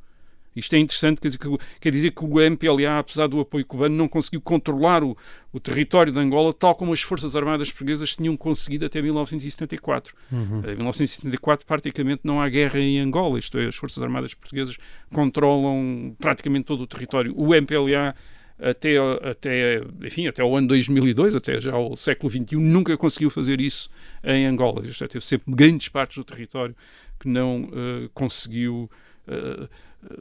Isto 0.56 0.76
é 0.76 0.80
interessante, 0.80 1.22
quer 1.22 1.28
dizer, 1.28 1.38
que, 1.38 1.58
quer 1.80 1.92
dizer 1.92 2.12
que 2.12 2.26
o 2.26 2.42
MPLA, 2.42 2.98
apesar 2.98 3.28
do 3.28 3.40
apoio 3.40 3.64
cubano, 3.64 3.96
não 3.96 4.08
conseguiu 4.08 4.42
controlar 4.42 5.04
o, 5.04 5.16
o, 5.54 5.60
território 5.60 6.12
de 6.12 6.18
Angola 6.18 6.52
tal 6.52 6.74
como 6.74 6.94
as 6.94 7.02
Forças 7.02 7.36
Armadas 7.36 7.70
Portuguesas 7.72 8.16
tinham 8.16 8.36
conseguido 8.36 8.84
até 8.84 9.00
1974. 9.00 10.16
Uhum. 10.32 10.62
Em 10.62 10.76
1974, 10.76 11.64
praticamente, 11.64 12.22
não 12.24 12.42
há 12.42 12.50
guerra 12.50 12.80
em 12.80 13.00
Angola, 13.00 13.38
isto 13.38 13.60
é, 13.60 13.68
as 13.68 13.76
Forças 13.76 14.02
Armadas 14.02 14.34
Portuguesas 14.34 14.78
controlam 15.14 16.16
praticamente 16.18 16.66
todo 16.66 16.82
o 16.82 16.88
território. 16.88 17.36
O 17.38 17.54
MPLA 17.54 18.16
até, 18.60 18.98
até, 19.24 19.82
enfim, 20.04 20.28
até 20.28 20.44
o 20.44 20.56
ano 20.56 20.68
2002, 20.68 21.36
até 21.36 21.62
já 21.62 21.78
o 21.78 21.96
século 21.96 22.30
XXI, 22.30 22.56
nunca 22.56 22.98
conseguiu 22.98 23.30
fazer 23.30 23.62
isso 23.62 23.90
em 24.24 24.46
Angola. 24.46 24.84
Já 24.86 25.08
teve 25.08 25.24
sempre 25.24 25.54
grandes 25.54 25.90
partes 25.90 26.18
do 26.18 26.24
território 26.24 26.76
que 27.20 27.28
não 27.28 27.64
uh, 27.64 28.10
conseguiu 28.14 28.90
uh, 29.28 29.70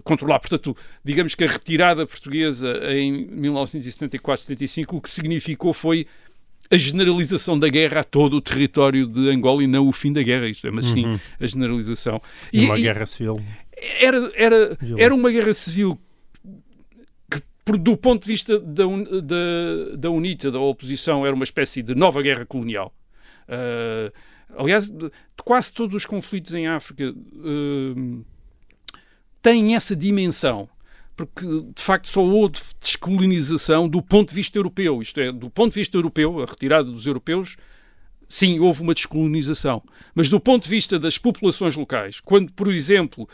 controlar. 0.05 0.39
Portanto, 0.39 0.77
digamos 1.05 1.35
que 1.35 1.45
a 1.45 1.47
retirada 1.47 2.07
portuguesa 2.07 2.79
em 2.93 3.27
1974-75 3.29 4.97
o 4.97 5.01
que 5.01 5.09
significou 5.09 5.73
foi 5.73 6.07
a 6.71 6.77
generalização 6.77 7.59
da 7.59 7.69
guerra 7.69 8.01
a 8.01 8.05
todo 8.05 8.37
o 8.37 8.41
território 8.41 9.07
de 9.07 9.31
Angola 9.31 9.63
e 9.63 9.67
não 9.67 9.89
o 9.89 9.93
fim 9.93 10.13
da 10.13 10.23
guerra. 10.23 10.49
Isto 10.49 10.67
é, 10.67 10.71
mas 10.71 10.87
sim 10.87 11.07
uhum. 11.07 11.21
a 11.41 11.47
generalização. 11.47 12.21
E, 12.53 12.63
e 12.63 12.65
uma 12.67 12.77
guerra 12.77 13.07
civil. 13.07 13.41
Era, 14.01 14.33
era, 14.35 14.79
era 14.99 15.15
uma 15.15 15.31
guerra 15.31 15.53
civil 15.53 15.99
do 17.73 17.97
ponto 17.97 18.23
de 18.23 18.29
vista 18.29 18.61
da, 18.61 18.85
da, 18.85 19.97
da 19.97 20.11
UNITA, 20.11 20.51
da 20.51 20.61
oposição, 20.61 21.27
era 21.27 21.35
uma 21.35 21.45
espécie 21.45 21.83
de 21.83 21.95
nova 21.95 22.23
guerra 22.23 22.47
colonial. 22.47 22.95
Uh, 23.49 24.13
aliás, 24.57 24.89
de 24.89 25.11
quase 25.45 25.73
todos 25.73 25.95
os 25.95 26.07
conflitos 26.07 26.55
em 26.55 26.69
África 26.69 27.11
uh, 27.11 28.25
têm 29.43 29.75
essa 29.75 29.97
dimensão 29.97 30.69
porque 31.17 31.47
de 31.75 31.83
facto 31.83 32.09
só 32.09 32.23
houve 32.23 32.61
descolonização 32.79 33.89
do 33.89 34.03
ponto 34.03 34.29
de 34.29 34.35
vista 34.35 34.59
europeu, 34.59 35.01
isto 35.01 35.19
é, 35.19 35.33
do 35.33 35.49
ponto 35.49 35.73
de 35.73 35.81
vista 35.81 35.97
europeu, 35.97 36.43
a 36.43 36.45
retirada 36.45 36.91
dos 36.91 37.07
europeus, 37.07 37.57
sim, 38.29 38.61
houve 38.61 38.83
uma 38.83 38.93
descolonização, 38.93 39.83
mas 40.15 40.29
do 40.29 40.39
ponto 40.39 40.65
de 40.65 40.69
vista 40.69 40.99
das 40.99 41.17
populações 41.17 41.75
locais, 41.75 42.21
quando, 42.21 42.53
por 42.53 42.71
exemplo, 42.71 43.27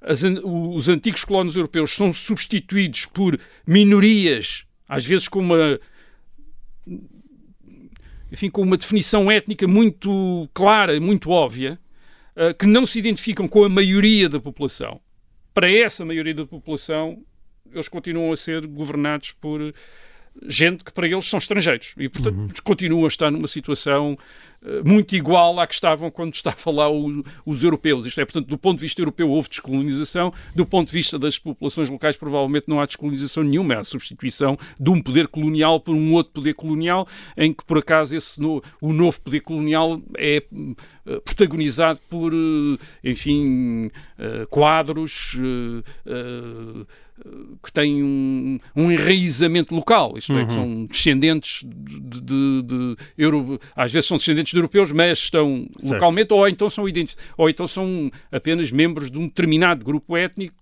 as, 0.00 0.22
os 0.22 0.88
antigos 0.88 1.24
colónios 1.24 1.56
europeus 1.56 1.90
são 1.90 2.12
substituídos 2.12 3.06
por 3.06 3.38
minorias, 3.66 4.64
às 4.88 5.04
vezes 5.04 5.28
com 5.28 5.40
uma 5.40 5.78
enfim, 8.32 8.48
com 8.48 8.62
uma 8.62 8.76
definição 8.76 9.30
étnica 9.30 9.66
muito 9.66 10.48
clara, 10.54 10.98
muito 11.00 11.30
óbvia, 11.30 11.78
uh, 12.36 12.54
que 12.54 12.66
não 12.66 12.86
se 12.86 12.98
identificam 12.98 13.48
com 13.48 13.64
a 13.64 13.68
maioria 13.68 14.28
da 14.28 14.38
população. 14.38 15.00
Para 15.52 15.70
essa 15.70 16.04
maioria 16.04 16.34
da 16.34 16.46
população, 16.46 17.22
eles 17.72 17.88
continuam 17.88 18.32
a 18.32 18.36
ser 18.36 18.66
governados 18.66 19.32
por 19.32 19.74
gente 20.46 20.84
que 20.84 20.92
para 20.92 21.08
eles 21.08 21.26
são 21.26 21.38
estrangeiros 21.38 21.92
e, 21.98 22.08
portanto, 22.08 22.36
uhum. 22.36 22.48
continuam 22.62 23.04
a 23.04 23.08
estar 23.08 23.30
numa 23.32 23.48
situação 23.48 24.16
muito 24.84 25.14
igual 25.16 25.58
à 25.58 25.66
que 25.66 25.74
estavam 25.74 26.10
quando 26.10 26.34
estavam 26.34 26.74
lá 26.74 26.90
o, 26.90 27.24
os 27.46 27.62
europeus. 27.62 28.06
Isto 28.06 28.20
é, 28.20 28.24
portanto, 28.24 28.46
do 28.46 28.58
ponto 28.58 28.76
de 28.76 28.82
vista 28.82 29.00
europeu 29.00 29.30
houve 29.30 29.48
descolonização, 29.48 30.32
do 30.54 30.66
ponto 30.66 30.88
de 30.88 30.92
vista 30.92 31.18
das 31.18 31.38
populações 31.38 31.88
locais 31.88 32.16
provavelmente 32.16 32.68
não 32.68 32.80
há 32.80 32.86
descolonização 32.86 33.42
nenhuma, 33.42 33.74
há 33.74 33.80
a 33.80 33.84
substituição 33.84 34.58
de 34.78 34.90
um 34.90 35.00
poder 35.00 35.28
colonial 35.28 35.80
por 35.80 35.94
um 35.94 36.12
outro 36.12 36.32
poder 36.34 36.54
colonial, 36.54 37.08
em 37.36 37.52
que 37.52 37.64
por 37.64 37.78
acaso 37.78 38.14
esse 38.14 38.40
no, 38.40 38.62
o 38.80 38.92
novo 38.92 39.20
poder 39.20 39.40
colonial 39.40 40.00
é 40.16 40.42
uh, 40.52 41.20
protagonizado 41.22 42.00
por, 42.08 42.32
uh, 42.34 42.78
enfim, 43.02 43.90
quadros 44.50 45.38
que 47.62 47.72
têm 47.72 48.02
um, 48.02 48.58
um 48.74 48.90
enraizamento 48.90 49.74
local, 49.74 50.14
isto 50.16 50.32
é, 50.36 50.44
que 50.44 50.52
são 50.52 50.64
uhum. 50.64 50.86
descendentes 50.86 51.64
de, 51.66 52.20
de, 52.20 52.62
de, 52.62 52.96
Euro, 53.18 53.60
às 53.74 53.92
vezes 53.92 54.08
são 54.08 54.16
descendentes 54.16 54.49
de 54.52 54.58
europeus, 54.58 54.92
mas 54.92 55.18
estão 55.18 55.66
certo. 55.78 55.94
localmente, 55.94 56.32
ou 56.32 56.48
então 56.48 56.70
são 56.70 56.84
ou 57.36 57.50
então 57.50 57.66
são 57.66 58.10
apenas 58.30 58.70
membros 58.70 59.10
de 59.10 59.18
um 59.18 59.26
determinado 59.26 59.84
grupo 59.84 60.16
étnico 60.16 60.54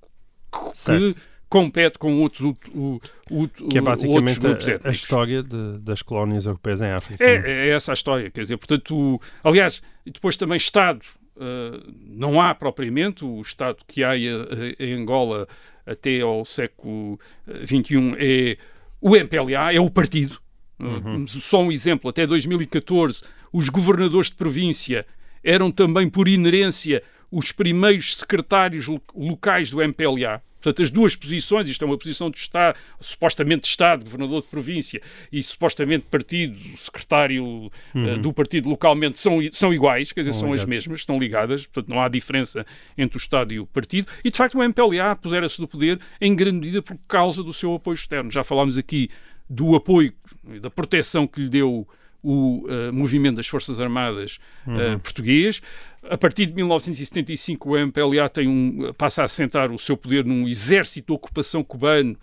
que 0.85 1.15
compete 1.49 1.99
com 1.99 2.21
outros, 2.21 2.43
o, 2.75 3.01
o, 3.31 3.49
que 3.49 3.79
é 3.79 3.81
basicamente 3.81 4.39
a, 4.47 4.89
a, 4.89 4.91
história 4.91 5.43
de, 5.43 5.79
das 5.79 6.03
colónias 6.03 6.45
europeias 6.45 6.83
em 6.83 6.91
África. 6.91 7.25
É, 7.25 7.37
é, 7.37 7.69
essa 7.71 7.93
a 7.93 7.95
história, 7.95 8.31
quer 8.31 8.43
dizer, 8.43 8.59
portanto, 8.59 9.21
aliás, 9.43 9.83
depois 10.05 10.37
também 10.37 10.57
Estado 10.57 11.01
uh, 11.37 11.93
não 12.07 12.41
há 12.41 12.55
propriamente 12.55 13.25
o 13.25 13.41
Estado 13.41 13.79
que 13.87 14.05
há 14.05 14.15
em 14.17 14.93
Angola 14.93 15.49
até 15.87 16.21
ao 16.21 16.45
século 16.45 17.19
XXI 17.65 18.15
é 18.19 18.59
o 19.01 19.17
MPLA, 19.17 19.73
é 19.73 19.81
o 19.81 19.89
partido. 19.89 20.39
Uhum. 20.79 21.27
Só 21.27 21.63
um 21.63 21.73
exemplo, 21.73 22.11
até 22.11 22.27
2014 22.27 23.23
os 23.53 23.69
governadores 23.69 24.29
de 24.29 24.37
província 24.37 25.07
eram 25.43 25.71
também, 25.71 26.09
por 26.09 26.29
inerência, 26.29 27.03
os 27.31 27.53
primeiros 27.53 28.17
secretários 28.17 28.87
locais 29.15 29.71
do 29.71 29.83
MPLA. 29.83 30.43
Portanto, 30.61 30.83
as 30.83 30.91
duas 30.91 31.15
posições, 31.15 31.69
isto 31.69 31.85
é 31.85 31.87
uma 31.87 31.97
posição 31.97 32.31
de 32.31 32.39
Estado, 32.39 32.77
supostamente 33.01 33.63
de 33.63 33.69
Estado, 33.69 34.05
governador 34.05 34.43
de 34.43 34.49
província, 34.49 35.01
e 35.31 35.41
supostamente 35.41 36.07
partido, 36.11 36.59
secretário 36.77 37.67
uh, 37.67 38.19
do 38.21 38.33
partido 38.33 38.69
localmente, 38.69 39.21
são, 39.21 39.39
são 39.53 39.73
iguais, 39.73 40.11
quer 40.11 40.23
dizer, 40.23 40.33
são 40.33 40.49
ligados. 40.49 40.63
as 40.63 40.69
mesmas, 40.69 41.01
estão 41.01 41.19
ligadas, 41.19 41.67
portanto 41.67 41.89
não 41.89 42.03
há 42.03 42.09
diferença 42.09 42.67
entre 42.97 43.17
o 43.17 43.21
Estado 43.21 43.53
e 43.53 43.61
o 43.61 43.67
partido. 43.67 44.09
E, 44.25 44.31
de 44.33 44.37
facto, 44.37 44.59
o 44.59 44.63
MPLA 44.63 45.13
apodera-se 45.13 45.59
do 45.59 45.69
poder 45.69 46.01
em 46.21 46.35
grande 46.35 46.59
medida 46.59 46.83
por 46.83 46.99
causa 47.07 47.43
do 47.43 47.53
seu 47.53 47.75
apoio 47.75 47.95
externo. 47.95 48.31
Já 48.31 48.43
falámos 48.43 48.77
aqui 48.77 49.09
do 49.49 49.77
apoio, 49.77 50.13
da 50.61 50.71
proteção 50.71 51.27
que 51.27 51.41
lhe 51.41 51.49
deu 51.49 51.87
o 52.23 52.67
uh, 52.67 52.93
movimento 52.93 53.37
das 53.37 53.47
Forças 53.47 53.81
Armadas 53.81 54.39
uh, 54.67 54.99
português. 54.99 55.63
A 56.03 56.17
partir 56.17 56.47
de 56.47 56.55
1975, 56.55 57.71
o 57.71 57.77
MPLA 57.77 58.29
tem 58.29 58.49
um, 58.49 58.93
passa 58.97 59.23
a 59.23 59.25
assentar 59.25 59.71
o 59.71 59.79
seu 59.79 59.97
poder 59.97 60.25
num 60.25 60.49
exército 60.49 61.09
de 61.09 61.13
ocupação 61.13 61.63
cubano 61.63 62.17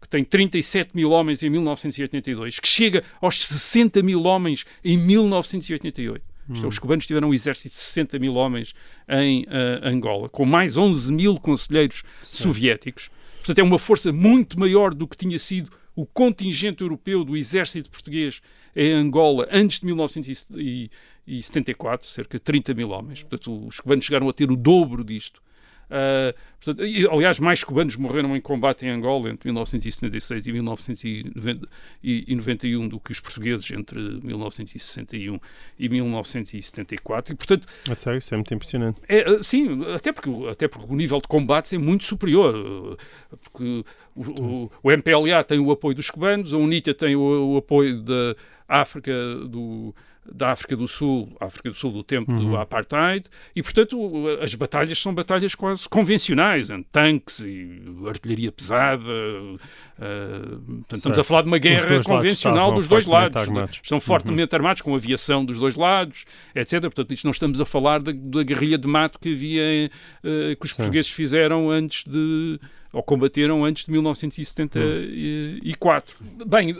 que 0.00 0.08
tem 0.08 0.22
37 0.22 0.90
mil 0.94 1.10
homens 1.10 1.42
em 1.42 1.50
1982, 1.50 2.60
que 2.60 2.68
chega 2.68 3.02
aos 3.20 3.44
60 3.44 4.02
mil 4.02 4.22
homens 4.24 4.64
em 4.84 4.96
1988. 4.96 6.22
Hum. 6.48 6.66
Os 6.68 6.78
cubanos 6.78 7.06
tiveram 7.06 7.30
um 7.30 7.34
exército 7.34 7.74
de 7.74 7.80
60 7.80 8.18
mil 8.18 8.34
homens 8.34 8.72
em 9.08 9.42
uh, 9.44 9.46
Angola, 9.82 10.28
com 10.28 10.44
mais 10.44 10.76
11 10.76 11.12
mil 11.12 11.40
conselheiros 11.40 12.04
Sim. 12.22 12.44
soviéticos. 12.44 13.10
Portanto, 13.38 13.58
é 13.58 13.62
uma 13.62 13.78
força 13.78 14.12
muito 14.12 14.58
maior 14.58 14.94
do 14.94 15.08
que 15.08 15.16
tinha 15.16 15.38
sido 15.38 15.70
o 15.96 16.06
contingente 16.06 16.82
europeu 16.82 17.24
do 17.24 17.36
exército 17.36 17.90
português 17.90 18.40
em 18.76 18.92
Angola 18.92 19.48
antes 19.50 19.80
de 19.80 19.86
1974, 19.86 22.06
cerca 22.06 22.38
de 22.38 22.44
30 22.44 22.74
mil 22.74 22.90
homens. 22.90 23.22
Portanto, 23.22 23.66
os 23.66 23.80
cubanos 23.80 24.04
chegaram 24.04 24.28
a 24.28 24.32
ter 24.32 24.48
o 24.50 24.56
dobro 24.56 25.02
disto. 25.02 25.42
Uh, 25.86 26.34
portanto, 26.60 26.84
e, 26.84 27.06
aliás, 27.06 27.38
mais 27.38 27.62
cubanos 27.62 27.94
morreram 27.96 28.36
em 28.36 28.40
combate 28.40 28.84
em 28.84 28.88
Angola 28.90 29.30
entre 29.30 29.46
1976 29.48 30.48
e 30.48 30.52
1991 30.52 32.88
do 32.88 32.98
que 32.98 33.12
os 33.12 33.20
portugueses 33.20 33.70
entre 33.70 34.00
1961 34.00 35.38
e 35.78 35.88
1974. 35.88 37.32
E, 37.32 37.36
portanto, 37.36 37.68
a 37.88 37.94
sério, 37.94 38.18
isso 38.18 38.34
é 38.34 38.36
muito 38.36 38.52
impressionante. 38.52 39.00
É, 39.08 39.20
ah, 39.20 39.40
sim, 39.42 39.80
até 39.94 40.12
porque, 40.12 40.28
até 40.50 40.66
porque 40.66 40.92
o 40.92 40.96
nível 40.96 41.20
de 41.20 41.28
combates 41.28 41.72
é 41.72 41.78
muito 41.78 42.04
superior. 42.04 42.98
Porque 43.42 43.84
o, 44.14 44.22
o, 44.22 44.70
o 44.82 44.90
MPLA 44.90 45.44
tem 45.44 45.60
o 45.60 45.70
apoio 45.70 45.94
dos 45.94 46.10
cubanos, 46.10 46.52
a 46.52 46.56
UNITA 46.56 46.92
tem 46.94 47.14
o, 47.14 47.52
o 47.52 47.58
apoio 47.58 48.02
da 48.02 48.34
África 48.68 49.12
do 49.48 49.94
da 50.32 50.52
África 50.52 50.76
do 50.76 50.86
Sul, 50.86 51.34
África 51.40 51.70
do 51.70 51.74
Sul 51.74 51.92
do 51.92 52.02
tempo 52.02 52.30
uhum. 52.32 52.50
do 52.50 52.56
apartheid, 52.56 53.28
e 53.54 53.62
portanto 53.62 54.26
as 54.40 54.54
batalhas 54.54 54.98
são 54.98 55.14
batalhas 55.14 55.54
quase 55.54 55.88
convencionais, 55.88 56.70
em 56.70 56.82
tanques 56.82 57.40
e 57.40 57.80
artilharia 58.06 58.52
pesada. 58.52 59.02
Uh, 59.06 60.60
portanto, 60.66 60.96
estamos 60.96 61.18
a 61.18 61.24
falar 61.24 61.42
de 61.42 61.48
uma 61.48 61.58
guerra 61.58 62.02
convencional 62.02 62.72
dos 62.74 62.88
dois 62.88 63.06
lados. 63.06 63.42
Armados. 63.42 63.80
Estão 63.82 64.00
fortemente 64.00 64.52
uhum. 64.52 64.58
armados, 64.58 64.82
com 64.82 64.94
aviação 64.94 65.44
dos 65.44 65.58
dois 65.58 65.74
lados, 65.74 66.24
etc. 66.54 66.80
Portanto, 66.80 67.12
isto 67.12 67.24
não 67.24 67.32
estamos 67.32 67.60
a 67.60 67.64
falar 67.64 68.00
da, 68.00 68.12
da 68.12 68.42
guerrilha 68.42 68.78
de 68.78 68.86
mato 68.86 69.18
que 69.18 69.32
havia, 69.32 69.90
uh, 70.22 70.56
que 70.56 70.64
os 70.64 70.70
Sim. 70.70 70.76
portugueses 70.76 71.10
fizeram 71.10 71.70
antes 71.70 72.04
de 72.04 72.60
ou 72.96 73.02
combateram 73.02 73.62
antes 73.62 73.84
de 73.84 73.92
1974. 73.92 76.16
Hum. 76.22 76.38
Bem, 76.46 76.70
eh, 76.70 76.74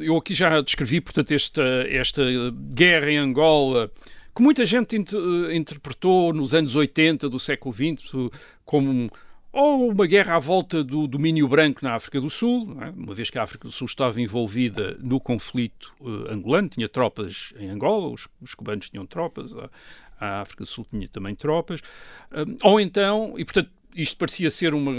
eu 0.00 0.18
aqui 0.18 0.34
já 0.34 0.60
descrevi, 0.60 1.00
portanto, 1.00 1.32
esta, 1.32 1.62
esta 1.88 2.22
guerra 2.74 3.10
em 3.10 3.16
Angola, 3.16 3.90
que 4.36 4.42
muita 4.42 4.62
gente 4.66 4.94
eh, 4.94 5.56
interpretou 5.56 6.34
nos 6.34 6.52
anos 6.52 6.76
80 6.76 7.30
do 7.30 7.38
século 7.38 7.74
XX 7.74 8.30
como 8.62 9.10
ou 9.50 9.88
uma 9.88 10.06
guerra 10.06 10.34
à 10.34 10.38
volta 10.38 10.84
do 10.84 11.06
domínio 11.06 11.48
branco 11.48 11.82
na 11.82 11.94
África 11.94 12.20
do 12.20 12.28
Sul, 12.28 12.76
é? 12.82 12.90
uma 12.90 13.14
vez 13.14 13.30
que 13.30 13.38
a 13.38 13.42
África 13.44 13.66
do 13.68 13.72
Sul 13.72 13.86
estava 13.86 14.20
envolvida 14.20 14.98
no 15.00 15.18
conflito 15.20 15.94
uh, 16.00 16.30
angolano, 16.30 16.68
tinha 16.68 16.88
tropas 16.88 17.54
em 17.56 17.70
Angola, 17.70 18.08
os, 18.08 18.26
os 18.42 18.52
cubanos 18.52 18.90
tinham 18.90 19.06
tropas, 19.06 19.52
a, 19.52 19.70
a, 20.18 20.40
África 20.40 20.64
do 20.64 20.68
Sul 20.68 20.84
tinha 20.90 21.08
também 21.08 21.36
tropas, 21.36 21.80
ou 22.64 22.80
então, 22.80 23.34
e 23.38 23.44
portanto 23.44 23.70
isto 23.94 24.16
parecia 24.16 24.50
ser 24.50 24.74
uma, 24.74 24.92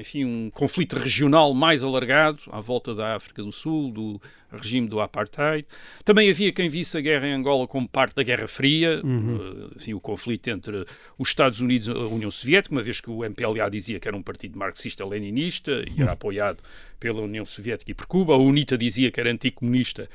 enfim, 0.00 0.24
um 0.24 0.50
conflito 0.50 0.96
regional 0.96 1.52
mais 1.52 1.84
alargado 1.84 2.40
à 2.50 2.60
volta 2.60 2.94
da 2.94 3.14
África 3.14 3.42
do 3.42 3.52
Sul, 3.52 3.92
do 3.92 4.20
regime 4.50 4.88
do 4.88 5.00
apartheid. 5.00 5.66
Também 6.04 6.30
havia 6.30 6.50
quem 6.50 6.68
visse 6.68 6.96
a 6.96 7.00
guerra 7.00 7.28
em 7.28 7.32
Angola 7.32 7.68
como 7.68 7.86
parte 7.86 8.14
da 8.14 8.22
Guerra 8.22 8.48
Fria, 8.48 9.02
uhum. 9.04 9.70
enfim, 9.76 9.92
o 9.92 10.00
conflito 10.00 10.48
entre 10.48 10.86
os 11.18 11.28
Estados 11.28 11.60
Unidos 11.60 11.88
e 11.88 11.90
a 11.90 12.06
União 12.06 12.30
Soviética, 12.30 12.74
uma 12.74 12.82
vez 12.82 13.00
que 13.00 13.10
o 13.10 13.22
MPLA 13.22 13.70
dizia 13.70 14.00
que 14.00 14.08
era 14.08 14.16
um 14.16 14.22
partido 14.22 14.58
marxista-leninista 14.58 15.84
e 15.94 16.00
era 16.00 16.12
apoiado 16.12 16.62
pela 16.98 17.20
União 17.20 17.44
Soviética 17.44 17.90
e 17.90 17.94
por 17.94 18.06
Cuba. 18.06 18.32
A 18.32 18.38
UNITA 18.38 18.78
dizia 18.78 19.10
que 19.10 19.20
era 19.20 19.30
anticomunista 19.30 20.08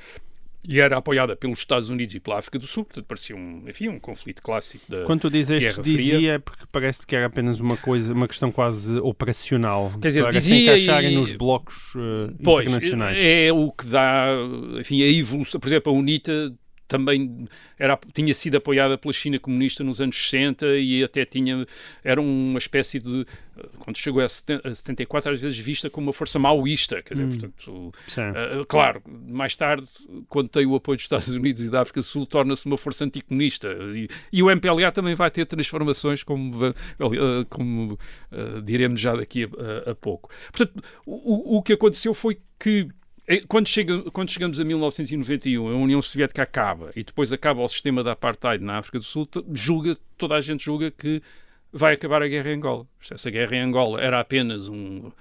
e 0.67 0.79
era 0.79 0.97
apoiada 0.97 1.35
pelos 1.35 1.59
Estados 1.59 1.89
Unidos 1.89 2.15
e 2.15 2.19
pela 2.19 2.37
África 2.39 2.57
do 2.57 2.65
Sul, 2.65 2.85
portanto 2.85 3.05
parecia 3.05 3.35
um, 3.35 3.63
enfim, 3.67 3.89
um 3.89 3.99
conflito 3.99 4.41
clássico 4.41 4.89
da 4.89 5.03
Quando 5.03 5.21
tu 5.21 5.29
dizes 5.29 5.61
Guerra 5.61 5.81
dizia, 5.81 6.15
Fria. 6.15 6.31
é 6.33 6.39
porque 6.39 6.65
parece 6.71 7.05
que 7.05 7.15
era 7.15 7.25
apenas 7.25 7.59
uma 7.59 7.75
coisa, 7.77 8.13
uma 8.13 8.27
questão 8.27 8.51
quase 8.51 8.97
operacional, 8.99 9.91
Quer 10.01 10.07
dizer, 10.09 10.21
para 10.23 10.31
dizia 10.31 10.55
se 10.55 10.63
encaixarem 10.63 11.13
e... 11.13 11.15
nos 11.15 11.31
blocos 11.33 11.93
uh, 11.95 12.33
pois, 12.43 12.65
internacionais. 12.65 13.17
é 13.19 13.51
o 13.51 13.71
que 13.71 13.85
dá, 13.87 14.27
enfim, 14.79 15.03
a 15.03 15.07
evolução, 15.07 15.59
por 15.59 15.67
exemplo, 15.67 15.91
a 15.91 15.95
UNITA 15.95 16.53
também 16.87 17.37
era, 17.77 17.97
tinha 18.13 18.33
sido 18.33 18.57
apoiada 18.57 18.97
pela 18.97 19.13
China 19.13 19.39
comunista 19.39 19.83
nos 19.83 20.01
anos 20.01 20.15
60 20.15 20.77
e 20.77 21.03
até 21.03 21.25
tinha, 21.25 21.65
era 22.03 22.21
uma 22.21 22.57
espécie 22.57 22.99
de, 22.99 23.25
quando 23.79 23.97
chegou 23.97 24.21
a 24.21 24.29
74, 24.29 25.31
às 25.31 25.41
vezes 25.41 25.57
vista 25.57 25.89
como 25.89 26.07
uma 26.07 26.13
força 26.13 26.39
maoísta, 26.39 27.01
quer 27.01 27.15
dizer, 27.15 27.25
hum. 27.25 27.29
portanto, 27.29 27.93
uh, 28.61 28.65
claro, 28.67 29.01
mais 29.27 29.55
tarde, 29.55 29.87
quando 30.27 30.49
tem 30.49 30.65
o 30.65 30.75
apoio 30.75 30.97
dos 30.97 31.05
Estados 31.05 31.29
Unidos 31.29 31.63
e 31.63 31.69
da 31.69 31.81
África 31.81 32.01
do 32.01 32.05
Sul, 32.05 32.25
torna-se 32.25 32.65
uma 32.65 32.77
força 32.77 33.05
anticomunista 33.05 33.67
e, 33.95 34.07
e, 34.31 34.43
o 34.43 34.49
MPLA 34.49 34.91
também 34.91 35.15
vai 35.15 35.29
ter 35.31 35.45
transformações, 35.45 36.23
como, 36.23 36.67
uh, 36.67 37.45
como 37.49 37.93
uh, 38.31 38.61
diremos 38.61 38.99
já 38.99 39.15
daqui 39.15 39.45
a, 39.45 39.91
a 39.91 39.95
pouco. 39.95 40.29
Portanto, 40.51 40.83
o, 41.05 41.57
o 41.57 41.61
que 41.61 41.73
aconteceu 41.73 42.13
foi 42.13 42.37
que 42.59 42.87
quando, 43.47 43.67
chega, 43.67 44.11
quando, 44.11 44.31
chegamos 44.31 44.59
a 44.59 44.65
1991, 44.65 45.67
a 45.67 45.75
União 45.75 46.01
Soviética 46.01 46.43
acaba 46.43 46.91
e 46.95 47.03
depois 47.03 47.31
acaba 47.31 47.61
o 47.61 47.67
sistema 47.67 48.03
da 48.03 48.11
apartheid 48.11 48.63
na 48.63 48.77
África 48.77 48.99
do 48.99 49.05
Sul, 49.05 49.25
julga, 49.53 49.95
toda 50.17 50.35
a 50.35 50.41
gente 50.41 50.65
julga 50.65 50.91
que 50.91 51.21
vai 51.71 51.93
acabar 51.93 52.21
a 52.21 52.27
guerra 52.27 52.51
em 52.51 52.55
Angola. 52.55 52.85
Essa 53.09 53.29
guerra 53.29 53.55
em 53.55 53.61
Angola 53.61 54.01
era 54.01 54.19
apenas 54.19 54.67
um 54.67 55.07
uh, 55.07 55.13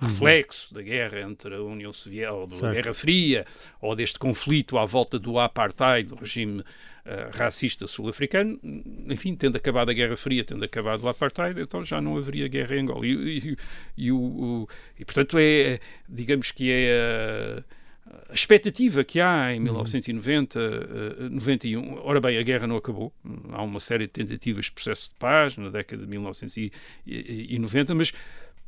reflexo 0.00 0.74
da 0.74 0.82
guerra 0.82 1.20
entre 1.20 1.54
a 1.54 1.62
União 1.62 1.92
Soviética, 1.92 2.32
ou 2.32 2.46
da 2.46 2.56
certo. 2.56 2.74
Guerra 2.74 2.94
Fria, 2.94 3.46
ou 3.80 3.94
deste 3.94 4.18
conflito 4.18 4.78
à 4.78 4.86
volta 4.86 5.18
do 5.18 5.38
apartheid, 5.38 6.08
do 6.08 6.16
regime 6.16 6.64
uh, 7.08 7.36
racista 7.36 7.86
sul-africano, 7.86 8.60
enfim, 9.08 9.34
tendo 9.34 9.56
acabado 9.56 9.90
a 9.90 9.94
Guerra 9.94 10.16
Fria, 10.16 10.44
tendo 10.44 10.64
acabado 10.64 11.02
o 11.02 11.08
apartheid, 11.08 11.60
então 11.60 11.84
já 11.84 12.00
não 12.00 12.16
haveria 12.16 12.46
guerra 12.48 12.76
em 12.76 12.80
Angola. 12.80 13.06
E, 13.06 13.10
e, 13.10 13.56
e, 13.96 14.12
o, 14.12 14.18
o, 14.18 14.68
e 14.98 15.04
portanto, 15.04 15.38
é, 15.38 15.80
digamos 16.08 16.50
que 16.52 16.70
é 16.70 17.64
a, 18.06 18.30
a 18.30 18.34
expectativa 18.34 19.02
que 19.02 19.20
há 19.20 19.54
em 19.54 19.60
1990, 19.60 20.58
uh, 20.60 21.30
91. 21.30 21.98
Ora 22.02 22.20
bem, 22.20 22.36
a 22.38 22.42
guerra 22.42 22.66
não 22.66 22.76
acabou. 22.76 23.12
Há 23.50 23.62
uma 23.62 23.80
série 23.80 24.06
de 24.06 24.12
tentativas 24.12 24.66
de 24.66 24.72
processo 24.72 25.10
de 25.10 25.16
paz 25.16 25.56
na 25.56 25.70
década 25.70 26.02
de 26.02 26.08
1990, 26.08 27.94
mas, 27.94 28.12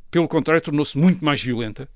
pelo 0.09 0.27
contrário, 0.27 0.61
tornou-se 0.61 0.97
muito 0.97 1.23
mais 1.23 1.41
violenta, 1.41 1.87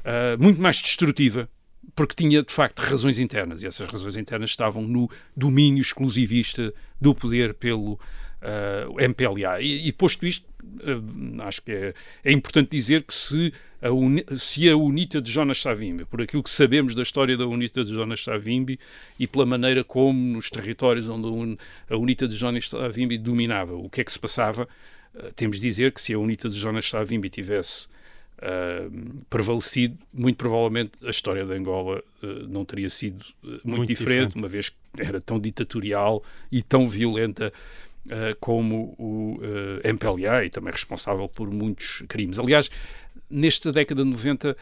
uh, 0.00 0.42
muito 0.42 0.60
mais 0.60 0.76
destrutiva 0.82 1.48
porque 1.94 2.14
tinha 2.14 2.42
de 2.42 2.52
facto 2.52 2.80
razões 2.80 3.18
internas 3.18 3.62
e 3.62 3.66
essas 3.66 3.86
razões 3.88 4.16
internas 4.16 4.50
estavam 4.50 4.82
no 4.82 5.08
domínio 5.36 5.80
exclusivista 5.80 6.72
do 7.00 7.14
poder 7.14 7.54
pelo 7.54 7.98
uh, 8.44 8.98
eh, 8.98 9.04
MPLA. 9.04 9.60
E, 9.60 9.88
e, 9.88 9.92
posto 9.92 10.26
isto, 10.26 10.46
uh, 10.62 11.42
acho 11.42 11.62
que 11.62 11.72
é, 11.72 11.94
é, 12.24 12.32
importante 12.32 12.70
dizer 12.70 13.02
que 13.02 13.14
se 13.14 13.52
a, 13.82 13.90
uni, 13.90 14.24
se 14.36 14.68
a 14.68 14.76
UNITA 14.76 15.20
de 15.20 15.30
Jonas 15.30 15.60
Savimbi, 15.60 16.04
por 16.04 16.22
aquilo 16.22 16.42
que 16.42 16.50
sabemos 16.50 16.94
da 16.94 17.02
história 17.02 17.36
da 17.36 17.46
UNITA 17.46 17.84
de 17.84 17.92
Jonas 17.92 18.22
Savimbi 18.22 18.78
e 19.18 19.26
pela 19.26 19.46
maneira 19.46 19.82
como 19.82 20.18
nos 20.18 20.50
territórios 20.50 21.08
onde 21.08 21.58
a 21.88 21.96
UNITA 21.96 22.28
de 22.28 22.36
Jonas 22.36 22.68
Savimbi 22.68 23.18
dominava, 23.18 23.74
o 23.74 23.88
que 23.88 24.00
é 24.00 24.04
que 24.04 24.12
se 24.12 24.18
passava, 24.18 24.68
uh, 25.14 25.32
temos 25.34 25.56
de 25.56 25.62
dizer 25.66 25.92
que 25.92 26.00
se 26.00 26.12
a 26.12 26.18
UNITA 26.18 26.48
de 26.48 26.58
Jonas 26.58 26.88
Savimbi 26.88 27.30
tivesse 27.30 27.88
uh, 28.38 29.24
prevalecido, 29.28 29.98
muito 30.12 30.36
provavelmente 30.36 30.92
a 31.04 31.10
história 31.10 31.44
de 31.44 31.52
Angola 31.52 32.02
uh, 32.22 32.26
não 32.48 32.64
teria 32.64 32.90
sido 32.90 33.22
uh, 33.42 33.46
muito, 33.48 33.68
muito 33.68 33.88
diferente, 33.88 34.28
diferente, 34.28 34.36
uma 34.36 34.48
vez 34.48 34.68
que 34.68 34.76
era 34.98 35.20
tão 35.20 35.38
ditatorial 35.38 36.22
e 36.50 36.62
tão 36.62 36.88
violenta 36.88 37.52
uh, 38.06 38.36
como 38.40 38.94
o 38.98 39.38
uh, 39.38 39.88
MPLA 39.88 40.44
e 40.44 40.50
também 40.50 40.72
responsável 40.72 41.28
por 41.28 41.50
muitos 41.50 42.02
crimes. 42.08 42.38
Aliás, 42.38 42.70
nesta 43.30 43.72
década 43.72 44.04
de 44.04 44.10
90, 44.10 44.56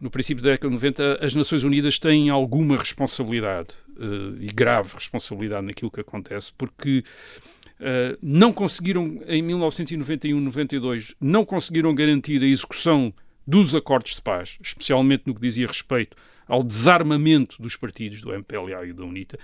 no 0.00 0.10
princípio 0.10 0.42
da 0.42 0.50
década 0.50 0.68
de 0.68 0.74
90, 0.74 1.24
as 1.24 1.34
Nações 1.34 1.64
Unidas 1.64 1.98
têm 1.98 2.30
alguma 2.30 2.76
responsabilidade 2.76 3.74
uh, 3.96 4.36
e 4.40 4.46
grave 4.46 4.94
responsabilidade 4.94 5.66
naquilo 5.66 5.90
que 5.90 6.00
acontece, 6.00 6.52
porque 6.56 7.04
uh, 7.80 8.18
não 8.22 8.52
conseguiram, 8.52 9.20
em 9.26 9.42
1991-92, 9.42 11.14
não 11.20 11.44
conseguiram 11.44 11.94
garantir 11.94 12.42
a 12.42 12.46
execução 12.46 13.12
dos 13.46 13.74
acordos 13.74 14.14
de 14.14 14.22
paz, 14.22 14.58
especialmente 14.60 15.24
no 15.26 15.34
que 15.34 15.40
dizia 15.40 15.66
respeito 15.66 16.16
ao 16.46 16.62
desarmamento 16.62 17.60
dos 17.60 17.76
partidos 17.76 18.20
do 18.20 18.32
MPLA 18.32 18.86
e 18.86 18.92
da 18.92 19.04
UNITA, 19.04 19.38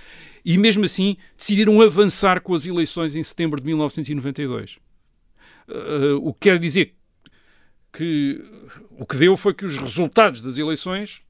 e 0.45 0.57
mesmo 0.57 0.85
assim 0.85 1.17
decidiram 1.37 1.81
avançar 1.83 2.41
com 2.41 2.55
as 2.55 2.67
eleições 2.67 3.15
em 3.15 3.23
setembro 3.23 3.61
de 3.61 3.67
1992. 3.67 4.79
Uh, 5.69 6.17
o 6.23 6.33
que 6.33 6.41
quer 6.51 6.59
dizer 6.59 6.95
que 7.93 8.43
o 8.99 9.07
que 9.07 9.17
deu 9.17 9.37
foi 9.37 9.55
que 9.55 9.65
os 9.65 9.79
resultados 9.79 10.43
das 10.43 10.59
eleições 10.59 11.23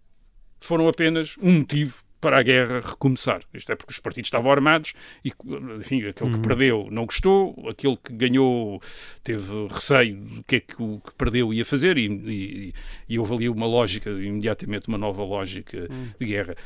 foram 0.61 0.89
apenas 0.89 1.37
um 1.41 1.53
motivo 1.59 2.04
para 2.25 2.39
a 2.39 2.43
guerra 2.43 2.81
recomeçar. 2.81 3.43
Isto 3.53 3.71
é 3.71 3.77
porque 3.77 3.93
os 3.93 3.99
partidos 3.99 4.29
estavam 4.29 4.51
armados 4.51 4.95
e, 5.23 5.31
enfim, 5.79 5.99
aquele 6.07 6.31
que 6.31 6.37
uhum. 6.37 6.41
perdeu 6.41 6.89
não 6.91 7.05
gostou, 7.05 7.55
aquele 7.69 7.99
que 7.99 8.15
ganhou 8.15 8.81
teve 9.23 9.69
receio 9.69 10.17
do 10.17 10.43
que 10.43 10.57
é 10.57 10.61
que 10.61 10.83
o 10.83 11.03
que 11.05 11.13
perdeu 11.19 11.53
ia 11.53 11.67
fazer 11.67 11.99
e, 11.99 12.07
e, 12.07 12.75
e 13.11 13.19
houve 13.19 13.35
ali 13.35 13.49
uma 13.51 13.67
lógica, 13.67 14.09
imediatamente 14.09 14.89
uma 14.89 14.97
nova 14.97 15.23
lógica 15.23 15.87
uhum. 15.91 16.13
de 16.19 16.25
guerra. 16.25 16.57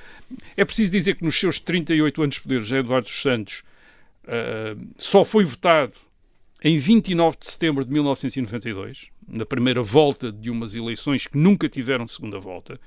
É 0.57 0.65
preciso 0.65 0.93
dizer 0.93 1.17
que 1.17 1.25
nos 1.25 1.35
seus 1.35 1.59
38 1.59 2.23
anos 2.23 2.37
de 2.37 2.43
poder, 2.43 2.61
José 2.61 2.79
Eduardo 2.79 3.09
dos 3.09 3.21
Santos 3.21 3.65
uh, 4.27 4.89
só 4.97 5.25
foi 5.25 5.43
votado 5.43 5.95
em 6.63 6.79
29 6.79 7.37
de 7.39 7.51
setembro 7.51 7.85
de 7.85 7.93
1992, 7.93 9.11
na 9.29 9.47
primeira 9.47 9.83
volta 9.83 10.33
de 10.33 10.51
umas 10.51 10.75
eleições 10.75 11.27
que 11.27 11.39
nunca 11.39 11.69
tiveram 11.69 12.07
segunda 12.07 12.41
volta. 12.41 12.81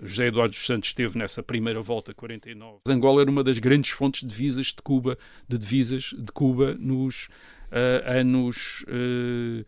José 0.00 0.26
Eduardo 0.26 0.52
dos 0.52 0.64
Santos 0.64 0.90
esteve 0.90 1.18
nessa 1.18 1.42
primeira 1.42 1.80
volta, 1.80 2.14
49. 2.14 2.80
Angola 2.88 3.22
era 3.22 3.30
uma 3.30 3.42
das 3.42 3.58
grandes 3.58 3.90
fontes 3.90 4.20
de 4.20 4.28
divisas 4.28 4.66
de 4.66 4.76
Cuba, 4.82 5.18
de 5.48 5.58
divisas 5.58 6.14
de 6.16 6.30
Cuba 6.32 6.74
nos 6.78 7.28
uh, 7.72 8.10
anos 8.18 8.84
uh, 8.88 9.64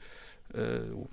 uh, 0.55 1.09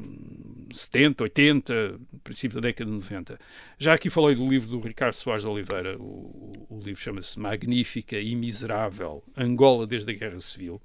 70, 0.71 1.23
80, 1.23 1.99
princípio 2.23 2.61
da 2.61 2.67
década 2.67 2.91
de 2.91 2.95
90. 2.95 3.39
Já 3.79 3.93
aqui 3.93 4.09
falei 4.09 4.35
do 4.35 4.47
livro 4.47 4.69
do 4.69 4.79
Ricardo 4.81 5.13
Soares 5.13 5.43
de 5.43 5.49
Oliveira. 5.49 5.97
O, 5.97 6.67
o 6.69 6.79
livro 6.79 7.01
chama-se 7.01 7.39
Magnífica 7.39 8.19
e 8.19 8.35
Miserável 8.35 9.23
Angola 9.35 9.87
desde 9.87 10.11
a 10.11 10.13
Guerra 10.13 10.39
Civil. 10.39 10.79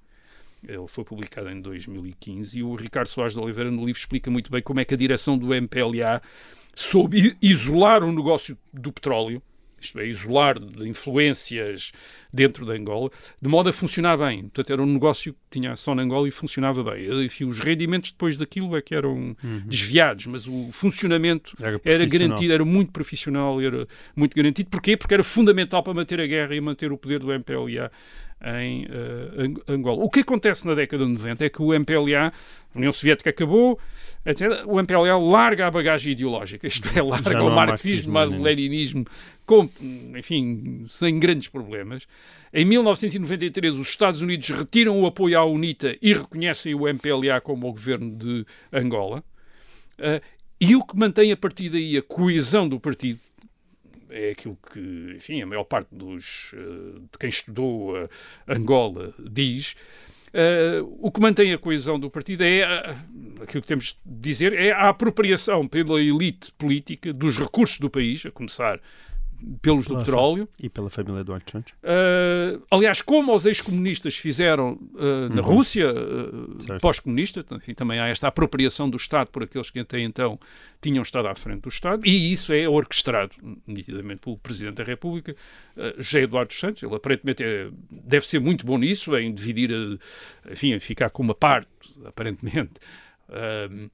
Ele 0.66 0.86
foi 0.86 1.04
publicado 1.04 1.50
em 1.50 1.61
2015 1.61 2.58
e 2.58 2.62
o 2.62 2.74
Ricardo 2.74 3.06
Soares 3.06 3.34
de 3.34 3.40
Oliveira 3.40 3.70
no 3.70 3.84
livro 3.84 3.98
explica 3.98 4.30
muito 4.30 4.50
bem 4.50 4.62
como 4.62 4.80
é 4.80 4.84
que 4.84 4.94
a 4.94 4.96
direção 4.96 5.38
do 5.38 5.54
MPLA 5.54 6.20
soube 6.74 7.36
isolar 7.40 8.04
o 8.04 8.12
negócio 8.12 8.56
do 8.72 8.92
petróleo, 8.92 9.42
isto 9.80 9.98
é, 9.98 10.06
isolar 10.06 10.58
de 10.58 10.88
influências 10.88 11.92
dentro 12.33 12.64
da 12.64 12.74
Angola, 12.74 13.11
de 13.41 13.49
modo 13.49 13.68
a 13.68 13.72
funcionar 13.72 14.16
bem. 14.16 14.43
Portanto, 14.43 14.72
era 14.72 14.83
um 14.83 14.87
negócio 14.87 15.33
que 15.33 15.39
tinha 15.59 15.74
só 15.76 15.95
na 15.95 16.03
Angola 16.03 16.28
e 16.28 16.31
funcionava 16.31 16.83
bem. 16.83 17.24
Enfim, 17.24 17.45
os 17.45 17.59
rendimentos 17.61 18.12
depois 18.12 18.37
daquilo 18.37 18.76
é 18.76 18.83
que 18.83 18.95
eram 18.95 19.37
uhum. 19.43 19.62
desviados, 19.66 20.26
mas 20.26 20.47
o 20.47 20.70
funcionamento 20.72 21.57
era, 21.61 21.81
era, 21.85 22.07
garantido, 22.07 22.53
era 22.53 22.64
muito 22.64 22.93
profissional, 22.93 23.61
era 23.61 23.87
muito 24.14 24.35
garantido. 24.37 24.70
Porquê? 24.70 24.97
Porque 24.97 25.14
era 25.14 25.24
fundamental 25.24 25.83
para 25.83 25.95
manter 25.95 26.20
a 26.20 26.26
guerra 26.26 26.55
e 26.55 26.61
manter 26.61 26.93
o 26.93 26.99
poder 26.99 27.18
do 27.18 27.33
MPLA 27.33 27.91
em 28.43 28.87
uh, 28.87 29.62
Angola. 29.68 30.03
O 30.03 30.09
que 30.09 30.20
acontece 30.20 30.66
na 30.66 30.74
década 30.74 31.05
de 31.05 31.12
90 31.12 31.45
é 31.45 31.49
que 31.49 31.61
o 31.61 31.74
MPLA, 31.74 32.28
a 32.28 32.33
União 32.74 32.93
Soviética 32.93 33.31
acabou, 33.31 33.78
etc. 34.24 34.64
o 34.66 34.81
MPLA 34.81 35.18
larga 35.18 35.66
a 35.66 35.70
bagagem 35.70 36.12
ideológica, 36.12 36.66
isto 36.66 36.89
é, 36.97 37.03
larga 37.03 37.43
o 37.43 37.51
marxismo, 37.51 38.18
o 38.18 38.43
leninismo, 38.43 39.05
com, 39.45 39.68
enfim, 40.16 40.87
sem 40.89 41.18
grandes 41.18 41.49
problemas. 41.49 42.07
Em 42.52 42.64
1993, 42.64 43.76
os 43.76 43.88
Estados 43.88 44.22
Unidos 44.22 44.48
retiram 44.50 45.00
o 45.00 45.06
apoio 45.06 45.38
à 45.38 45.44
UNITA 45.44 45.96
e 46.02 46.12
reconhecem 46.12 46.74
o 46.74 46.88
MPLA 46.88 47.40
como 47.40 47.68
o 47.68 47.72
governo 47.72 48.16
de 48.16 48.44
Angola. 48.72 49.22
Uh, 49.98 50.20
e 50.60 50.74
o 50.76 50.84
que 50.84 50.98
mantém 50.98 51.32
a 51.32 51.36
partir 51.36 51.70
daí 51.70 51.96
a 51.96 52.02
coesão 52.02 52.68
do 52.68 52.78
partido 52.78 53.20
é 54.10 54.30
aquilo 54.30 54.58
que, 54.72 55.14
enfim, 55.16 55.40
a 55.40 55.46
maior 55.46 55.64
parte 55.64 55.88
dos, 55.92 56.52
eh, 56.54 56.98
de 57.12 57.18
quem 57.18 57.28
estudou 57.28 57.96
a 57.96 58.08
Angola 58.48 59.14
diz. 59.18 59.74
Uh, 60.32 60.98
o 61.00 61.10
que 61.10 61.20
mantém 61.20 61.52
a 61.52 61.58
coesão 61.58 61.98
do 61.98 62.08
partido 62.08 62.42
é 62.42 62.64
uh, 62.64 63.42
aquilo 63.42 63.62
que 63.62 63.66
temos 63.66 63.98
de 64.04 64.20
dizer 64.20 64.52
é 64.52 64.70
a 64.70 64.88
apropriação 64.88 65.66
pela 65.66 66.00
elite 66.00 66.52
política 66.52 67.12
dos 67.12 67.36
recursos 67.36 67.78
do 67.78 67.90
país, 67.90 68.24
a 68.24 68.30
começar 68.30 68.80
pelos 69.61 69.86
do 69.86 69.99
petróleo. 69.99 70.49
E 70.59 70.68
pela 70.68 70.91
família 70.91 71.20
Eduardo 71.20 71.51
Santos. 71.51 71.72
Uh, 71.82 72.62
aliás, 72.70 73.03
como 73.03 73.34
os 73.34 73.47
ex-comunistas 73.47 74.16
fizeram 74.16 74.72
uh, 74.95 75.34
na 75.34 75.43
uhum. 75.43 75.57
Rússia, 75.57 75.93
uh, 75.93 76.80
pós-comunista, 76.80 77.45
enfim, 77.53 77.74
também 77.74 77.99
há 77.99 78.09
esta 78.09 78.28
apropriação 78.28 78.88
do 78.88 78.97
Estado 78.97 79.28
por 79.28 79.43
aqueles 79.43 79.70
que 79.70 79.80
até 79.80 80.01
então 80.01 80.38
tinham 80.80 81.03
estado 81.03 81.28
à 81.28 81.34
frente 81.34 81.62
do 81.62 81.68
Estado, 81.68 82.07
e 82.07 82.32
isso 82.32 82.53
é 82.53 82.68
orquestrado 82.68 83.32
nitidamente 83.66 84.20
pelo 84.20 84.38
Presidente 84.38 84.76
da 84.76 84.84
República, 84.84 85.34
uh, 85.76 86.03
José 86.03 86.22
Eduardo 86.22 86.53
Santos. 86.55 86.82
Ele 86.82 86.95
aparentemente 86.95 87.43
é, 87.43 87.68
deve 87.91 88.26
ser 88.26 88.41
muito 88.41 88.64
bom 88.64 88.78
nisso, 88.78 89.16
em 89.16 89.32
dividir, 89.32 89.70
enfim, 90.51 90.72
em 90.72 90.80
ficar 90.80 91.11
com 91.11 91.22
uma 91.22 91.34
parte, 91.34 91.68
aparentemente. 92.05 92.72
Uh, 93.28 93.91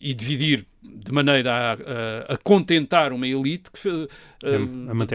e 0.00 0.14
dividir 0.14 0.66
de 0.82 1.12
maneira 1.12 1.52
a, 1.52 1.72
a, 1.72 2.34
a 2.34 2.36
contentar 2.38 3.12
uma 3.12 3.26
elite 3.26 3.70
que, 3.70 3.88
uh, 3.88 4.08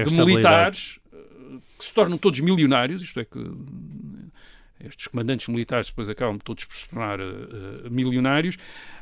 de 0.06 0.16
militares 0.16 1.00
uh, 1.12 1.62
que 1.78 1.86
se 1.86 1.94
tornam 1.94 2.18
todos 2.18 2.40
milionários, 2.40 3.02
isto 3.02 3.20
é 3.20 3.26
que 3.26 3.40
estes 4.88 5.08
comandantes 5.08 5.48
militares 5.48 5.90
depois 5.90 6.10
acabam 6.10 6.38
todos 6.38 6.66
por 6.66 6.76
se 6.76 6.90
tornar 6.90 7.20
uh, 7.20 7.90
milionários, 7.90 8.58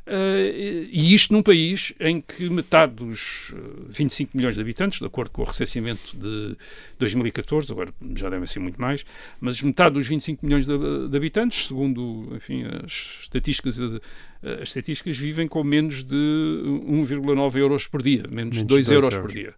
Uh, 0.05 0.83
e 0.91 1.13
isto 1.13 1.31
num 1.31 1.41
país 1.41 1.93
em 1.97 2.19
que 2.19 2.49
metade 2.49 2.93
dos 2.93 3.53
25 3.87 4.31
eh, 4.31 4.37
milhões 4.37 4.55
de 4.55 4.59
habitantes, 4.59 4.99
de 4.99 5.05
acordo 5.05 5.31
com 5.31 5.43
o 5.43 5.45
recenseamento 5.45 6.17
de 6.17 6.57
2014, 6.99 7.71
agora 7.71 7.93
já 8.13 8.29
devem 8.29 8.45
ser 8.45 8.59
muito 8.59 8.81
mais, 8.81 9.05
mas 9.39 9.61
metade 9.61 9.93
dos 9.93 10.05
25 10.05 10.45
milhões 10.45 10.65
de, 10.65 11.07
de 11.07 11.15
habitantes, 11.15 11.67
segundo 11.67 12.33
enfim, 12.35 12.65
as 12.83 13.21
estatísticas, 13.21 13.79
as 13.79 14.63
estatísticas, 14.63 15.15
vivem 15.15 15.47
com 15.47 15.63
menos 15.63 16.03
de 16.03 16.15
1,9 16.15 17.55
euros 17.55 17.87
por 17.87 18.01
dia, 18.01 18.25
menos, 18.29 18.57
de 18.57 18.65
2 18.65 18.91
euros, 18.91 19.13
euros 19.13 19.19
por 19.19 19.31
dia. 19.33 19.55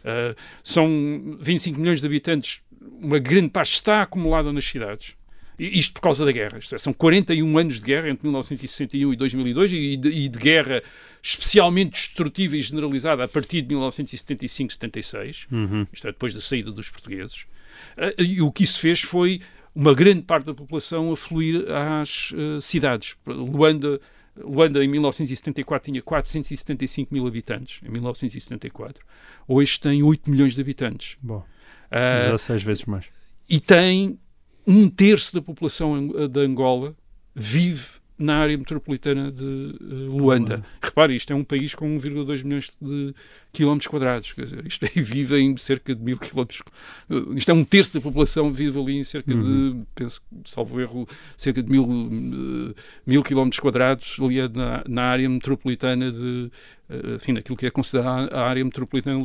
Uh, 0.00 0.34
são 0.62 1.36
25 1.38 1.78
milhões 1.78 2.00
de 2.00 2.06
habitantes, 2.06 2.62
uma 2.80 3.18
grande 3.18 3.50
parte 3.50 3.74
está 3.74 4.00
acumulada 4.00 4.50
nas 4.54 4.64
cidades 4.64 5.14
isto 5.58 5.94
por 5.94 6.00
causa 6.00 6.24
da 6.24 6.32
guerra. 6.32 6.58
Isto 6.58 6.74
é, 6.74 6.78
são 6.78 6.92
41 6.92 7.58
anos 7.58 7.74
de 7.76 7.82
guerra 7.82 8.08
entre 8.08 8.26
1961 8.26 9.12
e 9.12 9.16
2002 9.16 9.72
e 9.72 9.96
de, 9.96 10.08
e 10.08 10.28
de 10.28 10.38
guerra 10.38 10.82
especialmente 11.22 11.92
destrutiva 11.92 12.56
e 12.56 12.60
generalizada 12.60 13.24
a 13.24 13.28
partir 13.28 13.62
de 13.62 13.74
1975-76. 13.74 15.46
Uhum. 15.50 15.86
Isto 15.92 16.08
é, 16.08 16.12
depois 16.12 16.34
da 16.34 16.40
saída 16.40 16.72
dos 16.72 16.88
portugueses. 16.88 17.46
Uh, 17.96 18.22
e 18.22 18.42
o 18.42 18.50
que 18.50 18.64
isso 18.64 18.80
fez 18.80 19.00
foi 19.00 19.40
uma 19.74 19.94
grande 19.94 20.22
parte 20.22 20.46
da 20.46 20.54
população 20.54 21.12
a 21.12 21.16
fluir 21.16 21.64
às 21.70 22.32
uh, 22.32 22.60
cidades. 22.60 23.16
Luanda, 23.26 24.00
Luanda, 24.36 24.84
em 24.84 24.88
1974, 24.88 25.92
tinha 25.92 26.02
475 26.02 27.12
mil 27.12 27.26
habitantes, 27.26 27.80
em 27.82 27.90
1974. 27.90 29.04
Hoje 29.46 29.78
tem 29.78 30.02
8 30.02 30.30
milhões 30.30 30.54
de 30.54 30.60
habitantes. 30.60 31.16
Bom, 31.22 31.38
uh, 31.38 32.30
16 32.30 32.62
vezes 32.62 32.84
mais. 32.84 33.06
E 33.48 33.60
tem 33.60 34.18
um 34.66 34.88
terço 34.88 35.34
da 35.34 35.42
população 35.42 36.08
de 36.28 36.40
Angola 36.40 36.94
vive 37.34 38.02
na 38.22 38.36
área 38.36 38.56
metropolitana 38.56 39.32
de 39.32 39.42
uh, 39.42 40.16
Luanda. 40.16 40.64
Repare, 40.80 41.16
isto 41.16 41.32
é 41.32 41.36
um 41.36 41.42
país 41.42 41.74
com 41.74 41.98
1,2 41.98 42.44
milhões 42.44 42.70
de 42.80 43.14
quilómetros 43.52 43.88
quadrados. 43.88 44.32
Quer 44.32 44.44
dizer, 44.44 44.66
isto 44.66 44.84
é, 44.84 44.88
vive 45.00 45.38
em 45.40 45.56
cerca 45.56 45.94
de 45.94 46.02
mil 46.02 46.16
quilómetros. 46.16 46.62
Uh, 47.10 47.34
isto 47.34 47.50
é 47.50 47.54
um 47.54 47.64
terço 47.64 47.94
da 47.94 48.00
população 48.00 48.52
vive 48.52 48.78
ali 48.78 48.96
em 48.96 49.04
cerca 49.04 49.34
uhum. 49.34 49.80
de, 49.80 49.86
penso, 49.94 50.20
salvo 50.44 50.80
erro, 50.80 51.06
cerca 51.36 51.62
de 51.62 51.70
mil, 51.70 51.86
mil 53.04 53.22
quilómetros 53.22 53.58
quadrados 53.58 54.16
ali 54.20 54.48
na, 54.48 54.84
na 54.88 55.02
área 55.02 55.28
metropolitana 55.28 56.12
de, 56.12 56.50
enfim, 57.16 57.36
aquilo 57.36 57.56
que 57.56 57.66
é 57.66 57.70
considerada 57.70 58.34
a 58.36 58.46
área 58.46 58.64
metropolitana 58.64 59.22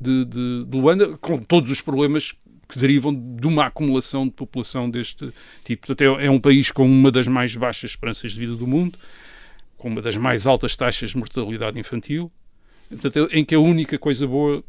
de, 0.00 0.24
de, 0.24 0.64
de 0.64 0.78
Luanda, 0.78 1.18
com 1.18 1.38
todos 1.38 1.70
os 1.70 1.80
problemas 1.80 2.34
que 2.68 2.78
derivam 2.78 3.14
de 3.14 3.46
uma 3.46 3.66
acumulação 3.66 4.26
de 4.26 4.32
população 4.32 4.90
deste 4.90 5.32
tipo. 5.64 5.86
Portanto, 5.86 6.18
é, 6.20 6.26
é 6.26 6.30
um 6.30 6.38
país 6.38 6.70
com 6.70 6.86
uma 6.86 7.10
das 7.10 7.26
mais 7.26 7.56
baixas 7.56 7.92
esperanças 7.92 8.32
de 8.32 8.38
vida 8.38 8.54
do 8.54 8.66
mundo, 8.66 8.98
com 9.76 9.88
uma 9.88 10.02
das 10.02 10.16
mais 10.16 10.46
altas 10.46 10.76
taxas 10.76 11.10
de 11.10 11.18
mortalidade 11.18 11.78
infantil, 11.78 12.30
portanto, 12.90 13.28
em 13.32 13.44
que 13.44 13.54
a 13.54 13.60
única 13.60 13.98
coisa 13.98 14.26
boa 14.26 14.62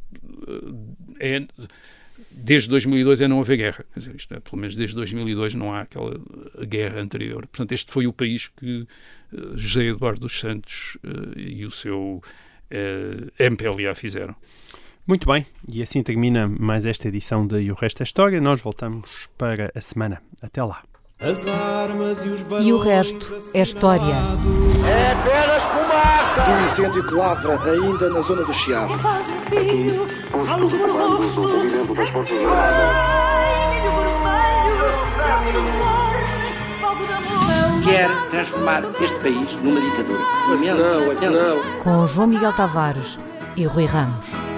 eh, 1.19 1.37
é 1.37 1.47
desde 2.31 2.69
2002 2.69 3.21
é 3.21 3.27
não 3.27 3.39
haver 3.39 3.57
guerra. 3.57 3.85
Isto 3.97 4.35
é, 4.35 4.39
pelo 4.39 4.57
menos 4.57 4.75
desde 4.75 4.95
2002 4.95 5.53
não 5.55 5.73
há 5.73 5.81
aquela 5.81 6.19
guerra 6.67 7.01
anterior. 7.01 7.47
Portanto, 7.47 7.71
este 7.71 7.91
foi 7.91 8.07
o 8.07 8.13
país 8.13 8.47
que 8.47 8.87
uh, 9.33 9.57
José 9.57 9.85
Eduardo 9.85 10.21
dos 10.21 10.39
Santos 10.39 10.97
uh, 11.03 11.37
e 11.37 11.65
o 11.65 11.71
seu 11.71 12.21
uh, 12.71 13.43
MPLA 13.43 13.95
fizeram. 13.95 14.35
Muito 15.09 15.25
bem, 15.25 15.43
e 15.67 15.81
assim 15.81 16.03
termina 16.03 16.47
mais 16.47 16.85
esta 16.85 17.07
edição 17.07 17.47
de 17.47 17.59
E 17.61 17.71
o 17.71 17.73
Resto 17.73 18.01
é 18.01 18.03
História. 18.03 18.39
Nós 18.39 18.61
voltamos 18.61 19.27
para 19.39 19.71
a 19.73 19.81
semana. 19.81 20.21
Até 20.39 20.63
lá. 20.63 20.83
As 21.19 21.47
armas 21.47 22.23
e, 22.23 22.27
os 22.27 22.45
e 22.61 22.71
o 22.71 22.77
resto 22.77 23.25
é 23.55 23.61
história. 23.63 24.03
É 24.05 25.11
apenas 25.13 25.63
fumaça! 25.63 26.45
Do 26.45 26.83
incêndio 26.83 27.07
que 27.07 27.13
lavra 27.15 27.71
ainda 27.71 28.07
na 28.11 28.21
zona 28.21 28.43
do 28.43 28.53
Chiado. 28.53 28.89
Quem 28.89 28.99
faz 28.99 29.27
um 29.27 29.41
filho, 29.49 30.07
falo 30.45 30.69
por 30.69 30.89
rosto. 31.17 31.41
Quer 37.83 38.29
transformar 38.29 38.83
este 39.01 39.19
país 39.21 39.51
numa 39.63 39.81
ditadura. 39.81 40.21
Não, 40.49 41.31
não. 41.31 41.83
Com 41.83 42.05
João 42.05 42.27
Miguel 42.27 42.53
Tavares 42.53 43.17
e 43.57 43.65
Rui 43.65 43.85
Ramos. 43.85 44.49